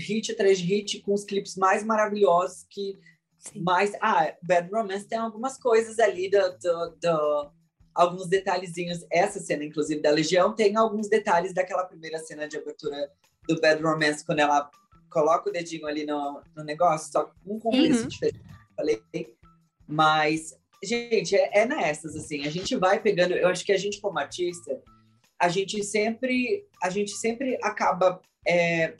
hit 0.00 0.32
atrás 0.32 0.58
de 0.58 0.64
hit, 0.64 1.00
com 1.00 1.12
os 1.12 1.24
clipes 1.24 1.56
mais 1.56 1.84
maravilhosos 1.84 2.64
que... 2.70 2.98
Sim. 3.38 3.60
Mais... 3.60 3.92
Ah, 4.00 4.34
Bad 4.42 4.70
Romance 4.70 5.06
tem 5.06 5.18
algumas 5.18 5.58
coisas 5.58 5.98
ali 5.98 6.30
do, 6.30 6.38
do 7.00 7.52
alguns 7.94 8.28
detalhezinhos. 8.28 9.04
Essa 9.10 9.40
cena, 9.40 9.64
inclusive, 9.64 10.00
da 10.00 10.10
Legião, 10.10 10.54
tem 10.54 10.76
alguns 10.76 11.08
detalhes 11.08 11.52
daquela 11.52 11.84
primeira 11.84 12.18
cena 12.18 12.48
de 12.48 12.56
abertura 12.56 13.10
do 13.48 13.60
Bad 13.60 13.82
Romance, 13.82 14.24
quando 14.24 14.38
ela 14.38 14.70
coloca 15.10 15.50
o 15.50 15.52
dedinho 15.52 15.86
ali 15.86 16.06
no, 16.06 16.42
no 16.56 16.64
negócio, 16.64 17.12
só 17.12 17.24
com 17.24 17.56
um 17.56 17.60
começo 17.60 18.02
uhum. 18.02 18.08
diferente. 18.08 18.40
Falei. 18.76 19.02
Mas, 19.86 20.56
gente, 20.82 21.36
é, 21.36 21.60
é 21.60 21.66
nessas, 21.66 22.16
assim. 22.16 22.46
A 22.46 22.50
gente 22.50 22.74
vai 22.76 23.00
pegando. 23.00 23.34
Eu 23.34 23.48
acho 23.48 23.64
que 23.64 23.72
a 23.72 23.76
gente, 23.76 24.00
como 24.00 24.18
artista, 24.18 24.80
a 25.38 25.48
gente 25.48 25.82
sempre, 25.84 26.66
a 26.82 26.88
gente 26.88 27.12
sempre 27.12 27.58
acaba 27.62 28.22
é, 28.46 28.96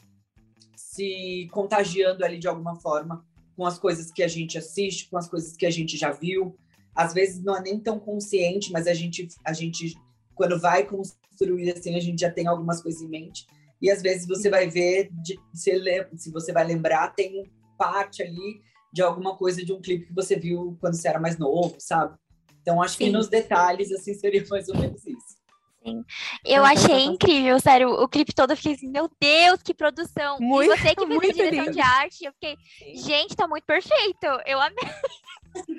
se 0.95 1.49
contagiando 1.53 2.25
ali 2.25 2.39
de 2.39 2.49
alguma 2.49 2.77
forma 2.77 3.25
com 3.57 3.67
as 3.67 3.79
coisas 3.79 4.11
que 4.11 4.23
a 4.23 4.29
gente 4.29 4.59
assiste, 4.59 5.09
com 5.09 5.17
as 5.17 5.29
coisas 5.29 5.57
que 5.57 5.67
a 5.67 5.71
gente 5.71 5.97
já 5.97 6.11
viu 6.11 6.57
às 6.95 7.15
vezes 7.15 7.43
não 7.43 7.57
é 7.57 7.61
nem 7.61 7.79
tão 7.79 7.99
consciente, 7.99 8.71
mas 8.71 8.87
a 8.87 8.95
gente, 8.95 9.29
a 9.45 9.53
gente 9.53 9.95
quando 10.35 10.59
vai 10.59 10.85
construir 10.85 11.73
assim, 11.73 11.95
a 11.95 12.01
gente 12.01 12.21
já 12.21 12.31
tem 12.31 12.47
algumas 12.47 12.83
coisas 12.83 13.03
em 13.03 13.09
mente. 13.09 13.47
E 13.81 13.91
às 13.91 14.03
vezes 14.03 14.27
você 14.27 14.49
vai 14.49 14.69
ver, 14.69 15.11
de, 15.23 15.39
se, 15.53 15.73
se 16.17 16.31
você 16.31 16.53
vai 16.53 16.65
lembrar, 16.65 17.15
tem 17.15 17.51
parte 17.77 18.23
ali 18.23 18.61
de 18.93 19.03
alguma 19.03 19.37
coisa 19.37 19.65
de 19.65 19.73
um 19.73 19.81
clipe 19.81 20.07
que 20.07 20.15
você 20.15 20.37
viu 20.37 20.77
quando 20.81 20.95
você 20.95 21.09
era 21.09 21.19
mais 21.19 21.39
novo, 21.39 21.75
sabe? 21.79 22.17
Então 22.61 22.81
acho 22.81 22.97
Sim. 22.97 23.07
que 23.07 23.11
nos 23.11 23.29
detalhes 23.29 23.91
assim 23.91 24.15
seria 24.15 24.45
mais 24.49 24.69
ou 24.69 24.79
menos 24.79 25.05
isso. 25.05 25.42
Sim. 25.85 26.05
Eu 26.45 26.65
achei 26.65 27.05
incrível, 27.05 27.59
sério, 27.59 27.91
o 27.91 28.09
clipe 28.09 28.35
todo 28.35 28.53
eu 28.53 28.57
fiquei 28.57 28.75
assim, 28.75 28.89
meu 28.89 29.11
Deus, 29.21 29.63
que 29.63 29.75
produção! 29.75 30.39
Muito, 30.39 30.73
e 30.73 30.77
você 30.77 30.95
que 30.95 31.07
fez 31.07 31.31
a 31.31 31.33
direção 31.33 31.65
lindo. 31.65 31.73
de 31.73 31.81
arte, 31.81 32.25
eu 32.25 32.33
fiquei, 32.33 32.57
gente, 32.95 33.37
tá 33.37 33.49
muito 33.49 33.65
perfeito! 33.65 34.27
Eu 34.47 34.61
amei! 34.61 34.79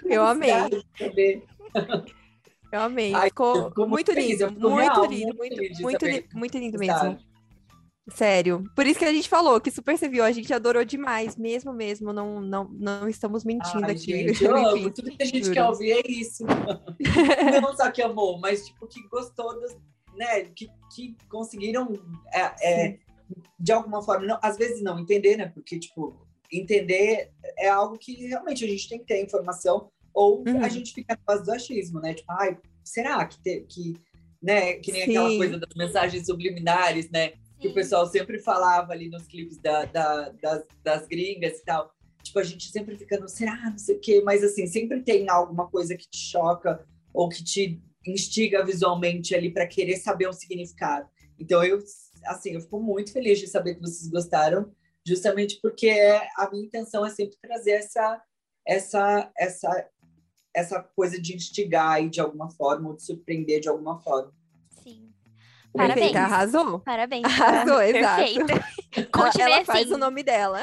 Eu 0.06 0.24
amei. 0.24 0.52
Eu 2.72 2.82
amei. 2.82 3.14
Ai, 3.14 3.30
ficou, 3.30 3.70
ficou 3.70 3.88
muito, 3.88 4.12
lindo, 4.12 4.52
muito, 4.52 4.76
real, 4.76 5.06
lindo, 5.06 5.36
muito, 5.36 5.56
muito, 5.56 5.82
muito, 5.82 6.06
lindo, 6.06 6.28
muito 6.36 6.58
lindo 6.60 6.78
mesmo. 6.78 7.18
Sério. 8.10 8.66
Por 8.76 8.86
isso 8.86 9.00
que 9.00 9.06
a 9.06 9.14
gente 9.14 9.30
falou 9.30 9.62
que 9.62 9.72
super 9.72 9.98
você 9.98 10.10
viu, 10.10 10.24
a 10.26 10.32
gente 10.32 10.54
adorou 10.54 10.84
demais, 10.84 11.38
mesmo, 11.38 11.72
mesmo. 11.72 12.12
Não, 12.12 12.42
não, 12.42 12.66
não 12.66 13.08
estamos 13.08 13.46
mentindo 13.46 13.86
Ai, 13.86 13.92
aqui. 13.92 14.12
Gente, 14.28 14.44
eu 14.44 14.58
amo. 14.58 14.92
Tudo 14.92 15.12
que 15.12 15.24
a 15.24 15.26
gente 15.26 15.44
juro. 15.44 15.54
quer 15.54 15.64
ouvir 15.64 15.92
é 15.92 16.02
isso. 16.06 16.44
não 17.62 17.76
só 17.76 17.90
que 17.92 18.02
amou, 18.02 18.38
mas 18.40 18.68
tipo, 18.68 18.88
que 18.88 19.02
gostou, 19.08 19.60
das, 19.62 19.78
né? 20.16 20.44
Que, 20.46 20.70
que 20.96 21.16
conseguiram, 21.30 21.94
é, 22.34 22.72
é, 22.72 23.00
de 23.60 23.72
alguma 23.72 24.02
forma, 24.02 24.26
não, 24.26 24.40
às 24.42 24.58
vezes 24.58 24.82
não 24.82 25.00
entender, 25.00 25.38
né? 25.38 25.48
Porque, 25.48 25.80
tipo, 25.80 26.26
entender 26.52 27.32
é 27.58 27.70
algo 27.70 27.98
que 27.98 28.28
realmente 28.28 28.64
a 28.64 28.68
gente 28.68 28.88
tem 28.88 29.00
que 29.00 29.06
ter 29.06 29.24
informação, 29.24 29.90
ou 30.14 30.44
uhum. 30.48 30.64
a 30.64 30.70
gente 30.70 30.94
fica 30.94 31.16
na 31.16 31.22
base 31.26 31.44
do 31.44 31.52
achismo, 31.52 32.00
né? 32.00 32.14
Tipo, 32.14 32.32
ai, 32.32 32.58
será 32.84 33.26
que, 33.26 33.42
te, 33.42 33.62
que, 33.62 33.96
né? 34.42 34.74
Que 34.76 34.92
nem 34.92 35.06
Sim. 35.06 35.12
aquela 35.12 35.38
coisa 35.38 35.60
das 35.60 35.76
mensagens 35.76 36.26
subliminares, 36.26 37.10
né? 37.10 37.30
Sim. 37.30 37.36
Que 37.60 37.68
o 37.70 37.74
pessoal 37.74 38.06
sempre 38.06 38.40
falava 38.40 38.94
ali 38.94 39.10
nos 39.10 39.26
clipes 39.26 39.58
da, 39.58 39.86
da, 39.86 40.30
das, 40.30 40.64
das 40.84 41.08
gringas 41.08 41.60
e 41.60 41.66
tal. 41.66 41.92
Tipo, 42.22 42.40
a 42.40 42.44
gente 42.44 42.70
sempre 42.70 42.98
fica 42.98 43.20
no 43.20 43.28
será, 43.28 43.70
não 43.70 43.78
sei 43.78 43.98
o 43.98 44.00
quê, 44.00 44.22
mas 44.24 44.44
assim, 44.44 44.66
sempre 44.68 45.02
tem 45.02 45.30
alguma 45.30 45.68
coisa 45.68 45.96
que 45.96 46.10
te 46.10 46.18
choca 46.18 46.86
ou 47.14 47.28
que 47.28 47.44
te 47.44 47.82
instiga 48.06 48.66
visualmente 48.66 49.34
ali 49.36 49.52
para 49.52 49.68
querer 49.68 49.98
saber 49.98 50.28
um 50.28 50.34
significado. 50.34 51.08
Então, 51.40 51.64
eu, 51.64 51.80
assim, 52.26 52.54
eu 52.54 52.62
fico 52.62 52.80
muito 52.80 53.12
feliz 53.12 53.40
de 53.40 53.48
saber 53.48 53.76
que 53.76 53.82
vocês 53.82 54.10
gostaram 54.10 54.72
justamente 55.06 55.60
porque 55.62 55.90
a 56.38 56.50
minha 56.50 56.66
intenção 56.66 57.06
é 57.06 57.10
sempre 57.10 57.38
trazer 57.42 57.72
essa 57.72 58.22
essa 58.66 59.32
essa 59.38 59.90
essa 60.56 60.82
coisa 60.96 61.20
de 61.20 61.36
instigar 61.36 62.02
e 62.02 62.10
de 62.10 62.22
alguma 62.22 62.50
forma 62.52 62.90
ou 62.90 62.96
de 62.96 63.04
surpreender 63.04 63.60
de 63.60 63.68
alguma 63.68 64.00
forma. 64.00 64.32
Sim. 64.70 65.12
Parabéns. 65.74 65.96
Perfeita, 65.96 66.20
arrasou. 66.20 66.80
Parabéns. 66.80 67.26
Arrasou, 67.26 67.82
exato. 67.82 68.24
Continue 69.12 69.42
ela 69.42 69.56
assim. 69.56 69.66
faz 69.66 69.92
o 69.92 69.98
nome 69.98 70.22
dela. 70.22 70.62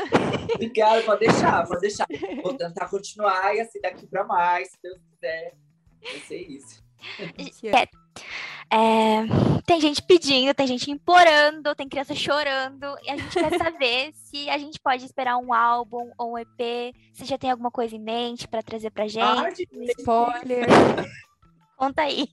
Obrigada, 0.55 1.03
pode 1.03 1.27
deixar, 1.27 1.67
pode 1.67 1.81
deixar. 1.81 2.07
Vou 2.43 2.57
tentar 2.57 2.89
continuar 2.89 3.55
e 3.57 3.61
assim 3.61 3.81
daqui 3.81 4.07
para 4.07 4.25
mais, 4.25 4.71
se 4.71 4.79
Deus 4.81 5.01
quiser. 5.11 5.57
Vai 6.01 6.21
ser 6.21 6.39
isso. 6.39 6.90
É, 7.73 7.89
é, 8.73 9.27
tem 9.67 9.81
gente 9.81 10.01
pedindo, 10.03 10.55
tem 10.55 10.67
gente 10.67 10.91
implorando, 10.91 11.75
tem 11.75 11.89
criança 11.89 12.15
chorando. 12.15 12.87
E 13.03 13.11
a 13.11 13.17
gente 13.17 13.33
quer 13.33 13.59
saber 13.59 14.13
se 14.15 14.49
a 14.49 14.59
gente 14.59 14.79
pode 14.79 15.05
esperar 15.05 15.37
um 15.39 15.53
álbum 15.53 16.11
ou 16.17 16.35
um 16.35 16.39
EP. 16.39 16.95
Se 17.13 17.25
já 17.25 17.37
tem 17.37 17.51
alguma 17.51 17.71
coisa 17.71 17.97
em 17.97 18.01
mente 18.01 18.47
para 18.47 18.63
trazer 18.63 18.91
pra 18.91 19.09
gente. 19.09 19.69
Spoiler. 19.99 20.67
Conta 21.77 22.03
aí. 22.03 22.29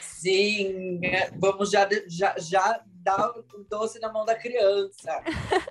Sim, 0.00 0.98
é, 1.04 1.30
vamos 1.32 1.70
já, 1.70 1.86
já, 2.08 2.34
já 2.38 2.82
dar 2.88 3.30
o 3.30 3.44
doce 3.68 4.00
na 4.00 4.10
mão 4.10 4.24
da 4.24 4.34
criança. 4.34 5.22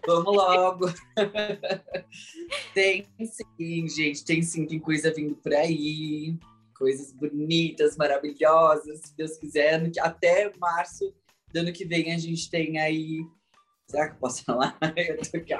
Vamos 0.05 0.31
logo. 0.37 0.85
tem 2.73 3.07
sim, 3.25 3.87
gente, 3.89 4.23
tem 4.23 4.41
sim, 4.43 4.67
tem 4.67 4.79
coisa 4.79 5.11
vindo 5.11 5.35
por 5.35 5.53
aí 5.53 6.37
coisas 6.77 7.11
bonitas, 7.11 7.95
maravilhosas, 7.97 8.99
se 8.99 9.15
Deus 9.15 9.37
quiser. 9.37 9.81
Até 9.99 10.51
março 10.59 11.13
do 11.51 11.59
ano 11.59 11.73
que 11.73 11.85
vem 11.85 12.13
a 12.13 12.17
gente 12.17 12.49
tem 12.49 12.77
aí. 12.77 13.25
Será 13.87 14.07
que 14.09 14.15
eu 14.15 14.19
posso 14.19 14.43
falar? 14.43 14.77
Eu 14.97 15.17
tô 15.17 15.37
aqui, 15.37 15.53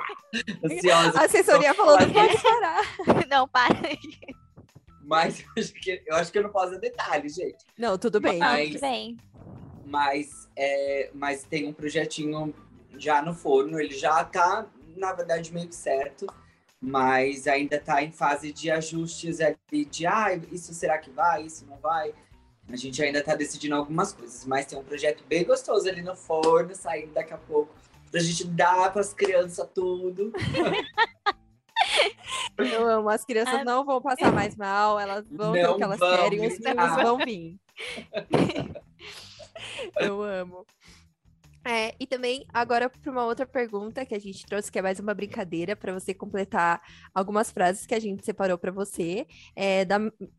ansiosa. 0.63 1.19
A 1.19 1.25
assessoria 1.25 1.73
falou, 1.73 1.99
não 1.99 2.11
pode 2.11 2.41
parar. 2.41 2.81
Não, 3.29 3.47
para. 3.47 3.75
Mas 5.03 5.41
eu 5.41 5.47
acho, 5.57 5.73
que, 5.73 6.03
eu 6.07 6.15
acho 6.15 6.31
que 6.31 6.39
eu 6.39 6.43
não 6.43 6.49
posso 6.49 6.71
dar 6.71 6.79
detalhes, 6.79 7.35
gente. 7.35 7.63
Não, 7.77 7.95
tudo 7.95 8.19
bem. 8.19 8.39
Mas, 8.39 8.69
tudo 8.69 8.81
bem. 8.81 9.17
Mas, 9.85 10.49
é, 10.57 11.11
mas 11.13 11.43
tem 11.43 11.67
um 11.67 11.73
projetinho 11.73 12.55
já 12.97 13.21
no 13.21 13.31
forno, 13.31 13.79
ele 13.79 13.93
já 13.93 14.23
tá, 14.23 14.67
na 14.97 15.13
verdade, 15.13 15.53
meio 15.53 15.67
que 15.67 15.75
certo 15.75 16.25
mas 16.85 17.47
ainda 17.47 17.77
está 17.77 18.03
em 18.03 18.11
fase 18.11 18.53
de 18.53 18.69
ajustes 18.69 19.41
ali, 19.41 19.85
de 19.85 20.05
ah, 20.05 20.39
isso 20.51 20.71
será 20.71 20.99
que 20.99 21.09
vai, 21.09 21.43
isso 21.43 21.65
não 21.65 21.77
vai. 21.77 22.13
A 22.69 22.75
gente 22.75 23.01
ainda 23.01 23.19
está 23.19 23.35
decidindo 23.35 23.73
algumas 23.73 24.13
coisas, 24.13 24.45
mas 24.45 24.67
tem 24.67 24.77
um 24.77 24.83
projeto 24.83 25.23
bem 25.27 25.43
gostoso 25.43 25.89
ali 25.89 26.03
no 26.03 26.15
forno, 26.15 26.75
saindo 26.75 27.11
daqui 27.13 27.33
a 27.33 27.37
pouco, 27.37 27.73
para 28.11 28.19
a 28.19 28.23
gente 28.23 28.45
dar 28.45 28.91
para 28.91 29.01
as 29.01 29.13
crianças 29.13 29.67
tudo. 29.73 30.31
Eu 32.57 32.87
amo, 32.87 33.09
as 33.09 33.25
crianças 33.25 33.55
ah. 33.55 33.65
não 33.65 33.83
vão 33.83 33.99
passar 33.99 34.31
mais 34.33 34.55
mal, 34.55 34.99
elas 34.99 35.25
vão 35.29 35.53
ter 35.53 35.67
o 35.67 35.77
que 35.77 35.83
elas 35.83 35.99
querem, 35.99 36.47
os 36.47 36.55
filhos 36.55 36.95
vão 36.95 37.17
vir. 37.17 37.57
Eu 39.99 40.21
amo. 40.21 40.65
É, 41.67 41.95
e 41.99 42.05
também, 42.05 42.45
agora, 42.53 42.87
para 42.87 43.11
uma 43.11 43.25
outra 43.25 43.45
pergunta 43.45 44.05
que 44.05 44.13
a 44.13 44.19
gente 44.19 44.45
trouxe, 44.45 44.71
que 44.71 44.77
é 44.77 44.81
mais 44.83 44.99
uma 44.99 45.15
brincadeira, 45.15 45.75
para 45.75 45.91
você 45.91 46.13
completar 46.13 46.79
algumas 47.11 47.49
frases 47.49 47.87
que 47.87 47.95
a 47.95 47.99
gente 47.99 48.23
separou 48.23 48.55
para 48.55 48.71
você, 48.71 49.25
é, 49.55 49.83
da, 49.83 49.97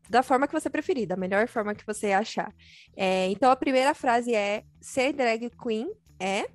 da 0.09 0.23
forma 0.23 0.47
que 0.47 0.53
você 0.53 0.69
preferir, 0.69 1.05
da 1.05 1.17
melhor 1.17 1.45
forma 1.49 1.75
que 1.75 1.85
você 1.85 2.13
achar. 2.13 2.55
É, 2.95 3.27
então, 3.27 3.51
a 3.51 3.57
primeira 3.57 3.93
frase 3.93 4.33
é: 4.33 4.63
ser 4.79 5.11
drag 5.11 5.49
queen 5.61 5.91
é. 6.17 6.47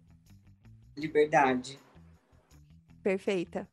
Liberdade. 0.97 1.79
Perfeita. 3.03 3.69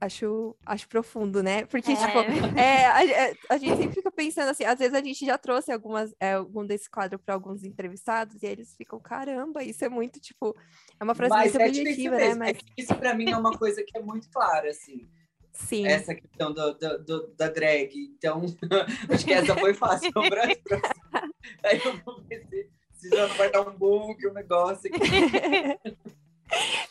Acho, 0.00 0.56
acho 0.64 0.88
profundo, 0.88 1.42
né? 1.42 1.66
Porque, 1.66 1.92
É. 1.92 1.96
tipo, 1.96 2.18
é, 2.58 2.86
a, 2.86 3.04
é, 3.06 3.34
a 3.50 3.58
gente 3.58 3.76
sempre 3.76 3.94
fica 3.94 4.10
pensando 4.10 4.48
assim, 4.48 4.64
às 4.64 4.78
vezes 4.78 4.94
a 4.94 5.02
gente 5.02 5.24
já 5.26 5.36
trouxe 5.36 5.70
algumas, 5.70 6.14
é, 6.18 6.32
algum 6.34 6.64
desse 6.66 6.88
quadro 6.90 7.18
para 7.18 7.34
alguns 7.34 7.62
entrevistados 7.62 8.42
e 8.42 8.46
eles 8.46 8.74
ficam, 8.74 8.98
caramba, 8.98 9.62
isso 9.62 9.84
é 9.84 9.88
muito, 9.88 10.18
tipo, 10.20 10.56
é 10.98 11.04
uma 11.04 11.14
frase 11.14 11.30
Mas 11.34 11.52
muito 11.52 11.62
é 11.62 11.64
né? 12.10 12.16
mesmo. 12.18 12.38
Mas 12.38 12.48
É 12.48 12.52
que 12.54 12.64
isso 12.78 12.94
pra 12.96 13.14
mim 13.14 13.30
é 13.30 13.36
uma 13.36 13.52
coisa 13.56 13.84
que 13.86 13.96
é 13.96 14.00
muito 14.00 14.30
clara, 14.30 14.70
assim. 14.70 15.06
sim, 15.52 15.86
Essa 15.86 16.14
questão 16.14 16.52
do, 16.52 16.72
do- 16.74 17.04
do- 17.04 17.34
da 17.36 17.48
drag. 17.48 17.90
Então, 17.94 18.42
acho 19.10 19.24
que 19.26 19.32
essa 19.34 19.54
foi 19.54 19.74
fácil. 19.74 20.10
Próxima. 20.12 20.80
Aí 21.64 21.80
eu 21.84 21.96
vou 22.04 22.22
ver 22.22 22.46
se, 22.48 22.70
se 22.94 23.08
já 23.10 23.28
não 23.28 23.34
vai 23.36 23.50
dar 23.50 23.68
um 23.68 23.76
bug, 23.76 24.26
um 24.28 24.32
negócio 24.32 24.90
aqui. 24.90 24.98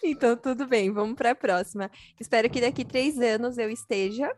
então 0.03 0.36
tudo 0.36 0.68
bem, 0.68 0.91
vamos 0.91 1.16
para 1.16 1.32
a 1.32 1.36
próxima. 1.36 1.89
Espero 2.20 2.49
que 2.49 2.62
daqui 2.62 2.86
três 2.86 3.20
anos 3.20 3.58
eu 3.58 3.70
esteja. 3.70 4.32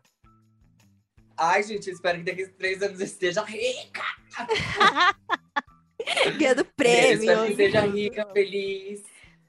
Ai, 1.38 1.64
gente, 1.64 1.90
espero 1.90 2.20
que 2.20 2.26
daqui 2.26 2.48
três 2.48 2.82
anos 2.82 3.00
eu 3.00 3.06
esteja 3.06 3.44
rica. 3.44 4.04
Ganhando 6.38 6.62
Eu 6.62 6.66
prêmio. 6.66 7.24
espero 7.24 7.46
que 7.46 7.52
esteja 7.52 7.82
rica, 7.82 8.26
feliz. 8.34 9.04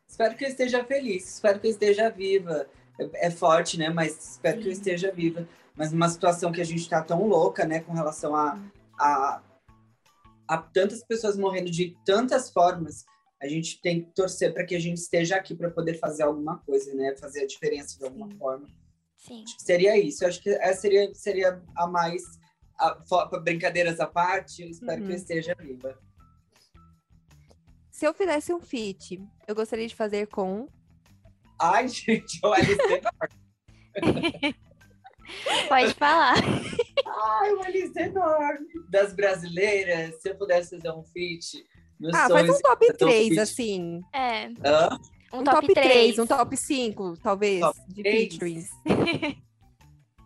Espero 0.09 0.37
que 0.37 0.45
eu 0.45 0.49
esteja 0.49 0.85
feliz. 0.85 1.35
Espero 1.35 1.61
que 1.61 1.67
eu 1.67 1.71
esteja 1.71 2.11
viva. 2.11 2.67
É, 2.99 3.27
é 3.27 3.31
forte, 3.31 3.79
né? 3.79 3.89
Mas 3.89 4.33
espero 4.33 4.61
que 4.61 4.69
eu 4.69 4.75
Sim. 4.75 4.79
esteja 4.79 5.13
viva. 5.13 5.49
Mas 5.75 5.93
numa 5.93 6.09
situação 6.09 6.53
que 6.53 6.61
a 6.61 6.65
gente 6.65 6.89
tá 6.89 7.03
tão 7.03 7.27
louca, 7.27 7.65
né? 7.65 7.81
Com 7.81 7.93
relação 7.93 8.37
a, 8.37 8.59
a, 8.99 9.43
a 10.47 10.59
tantas 10.59 11.03
pessoas 11.03 11.37
morrendo 11.37 11.71
de 11.71 11.97
tantas 12.05 12.51
formas, 12.51 13.05
a 13.43 13.49
gente 13.49 13.81
tem 13.81 14.03
que 14.05 14.13
torcer 14.15 14.53
para 14.53 14.65
que 14.65 14.75
a 14.75 14.79
gente 14.79 14.99
esteja 14.99 15.37
aqui 15.37 15.55
para 15.55 15.71
poder 15.71 15.95
fazer 15.95 16.25
alguma 16.25 16.59
coisa, 16.59 16.95
né? 16.95 17.17
Fazer 17.17 17.43
a 17.43 17.47
diferença 17.47 17.99
de 17.99 18.05
alguma 18.05 18.29
Sim. 18.31 18.37
forma. 18.39 18.69
Sim. 19.17 19.45
Que 19.45 19.63
seria 19.63 19.97
isso. 19.99 20.25
Eu 20.25 20.29
acho 20.29 20.43
que 20.43 20.51
essa 20.51 20.81
seria, 20.83 21.15
seria 21.15 21.63
a 21.77 21.87
mais. 21.87 22.23
A, 22.79 22.95
brincadeiras 23.43 24.01
à 24.01 24.07
parte, 24.07 24.63
eu 24.63 24.69
espero 24.71 24.99
que 25.03 25.05
Uhum. 25.05 25.11
eu 25.11 25.17
esteja 25.17 25.55
viva. 25.59 25.99
Se 27.91 28.07
eu 28.07 28.15
fizesse 28.15 28.53
um 28.55 28.61
feat, 28.61 29.23
eu 29.47 29.55
gostaria 29.55 29.87
de 29.87 29.95
fazer 29.95 30.27
com. 30.29 30.67
Ai, 31.61 31.87
gente, 31.89 32.41
o 32.43 32.53
Alice 32.53 32.79
Pode 35.69 35.95
falar. 35.95 36.35
Ai, 37.07 37.53
uma 37.53 37.69
lista 37.69 38.01
enorme. 38.01 38.67
Das 38.91 39.13
brasileiras, 39.13 40.21
se 40.21 40.31
eu 40.31 40.37
pudesse 40.37 40.77
fazer 40.77 40.91
um 40.91 41.05
feat, 41.05 41.65
meus 42.01 42.17
Ah, 42.17 42.29
faz 42.31 42.49
um 42.49 42.61
top 42.61 42.87
um 42.91 42.97
3, 42.97 43.29
feat. 43.29 43.41
assim. 43.41 44.05
É, 44.13 44.47
Hã? 44.65 44.99
um, 45.33 45.41
Um 45.41 45.45
top, 45.45 45.61
top 45.61 45.75
3, 45.75 45.85
3. 46.15 46.19
um 46.19 46.27
top 46.27 46.57
5, 46.57 47.17
talvez, 47.19 47.61
Top 47.61 47.79
de 47.89 48.03
três? 48.03 48.29
featurings. 48.33 48.71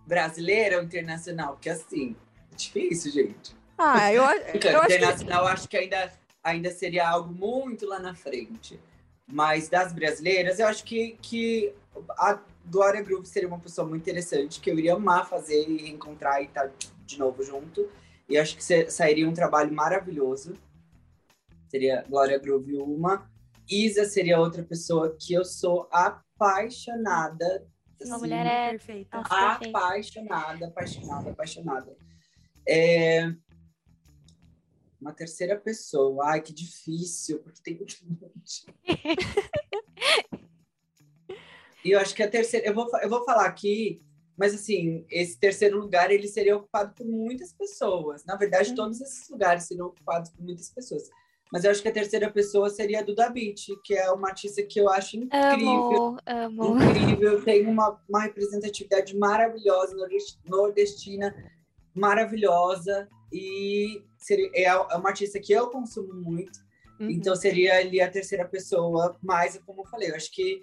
Brasileira 0.06 0.76
ou 0.78 0.82
internacional? 0.84 1.54
Porque 1.54 1.70
assim, 1.70 2.14
é 2.52 2.56
difícil, 2.56 3.10
gente. 3.12 3.56
Ah, 3.78 4.12
eu, 4.12 4.22
eu 4.22 4.26
acho 4.28 4.40
que 4.52 4.66
internacional 4.96 5.46
acho 5.46 5.68
que 5.68 5.76
ainda, 5.76 6.12
ainda 6.42 6.70
seria 6.70 7.08
algo 7.08 7.32
muito 7.32 7.86
lá 7.86 7.98
na 7.98 8.14
frente. 8.14 8.78
Mas 9.26 9.68
das 9.70 9.92
brasileiras, 9.92 10.58
eu 10.60 10.66
acho 10.66 10.84
que, 10.84 11.16
que 11.22 11.72
a 12.18 12.38
Glória 12.66 13.00
Groove 13.02 13.26
seria 13.26 13.48
uma 13.48 13.58
pessoa 13.58 13.86
muito 13.88 14.02
interessante, 14.02 14.60
que 14.60 14.70
eu 14.70 14.78
iria 14.78 14.94
amar 14.94 15.26
fazer 15.28 15.66
e 15.68 15.88
encontrar 15.90 16.42
e 16.42 16.44
estar 16.44 16.70
de 17.06 17.18
novo 17.18 17.42
junto. 17.42 17.88
E 18.28 18.36
acho 18.36 18.56
que 18.56 18.62
sa- 18.62 18.90
sairia 18.90 19.26
um 19.28 19.32
trabalho 19.32 19.72
maravilhoso. 19.72 20.54
Seria 21.74 22.04
Glória 22.08 22.38
Groove 22.38 22.76
uma. 22.76 23.28
Isa 23.68 24.04
seria 24.04 24.38
outra 24.38 24.62
pessoa 24.62 25.16
que 25.18 25.34
eu 25.34 25.44
sou 25.44 25.88
apaixonada. 25.90 27.66
Uma 28.00 28.14
assim, 28.14 28.24
mulher 28.24 28.46
é. 28.46 28.70
perfeita. 28.70 29.18
Apaixonada, 29.18 30.68
apaixonada, 30.68 31.30
apaixonada. 31.30 31.96
É... 32.68 33.24
Uma 35.00 35.12
terceira 35.12 35.58
pessoa. 35.58 36.26
Ai, 36.28 36.42
que 36.42 36.52
difícil, 36.52 37.40
porque 37.40 37.60
tem 37.60 37.76
muito 37.76 37.96
monte. 38.08 38.66
E 41.84 41.90
eu 41.90 42.00
acho 42.00 42.14
que 42.14 42.22
a 42.22 42.30
terceira. 42.30 42.66
Eu 42.66 42.72
vou, 42.72 42.88
eu 43.02 43.10
vou 43.10 43.26
falar 43.26 43.44
aqui, 43.44 44.00
mas 44.38 44.54
assim, 44.54 45.04
esse 45.10 45.38
terceiro 45.38 45.78
lugar 45.78 46.10
ele 46.10 46.28
seria 46.28 46.56
ocupado 46.56 46.94
por 46.94 47.04
muitas 47.04 47.52
pessoas. 47.52 48.24
Na 48.24 48.36
verdade, 48.36 48.70
Uhum. 48.70 48.76
todos 48.76 49.02
esses 49.02 49.28
lugares 49.28 49.64
seriam 49.64 49.88
ocupados 49.88 50.30
por 50.30 50.42
muitas 50.42 50.70
pessoas. 50.70 51.10
Mas 51.54 51.62
eu 51.62 51.70
acho 51.70 51.80
que 51.80 51.86
a 51.88 51.92
terceira 51.92 52.28
pessoa 52.28 52.68
seria 52.68 52.98
a 52.98 53.02
Duda 53.04 53.30
Beat, 53.30 53.66
que 53.84 53.94
é 53.94 54.10
uma 54.10 54.30
artista 54.30 54.60
que 54.64 54.80
eu 54.80 54.88
acho 54.90 55.16
incrível 55.16 56.16
Amo, 56.26 56.66
amo. 56.66 56.76
incrível, 56.82 57.40
tem 57.44 57.64
uma, 57.64 57.96
uma 58.08 58.22
representatividade 58.22 59.16
maravilhosa, 59.16 59.94
nordest- 59.94 60.40
nordestina, 60.44 61.32
maravilhosa, 61.94 63.08
e 63.32 64.02
seria, 64.18 64.50
é 64.52 64.62
é 64.64 64.96
uma 64.96 65.10
artista 65.10 65.38
que 65.38 65.52
eu 65.52 65.68
consumo 65.70 66.12
muito, 66.12 66.58
Uhum. 67.00 67.10
então 67.10 67.34
seria 67.36 67.78
ali 67.78 68.00
a 68.00 68.10
terceira 68.10 68.44
pessoa, 68.48 69.16
mas 69.22 69.56
como 69.64 69.82
eu 69.82 69.86
falei, 69.86 70.10
eu 70.10 70.16
acho 70.16 70.32
que 70.32 70.60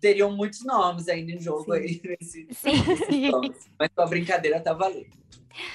teriam 0.00 0.30
muitos 0.34 0.62
nomes 0.64 1.08
ainda 1.08 1.32
em 1.32 1.40
jogo 1.40 1.64
Sim. 1.64 1.72
aí 1.72 2.00
nesse, 2.20 2.46
Sim. 2.52 3.30
mas 3.78 3.90
a 3.96 4.06
brincadeira 4.06 4.60
tá 4.60 4.72
valendo. 4.74 5.08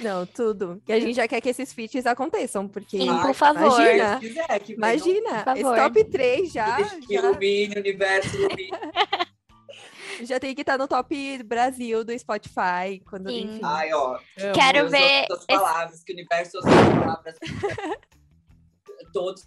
Não, 0.02 0.26
tudo. 0.26 0.82
E 0.88 0.94
a 0.94 1.00
gente 1.00 1.16
já 1.16 1.28
quer 1.28 1.40
que 1.42 1.50
esses 1.50 1.72
feats 1.74 2.06
aconteçam, 2.06 2.68
porque. 2.68 2.98
Sim, 3.00 3.22
por 3.22 3.34
favor. 3.34 3.80
Imagina. 3.82 4.14
Se 4.20 4.28
quiser, 4.28 4.60
que 4.60 4.74
Imagina, 4.74 5.44
Por 5.44 5.54
esse 5.54 5.62
favor. 5.64 5.78
top 5.78 6.04
3 6.06 6.52
já, 6.52 6.76
que 6.76 7.14
já, 7.14 7.22
ilumine 7.22 7.76
universo, 7.80 8.36
ilumine. 8.36 8.70
já 10.26 10.40
tem 10.40 10.54
que 10.54 10.62
estar 10.62 10.78
no 10.78 10.88
top 10.88 11.44
Brasil 11.44 12.04
do 12.04 12.18
Spotify. 12.20 13.02
Quando, 13.10 13.30
Sim. 13.30 13.42
enfim. 13.46 13.60
Ai, 13.64 13.94
ó, 13.94 14.16
amo. 14.40 14.54
Quero 14.54 14.80
Deus, 14.80 14.92
ver 14.92 15.26
As 15.32 15.38
esse- 15.38 15.48
palavras, 15.48 16.04
que 16.04 16.12
o 16.12 16.16
universo 16.16 16.58
as 16.58 16.66
palavras. 16.66 17.36
Todos 19.14 19.44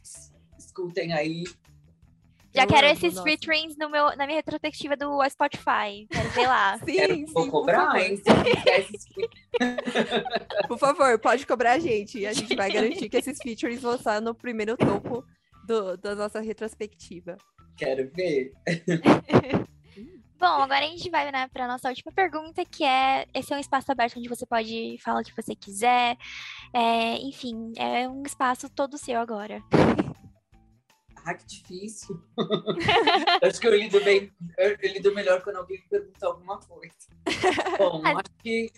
escutem 0.59 1.13
aí. 1.13 1.45
Já 2.55 2.65
Eu 2.65 2.69
quero 2.69 2.87
amo, 2.87 2.97
esses 2.97 3.15
nossa. 3.15 3.27
featurings 3.29 3.77
no 3.79 3.89
meu, 3.89 4.15
na 4.17 4.27
minha 4.27 4.37
retrospectiva 4.37 4.95
do 4.97 5.19
Spotify. 5.31 6.07
Quero 6.11 6.29
ver 6.31 6.47
lá. 6.47 6.79
Sim, 6.85 6.93
Quero, 6.95 7.15
sim, 7.15 7.25
vou 7.27 7.45
por 7.47 7.51
cobrar, 7.51 7.99
hein? 7.99 8.21
Por 10.69 10.79
favor, 10.79 11.19
pode 11.19 11.47
cobrar 11.47 11.73
a 11.73 11.79
gente. 11.79 12.19
E 12.19 12.27
a 12.27 12.33
gente 12.33 12.55
vai 12.55 12.69
garantir 12.71 13.09
que 13.09 13.17
esses 13.17 13.39
features 13.43 13.81
vão 13.81 13.95
estar 13.95 14.21
no 14.21 14.35
primeiro 14.35 14.77
topo 14.77 15.25
do- 15.67 15.97
da 15.97 16.15
nossa 16.15 16.41
retrospectiva. 16.41 17.37
Quero 17.77 18.11
ver. 18.15 18.53
Bom, 20.39 20.47
agora 20.47 20.85
a 20.85 20.89
gente 20.89 21.09
vai 21.09 21.31
né, 21.31 21.49
para 21.53 21.69
nossa 21.69 21.89
última 21.89 22.13
pergunta, 22.13 22.65
que 22.65 22.85
é: 22.85 23.27
esse 23.33 23.53
é 23.53 23.57
um 23.57 23.61
espaço 23.61 23.91
aberto 23.93 24.19
onde 24.19 24.29
você 24.29 24.45
pode 24.45 24.99
falar 25.03 25.21
o 25.21 25.25
que 25.25 25.35
você 25.35 25.55
quiser. 25.55 26.17
É, 26.75 27.17
enfim, 27.19 27.73
é 27.79 28.09
um 28.09 28.23
espaço 28.27 28.69
todo 28.69 28.99
seu 28.99 29.21
agora. 29.21 29.63
Ah, 31.25 31.35
que 31.35 31.47
difícil. 31.47 32.21
Acho 33.43 33.61
que 33.61 33.67
eu 33.67 33.77
lido 33.77 34.03
bem, 34.05 34.33
eu, 34.59 34.77
lido 34.93 35.15
melhor 35.15 35.43
quando 35.43 35.57
alguém 35.57 35.79
me 35.79 35.89
pergunta 35.89 36.27
alguma 36.27 36.59
coisa. 36.59 36.95
Bom, 37.79 38.03
acho 38.05 38.31
que 38.43 38.71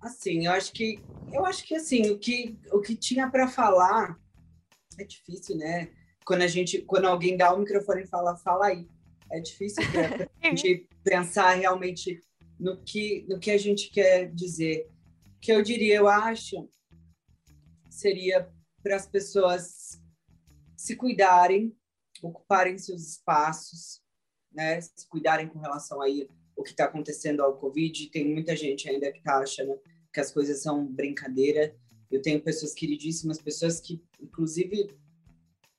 assim, 0.00 0.46
eu 0.46 0.52
acho 0.52 0.72
que 0.72 1.00
eu 1.32 1.46
acho 1.46 1.64
que 1.64 1.74
assim, 1.74 2.10
o 2.10 2.18
que 2.18 2.58
o 2.70 2.80
que 2.80 2.94
tinha 2.94 3.30
para 3.30 3.48
falar 3.48 4.18
é 4.98 5.04
difícil, 5.04 5.56
né? 5.56 5.90
Quando 6.24 6.42
a 6.42 6.46
gente, 6.46 6.82
quando 6.82 7.06
alguém 7.06 7.36
dá 7.36 7.52
o 7.52 7.58
microfone 7.58 8.02
e 8.02 8.06
fala, 8.06 8.36
fala 8.36 8.66
aí. 8.66 8.88
É 9.30 9.40
difícil 9.40 9.82
para 9.90 10.28
a 10.42 10.46
gente 10.48 10.88
pensar 11.02 11.54
realmente 11.54 12.20
no 12.58 12.76
que 12.82 13.24
no 13.28 13.38
que 13.38 13.50
a 13.50 13.58
gente 13.58 13.90
quer 13.90 14.30
dizer. 14.32 14.88
O 15.36 15.40
que 15.40 15.52
eu 15.52 15.62
diria, 15.62 15.96
eu 15.96 16.08
acho, 16.08 16.68
seria 17.90 18.48
para 18.84 18.96
as 18.96 19.06
pessoas 19.06 19.98
se 20.76 20.94
cuidarem, 20.94 21.74
ocuparem 22.22 22.76
seus 22.76 23.02
espaços, 23.08 24.02
né? 24.52 24.78
Se 24.80 25.08
cuidarem 25.08 25.48
com 25.48 25.58
relação 25.58 26.02
aí 26.02 26.28
o 26.54 26.62
que 26.62 26.70
está 26.70 26.84
acontecendo 26.84 27.40
ao 27.40 27.56
Covid. 27.56 28.10
Tem 28.10 28.30
muita 28.30 28.54
gente 28.54 28.88
ainda 28.88 29.10
que 29.10 29.18
está 29.18 29.38
achando 29.38 29.80
que 30.12 30.20
as 30.20 30.30
coisas 30.30 30.62
são 30.62 30.86
brincadeira. 30.86 31.74
Eu 32.10 32.20
tenho 32.20 32.40
pessoas 32.42 32.74
queridíssimas, 32.74 33.40
pessoas 33.40 33.80
que, 33.80 34.04
inclusive, 34.20 34.94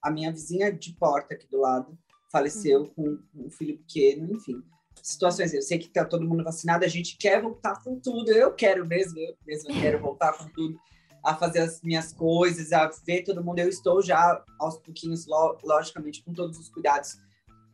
a 0.01 0.09
minha 0.09 0.31
vizinha 0.31 0.73
de 0.73 0.91
porta 0.93 1.35
aqui 1.35 1.47
do 1.47 1.59
lado 1.59 1.97
faleceu 2.31 2.87
com 2.87 3.19
um 3.35 3.49
filho 3.51 3.77
pequeno, 3.77 4.33
enfim. 4.33 4.61
Situações, 5.01 5.53
eu 5.53 5.61
sei 5.61 5.77
que 5.77 5.89
tá 5.89 6.03
todo 6.03 6.27
mundo 6.27 6.43
vacinado, 6.43 6.83
a 6.83 6.87
gente 6.87 7.17
quer 7.17 7.41
voltar 7.41 7.81
com 7.83 7.99
tudo, 7.99 8.31
eu 8.31 8.51
quero 8.53 8.85
mesmo, 8.85 9.19
eu 9.19 9.37
mesmo 9.45 9.69
quero 9.79 9.99
voltar 10.01 10.33
com 10.33 10.49
tudo 10.49 10.79
a 11.25 11.35
fazer 11.35 11.59
as 11.59 11.81
minhas 11.81 12.13
coisas, 12.13 12.71
a 12.71 12.87
ver 13.05 13.23
todo 13.23 13.43
mundo. 13.43 13.59
Eu 13.59 13.67
estou 13.67 14.01
já 14.01 14.43
aos 14.59 14.77
pouquinhos, 14.77 15.25
lo- 15.25 15.57
logicamente, 15.63 16.23
com 16.23 16.31
todos 16.33 16.59
os 16.59 16.69
cuidados, 16.69 17.17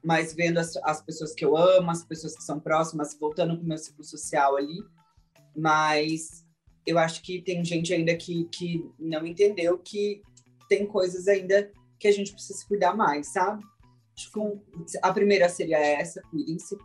mas 0.03 0.33
vendo 0.33 0.57
as, 0.57 0.75
as 0.77 1.01
pessoas 1.01 1.33
que 1.33 1.43
eu 1.43 1.55
amo, 1.57 1.91
as 1.91 2.03
pessoas 2.03 2.35
que 2.35 2.43
são 2.43 2.59
próximas, 2.59 3.15
voltando 3.19 3.57
com 3.57 3.63
o 3.63 3.67
meu 3.67 3.77
ciclo 3.77 4.03
social 4.03 4.55
ali. 4.55 4.81
Mas 5.55 6.45
eu 6.85 6.97
acho 6.97 7.21
que 7.21 7.41
tem 7.41 7.63
gente 7.63 7.93
ainda 7.93 8.15
que, 8.15 8.45
que 8.45 8.89
não 8.97 9.25
entendeu 9.27 9.77
que 9.77 10.21
tem 10.69 10.87
coisas 10.87 11.27
ainda 11.27 11.69
que 11.99 12.07
a 12.07 12.11
gente 12.11 12.31
precisa 12.31 12.57
se 12.57 12.67
cuidar 12.67 12.95
mais, 12.95 13.33
sabe? 13.33 13.63
Acho 14.17 14.31
que 14.31 14.97
a 15.01 15.13
primeira 15.13 15.49
seria 15.49 15.77
essa, 15.77 16.21
cuidem-se. 16.31 16.77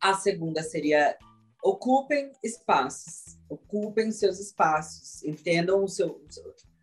A 0.00 0.14
segunda 0.14 0.62
seria 0.62 1.16
ocupem 1.62 2.32
espaços, 2.42 3.36
ocupem 3.48 4.10
seus 4.12 4.38
espaços, 4.38 5.22
entendam 5.24 5.82
o 5.82 5.88
seu, 5.88 6.24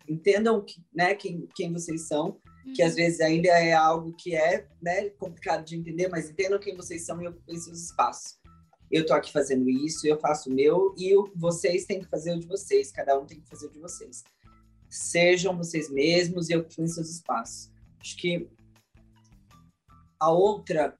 entendam 0.08 0.62
que, 0.62 0.82
né, 0.94 1.14
quem, 1.14 1.48
quem 1.54 1.72
vocês 1.72 2.06
são, 2.06 2.38
que 2.74 2.82
às 2.82 2.92
uhum. 2.92 2.96
vezes 2.96 3.20
ainda 3.20 3.48
é 3.48 3.72
algo 3.72 4.12
que 4.14 4.34
é 4.34 4.66
né, 4.82 5.08
complicado 5.10 5.64
de 5.64 5.76
entender, 5.76 6.08
mas 6.08 6.30
entendam 6.30 6.58
quem 6.58 6.76
vocês 6.76 7.04
são 7.04 7.20
e 7.22 7.28
ocupem 7.28 7.58
seus 7.58 7.80
espaços. 7.80 8.38
Eu 8.90 9.04
tô 9.04 9.14
aqui 9.14 9.32
fazendo 9.32 9.68
isso, 9.68 10.06
eu 10.06 10.18
faço 10.18 10.50
o 10.50 10.54
meu 10.54 10.94
e 10.96 11.12
vocês 11.34 11.84
têm 11.86 12.00
que 12.00 12.08
fazer 12.08 12.32
o 12.32 12.40
de 12.40 12.46
vocês, 12.46 12.92
cada 12.92 13.18
um 13.18 13.26
tem 13.26 13.40
que 13.40 13.48
fazer 13.48 13.66
o 13.66 13.72
de 13.72 13.80
vocês. 13.80 14.22
Sejam 14.88 15.56
vocês 15.56 15.90
mesmos 15.90 16.48
e 16.48 16.56
ocupem 16.56 16.86
seus 16.86 17.10
espaços. 17.10 17.70
Acho 18.00 18.16
que 18.16 18.48
a 20.20 20.30
outra 20.30 20.96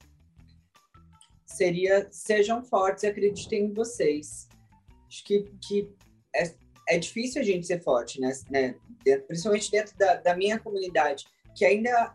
seria 1.56 2.06
sejam 2.10 2.62
fortes 2.62 3.04
e 3.04 3.06
acreditem 3.06 3.64
em 3.64 3.72
vocês. 3.72 4.48
Acho 5.08 5.24
que, 5.24 5.44
que 5.66 5.90
é, 6.34 6.54
é 6.88 6.98
difícil 6.98 7.40
a 7.40 7.44
gente 7.44 7.66
ser 7.66 7.82
forte, 7.82 8.20
né? 8.20 8.32
né? 8.50 8.74
Principalmente 9.26 9.70
dentro 9.70 9.96
da, 9.96 10.16
da 10.16 10.36
minha 10.36 10.58
comunidade, 10.58 11.24
que 11.54 11.64
ainda, 11.64 12.14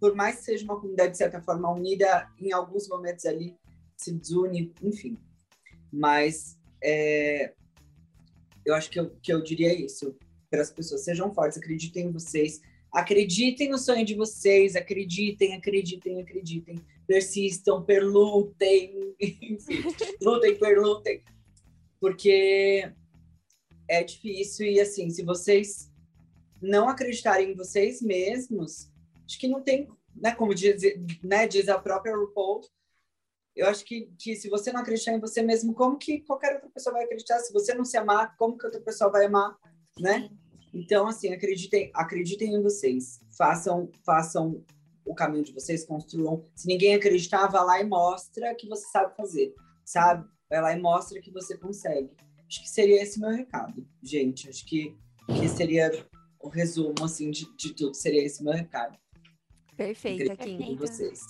por 0.00 0.14
mais 0.14 0.36
que 0.36 0.44
seja 0.44 0.64
uma 0.64 0.80
comunidade 0.80 1.12
de 1.12 1.18
certa 1.18 1.40
forma 1.42 1.70
unida, 1.70 2.28
em 2.38 2.52
alguns 2.52 2.88
momentos 2.88 3.26
ali 3.26 3.56
se 3.96 4.12
desune, 4.12 4.72
enfim. 4.82 5.18
Mas 5.92 6.58
é, 6.82 7.52
eu 8.64 8.74
acho 8.74 8.90
que 8.90 8.98
eu, 8.98 9.10
que 9.22 9.32
eu 9.32 9.42
diria 9.42 9.74
isso 9.74 10.16
para 10.50 10.62
as 10.62 10.70
pessoas: 10.70 11.04
sejam 11.04 11.32
fortes, 11.34 11.58
acreditem 11.58 12.06
em 12.06 12.12
vocês, 12.12 12.60
acreditem 12.92 13.68
no 13.68 13.78
sonho 13.78 14.04
de 14.04 14.14
vocês, 14.14 14.76
acreditem, 14.76 15.54
acreditem, 15.54 16.20
acreditem 16.20 16.82
persistam, 17.06 17.84
perlutem, 17.84 19.14
enfim, 19.20 19.82
lutem, 20.20 20.58
perlutem, 20.58 21.22
porque 22.00 22.92
é 23.88 24.02
difícil 24.02 24.66
e 24.66 24.80
assim, 24.80 25.10
se 25.10 25.22
vocês 25.22 25.90
não 26.60 26.88
acreditarem 26.88 27.52
em 27.52 27.56
vocês 27.56 28.00
mesmos, 28.00 28.90
acho 29.26 29.38
que 29.38 29.48
não 29.48 29.62
tem, 29.62 29.88
né, 30.14 30.34
como 30.34 30.54
diz, 30.54 30.82
né, 31.22 31.46
diz 31.46 31.68
a 31.68 31.78
própria 31.78 32.16
RuPaul, 32.16 32.62
eu 33.54 33.66
acho 33.66 33.84
que, 33.84 34.10
que 34.18 34.34
se 34.34 34.48
você 34.48 34.72
não 34.72 34.80
acreditar 34.80 35.12
em 35.12 35.20
você 35.20 35.42
mesmo, 35.42 35.74
como 35.74 35.98
que 35.98 36.20
qualquer 36.20 36.54
outra 36.54 36.70
pessoa 36.70 36.94
vai 36.94 37.04
acreditar? 37.04 37.38
Se 37.38 37.52
você 37.52 37.74
não 37.74 37.84
se 37.84 37.98
amar, 37.98 38.34
como 38.36 38.56
que 38.56 38.64
outra 38.64 38.80
pessoa 38.80 39.10
vai 39.10 39.26
amar, 39.26 39.56
né? 40.00 40.30
Então, 40.72 41.06
assim, 41.06 41.34
acreditem, 41.34 41.90
acreditem 41.94 42.54
em 42.54 42.62
vocês. 42.62 43.20
Façam, 43.36 43.90
façam 44.06 44.64
o 45.04 45.14
caminho 45.14 45.44
de 45.44 45.52
vocês, 45.52 45.84
construam. 45.84 46.44
Se 46.54 46.66
ninguém 46.66 46.94
acreditar, 46.94 47.46
vá 47.46 47.62
lá 47.62 47.80
e 47.80 47.84
mostra 47.84 48.54
que 48.54 48.68
você 48.68 48.86
sabe 48.88 49.14
fazer, 49.16 49.54
sabe? 49.84 50.28
Vai 50.48 50.60
lá 50.60 50.72
e 50.76 50.80
mostra 50.80 51.20
que 51.20 51.30
você 51.30 51.56
consegue. 51.56 52.10
Acho 52.46 52.62
que 52.62 52.68
seria 52.68 53.02
esse 53.02 53.18
meu 53.18 53.30
recado, 53.30 53.86
gente. 54.02 54.48
Acho 54.48 54.64
que, 54.66 54.96
que 55.26 55.48
seria 55.48 55.90
o 56.38 56.48
resumo, 56.48 56.94
assim, 57.02 57.30
de, 57.30 57.46
de 57.56 57.72
tudo. 57.74 57.94
Seria 57.94 58.22
esse 58.22 58.44
meu 58.44 58.52
recado. 58.52 58.98
Perfeito, 59.76 60.30
aqui 60.30 60.76
vocês. 60.76 61.20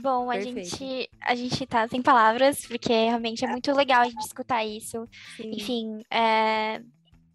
Bom, 0.00 0.30
a 0.30 0.40
gente, 0.40 1.08
a 1.20 1.34
gente 1.34 1.66
tá 1.66 1.88
sem 1.88 2.00
palavras, 2.00 2.64
porque 2.66 2.92
realmente 2.92 3.44
é 3.44 3.48
muito 3.48 3.72
legal 3.72 4.02
a 4.02 4.08
gente 4.08 4.24
escutar 4.24 4.64
isso. 4.64 5.08
Sim. 5.36 5.50
Enfim, 5.50 6.02
é, 6.10 6.80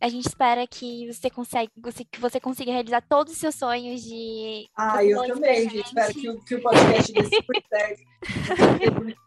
a 0.04 0.10
gente 0.10 0.28
espera 0.28 0.68
que 0.68 1.08
você 1.08 1.30
consiga, 1.30 1.72
que 2.12 2.20
você 2.20 2.38
consiga 2.38 2.74
realizar 2.74 2.99
todos 3.08 3.32
os 3.32 3.39
seus 3.39 3.56
sonhos 3.56 4.04
de. 4.04 4.68
Ah, 4.76 5.01
eu 5.01 5.26
também, 5.26 5.70
gente. 5.70 5.86
Espero 5.86 6.14
que, 6.14 6.30
o, 6.30 6.43
que 6.43 6.56
o 6.56 6.62
podcast 6.62 7.14
dê 7.14 7.24
super 7.24 7.64
certo. 7.72 8.04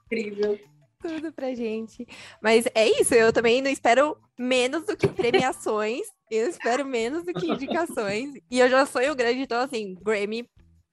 incrível. 0.04 0.60
Tudo 1.00 1.32
pra 1.32 1.54
gente. 1.54 2.06
Mas 2.42 2.66
é 2.74 2.86
isso, 3.00 3.14
eu 3.14 3.32
também 3.32 3.62
não 3.62 3.70
espero 3.70 4.18
menos 4.38 4.84
do 4.84 4.94
que 4.94 5.08
premiações. 5.08 6.06
eu 6.30 6.46
espero 6.46 6.84
menos 6.84 7.24
do 7.24 7.32
que 7.32 7.50
indicações. 7.50 8.34
E 8.50 8.58
eu 8.58 8.68
já 8.68 8.84
sonho 8.84 9.14
grande, 9.14 9.40
então 9.40 9.58
assim, 9.62 9.94
Grammy, 10.02 10.46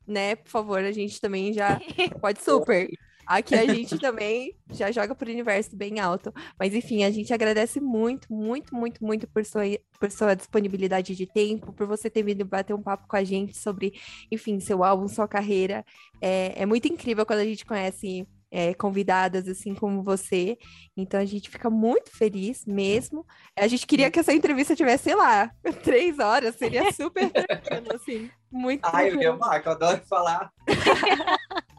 né, 0.08 0.38
por 0.38 0.50
favor, 0.50 0.80
a 0.80 0.94
gente 0.94 1.20
também 1.20 1.52
já 1.52 1.78
pode 2.22 2.42
super. 2.42 2.90
Aqui 3.38 3.56
a 3.56 3.66
gente 3.66 3.98
também 3.98 4.56
já 4.72 4.92
joga 4.92 5.16
pro 5.16 5.30
universo 5.30 5.76
bem 5.76 6.00
alto. 6.00 6.32
Mas 6.60 6.74
enfim, 6.76 7.04
a 7.04 7.10
gente 7.10 7.34
agradece 7.34 7.80
muito, 7.80 8.32
muito, 8.32 8.76
muito, 8.76 9.04
muito 9.04 9.28
por 9.28 9.44
sua, 9.44 9.64
por 10.00 10.12
sua 10.12 10.36
disponibilidade 10.36 11.16
de 11.16 11.26
tempo, 11.26 11.74
por 11.74 11.88
você 11.88 12.10
ter 12.10 12.24
vindo 12.24 12.46
bater 12.46 12.74
um 12.74 12.82
papo 12.82 13.08
com 13.08 13.16
a 13.16 13.24
gente 13.24 13.58
sobre, 13.58 13.94
enfim, 14.32 14.60
seu 14.60 14.84
álbum, 14.84 15.08
sua 15.08 15.28
carreira. 15.28 15.84
É, 16.22 16.62
é 16.62 16.66
muito 16.66 16.88
incrível 16.88 17.26
quando 17.26 17.40
a 17.40 17.46
gente 17.46 17.66
conhece 17.66 18.28
é, 18.52 18.72
convidadas 18.76 19.48
assim 19.48 19.74
como 19.74 20.04
você. 20.04 20.60
Então 20.96 21.20
a 21.20 21.26
gente 21.26 21.50
fica 21.50 21.72
muito 21.72 22.12
feliz 22.12 22.66
mesmo. 22.68 23.26
A 23.58 23.68
gente 23.68 23.88
queria 23.88 24.12
que 24.12 24.20
essa 24.20 24.32
entrevista 24.32 24.76
tivesse, 24.76 25.06
sei 25.06 25.16
lá, 25.16 25.50
três 25.84 26.20
horas, 26.20 26.56
seria 26.56 26.92
super 26.94 27.32
tranquilo, 27.32 27.96
assim. 27.96 28.30
Muito 28.52 28.86
Ai, 28.86 29.10
eu 29.10 29.20
ia 29.20 29.32
amar, 29.32 29.60
que 29.60 29.68
eu 29.68 29.72
adoro 29.72 30.02
falar. 30.06 30.54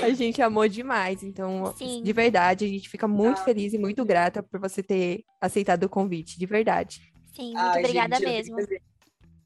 A 0.00 0.10
gente 0.10 0.40
amou 0.42 0.68
demais, 0.68 1.22
então, 1.22 1.74
Sim. 1.76 2.02
de 2.02 2.12
verdade, 2.12 2.64
a 2.64 2.68
gente 2.68 2.88
fica 2.88 3.08
muito 3.08 3.40
ah. 3.40 3.44
feliz 3.44 3.72
e 3.72 3.78
muito 3.78 4.04
grata 4.04 4.42
por 4.42 4.60
você 4.60 4.82
ter 4.82 5.24
aceitado 5.40 5.84
o 5.84 5.88
convite, 5.88 6.38
de 6.38 6.46
verdade. 6.46 7.00
Sim, 7.34 7.52
muito 7.52 7.58
Ai, 7.58 7.80
obrigada 7.80 8.16
gente, 8.16 8.50
mesmo. 8.52 8.56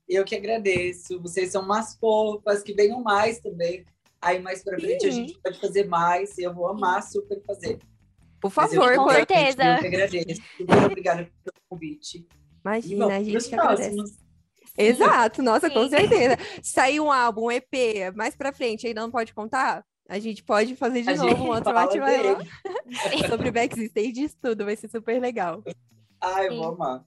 Eu 0.08 0.24
que 0.24 0.34
agradeço. 0.34 1.20
Vocês 1.20 1.50
são 1.50 1.62
umas 1.62 1.96
fofas, 1.96 2.62
que 2.62 2.74
venham 2.74 3.02
mais 3.02 3.40
também. 3.40 3.84
Aí 4.20 4.40
mais 4.40 4.62
pra 4.62 4.78
frente 4.78 5.02
Sim. 5.02 5.08
a 5.08 5.12
gente 5.12 5.38
pode 5.38 5.60
fazer 5.60 5.86
mais, 5.86 6.38
e 6.38 6.42
eu 6.42 6.54
vou 6.54 6.66
amar 6.66 7.02
super 7.02 7.42
fazer. 7.44 7.78
Por 8.40 8.50
favor, 8.50 8.94
com 8.96 9.10
certeza. 9.10 9.64
Eu 9.64 9.80
que 9.80 9.86
agradeço. 9.86 10.42
Muito 10.58 10.84
obrigada 10.86 11.24
pelo 11.44 11.56
convite. 11.68 12.26
Imagina, 12.64 13.16
a 13.16 13.22
gente 13.22 13.48
que 13.48 13.54
agradece. 13.54 14.23
Exato, 14.76 15.42
nossa, 15.42 15.68
Sim. 15.68 15.74
com 15.74 15.88
certeza. 15.88 16.36
Saiu 16.62 17.04
um 17.04 17.12
álbum, 17.12 17.46
um 17.46 17.50
EP, 17.50 18.12
mais 18.14 18.34
pra 18.34 18.52
frente, 18.52 18.86
ainda 18.86 19.02
não 19.02 19.10
pode 19.10 19.32
contar? 19.32 19.84
A 20.08 20.18
gente 20.18 20.42
pode 20.42 20.76
fazer 20.76 21.02
de 21.02 21.10
a 21.10 21.16
novo 21.16 21.44
um 21.44 21.48
outro 21.48 21.72
bate 21.72 21.98
sobre 23.28 23.50
backstage 23.50 24.24
e 24.24 24.28
tudo, 24.28 24.64
vai 24.64 24.76
ser 24.76 24.88
super 24.90 25.20
legal. 25.20 25.62
Ai, 26.20 26.48
eu 26.48 26.56
vou 26.56 26.66
amar. 26.74 27.04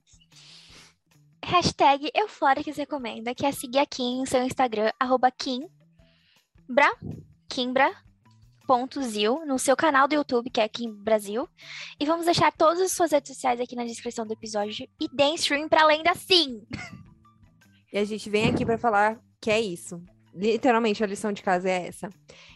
Hashtag 1.44 2.10
Eufóricas 2.16 2.78
Recomenda, 2.78 3.36
que 3.36 3.46
é 3.46 3.52
seguir 3.52 3.80
aqui 3.80 4.04
em 4.04 4.26
seu 4.26 4.44
Instagram, 4.44 4.92
arroba 5.00 5.32
Kimbra, 5.32 5.70
Kimbra, 7.48 7.96
Zil, 9.02 9.46
no 9.46 9.58
seu 9.58 9.78
canal 9.78 10.08
do 10.08 10.16
YouTube, 10.16 10.50
que 10.50 10.60
é 10.60 10.64
aqui 10.64 10.86
em 10.86 10.94
Brasil. 10.94 11.48
E 12.00 12.06
vamos 12.06 12.26
deixar 12.26 12.52
todas 12.52 12.82
as 12.82 12.92
suas 12.92 13.12
redes 13.12 13.34
sociais 13.34 13.62
aqui 13.62 13.76
na 13.76 13.86
descrição 13.86 14.26
do 14.26 14.34
episódio. 14.34 14.88
E 15.00 15.08
dê 15.08 15.36
stream 15.36 15.70
pra 15.70 15.84
além 15.84 16.04
da 16.04 16.16
sim! 16.16 16.66
E 17.92 17.98
a 17.98 18.04
gente 18.04 18.30
vem 18.30 18.48
aqui 18.50 18.66
para 18.66 18.78
falar 18.78 19.20
que 19.42 19.50
é 19.50 19.60
isso. 19.60 20.02
Literalmente, 20.34 21.04
a 21.04 21.08
lição 21.08 21.32
de 21.32 21.42
casa 21.42 21.68
é 21.70 21.88
essa. 21.88 22.10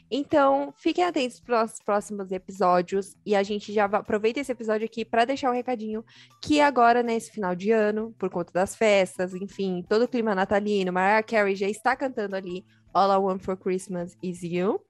Então, 0.10 0.74
fiquem 0.78 1.04
atentos 1.04 1.40
para 1.40 1.64
os 1.64 1.80
próximos 1.84 2.32
episódios 2.32 3.16
e 3.26 3.34
a 3.34 3.42
gente 3.42 3.74
já 3.74 3.86
aproveita 3.86 4.40
esse 4.40 4.52
episódio 4.52 4.86
aqui 4.86 5.04
para 5.06 5.26
deixar 5.26 5.50
um 5.50 5.54
recadinho 5.54 6.04
que 6.44 6.60
agora, 6.62 7.02
nesse 7.02 7.32
final 7.32 7.56
de 7.56 7.72
ano, 7.72 8.14
por 8.20 8.30
conta 8.30 8.52
das 8.54 8.76
festas, 8.76 9.34
enfim, 9.34 9.84
todo 9.88 10.04
o 10.04 10.08
clima 10.08 10.36
natalino, 10.36 10.92
Mariah 10.92 11.24
Carey 11.24 11.56
já 11.56 11.68
está 11.68 11.96
cantando 11.96 12.36
ali 12.36 12.66
All 12.94 13.12
I 13.12 13.18
Want 13.18 13.42
for 13.44 13.58
Christmas 13.58 14.18
Is 14.22 14.44
You. 14.44 14.82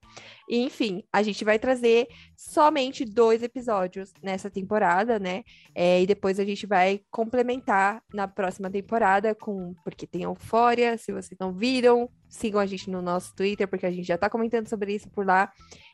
E, 0.49 0.57
enfim, 0.59 1.03
a 1.11 1.23
gente 1.23 1.45
vai 1.45 1.57
trazer 1.57 2.07
somente 2.35 3.05
dois 3.05 3.41
episódios 3.41 4.13
nessa 4.21 4.49
temporada, 4.49 5.17
né? 5.17 5.43
É, 5.73 6.01
e 6.01 6.05
depois 6.05 6.39
a 6.39 6.45
gente 6.45 6.67
vai 6.67 7.01
complementar 7.09 8.03
na 8.13 8.27
próxima 8.27 8.69
temporada 8.69 9.33
com 9.33 9.73
porque 9.83 10.05
tem 10.05 10.23
Eufória. 10.23 10.97
Se 10.97 11.13
vocês 11.13 11.37
não 11.39 11.53
viram, 11.53 12.09
sigam 12.27 12.59
a 12.59 12.65
gente 12.65 12.89
no 12.89 13.01
nosso 13.01 13.33
Twitter, 13.35 13.67
porque 13.67 13.85
a 13.85 13.91
gente 13.91 14.05
já 14.05 14.17
tá 14.17 14.29
comentando 14.29 14.67
sobre 14.67 14.93
isso 14.93 15.09
por 15.09 15.25
lá. 15.25 15.51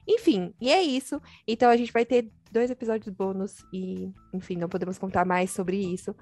Enfim, 0.07 0.53
e 0.61 0.71
é 0.71 0.81
isso. 0.81 1.21
Então 1.47 1.69
a 1.69 1.75
gente 1.75 1.91
vai 1.91 2.05
ter 2.05 2.31
dois 2.51 2.71
episódios 2.71 3.13
bônus 3.13 3.57
e, 3.73 4.11
enfim, 4.33 4.55
não 4.55 4.69
podemos 4.69 4.97
contar 4.97 5.25
mais 5.25 5.51
sobre 5.51 5.77
isso. 5.77 6.15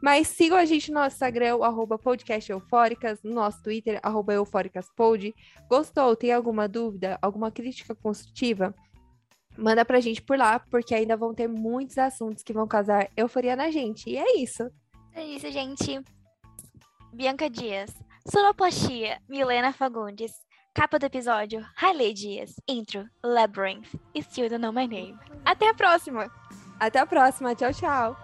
Mas 0.00 0.28
sigam 0.28 0.56
a 0.56 0.64
gente 0.64 0.90
no 0.90 1.00
nosso 1.00 1.16
Instagram, 1.16 1.58
arroba 1.62 1.98
podcast 1.98 2.50
eufóricas, 2.50 3.22
no 3.22 3.34
nosso 3.34 3.62
Twitter, 3.62 3.98
arroba 4.02 4.32
eufóricaspod. 4.32 5.34
Gostou? 5.68 6.14
Tem 6.14 6.32
alguma 6.32 6.68
dúvida? 6.68 7.18
Alguma 7.20 7.50
crítica 7.50 7.94
construtiva? 7.94 8.74
Manda 9.56 9.84
pra 9.84 10.00
gente 10.00 10.22
por 10.22 10.38
lá, 10.38 10.58
porque 10.58 10.94
ainda 10.94 11.16
vão 11.16 11.34
ter 11.34 11.48
muitos 11.48 11.98
assuntos 11.98 12.42
que 12.42 12.52
vão 12.52 12.66
causar 12.66 13.10
euforia 13.16 13.54
na 13.54 13.70
gente. 13.70 14.08
E 14.08 14.16
é 14.16 14.38
isso. 14.38 14.70
É 15.14 15.24
isso, 15.24 15.50
gente. 15.50 16.00
Bianca 17.12 17.50
Dias. 17.50 17.92
Sonoplastia, 18.26 19.20
Milena 19.28 19.72
Fagundes. 19.72 20.32
Capa 20.74 20.98
do 20.98 21.04
episódio, 21.04 21.62
Hailey 21.76 22.14
Dias. 22.14 22.54
Intro, 22.66 23.06
Labyrinth. 23.22 23.94
Still 24.18 24.48
Don't 24.48 24.62
Know 24.62 24.72
My 24.72 24.86
Name. 24.86 25.18
Até 25.44 25.68
a 25.68 25.74
próxima! 25.74 26.30
Até 26.80 26.98
a 26.98 27.06
próxima. 27.06 27.54
Tchau, 27.54 27.72
tchau. 27.74 28.16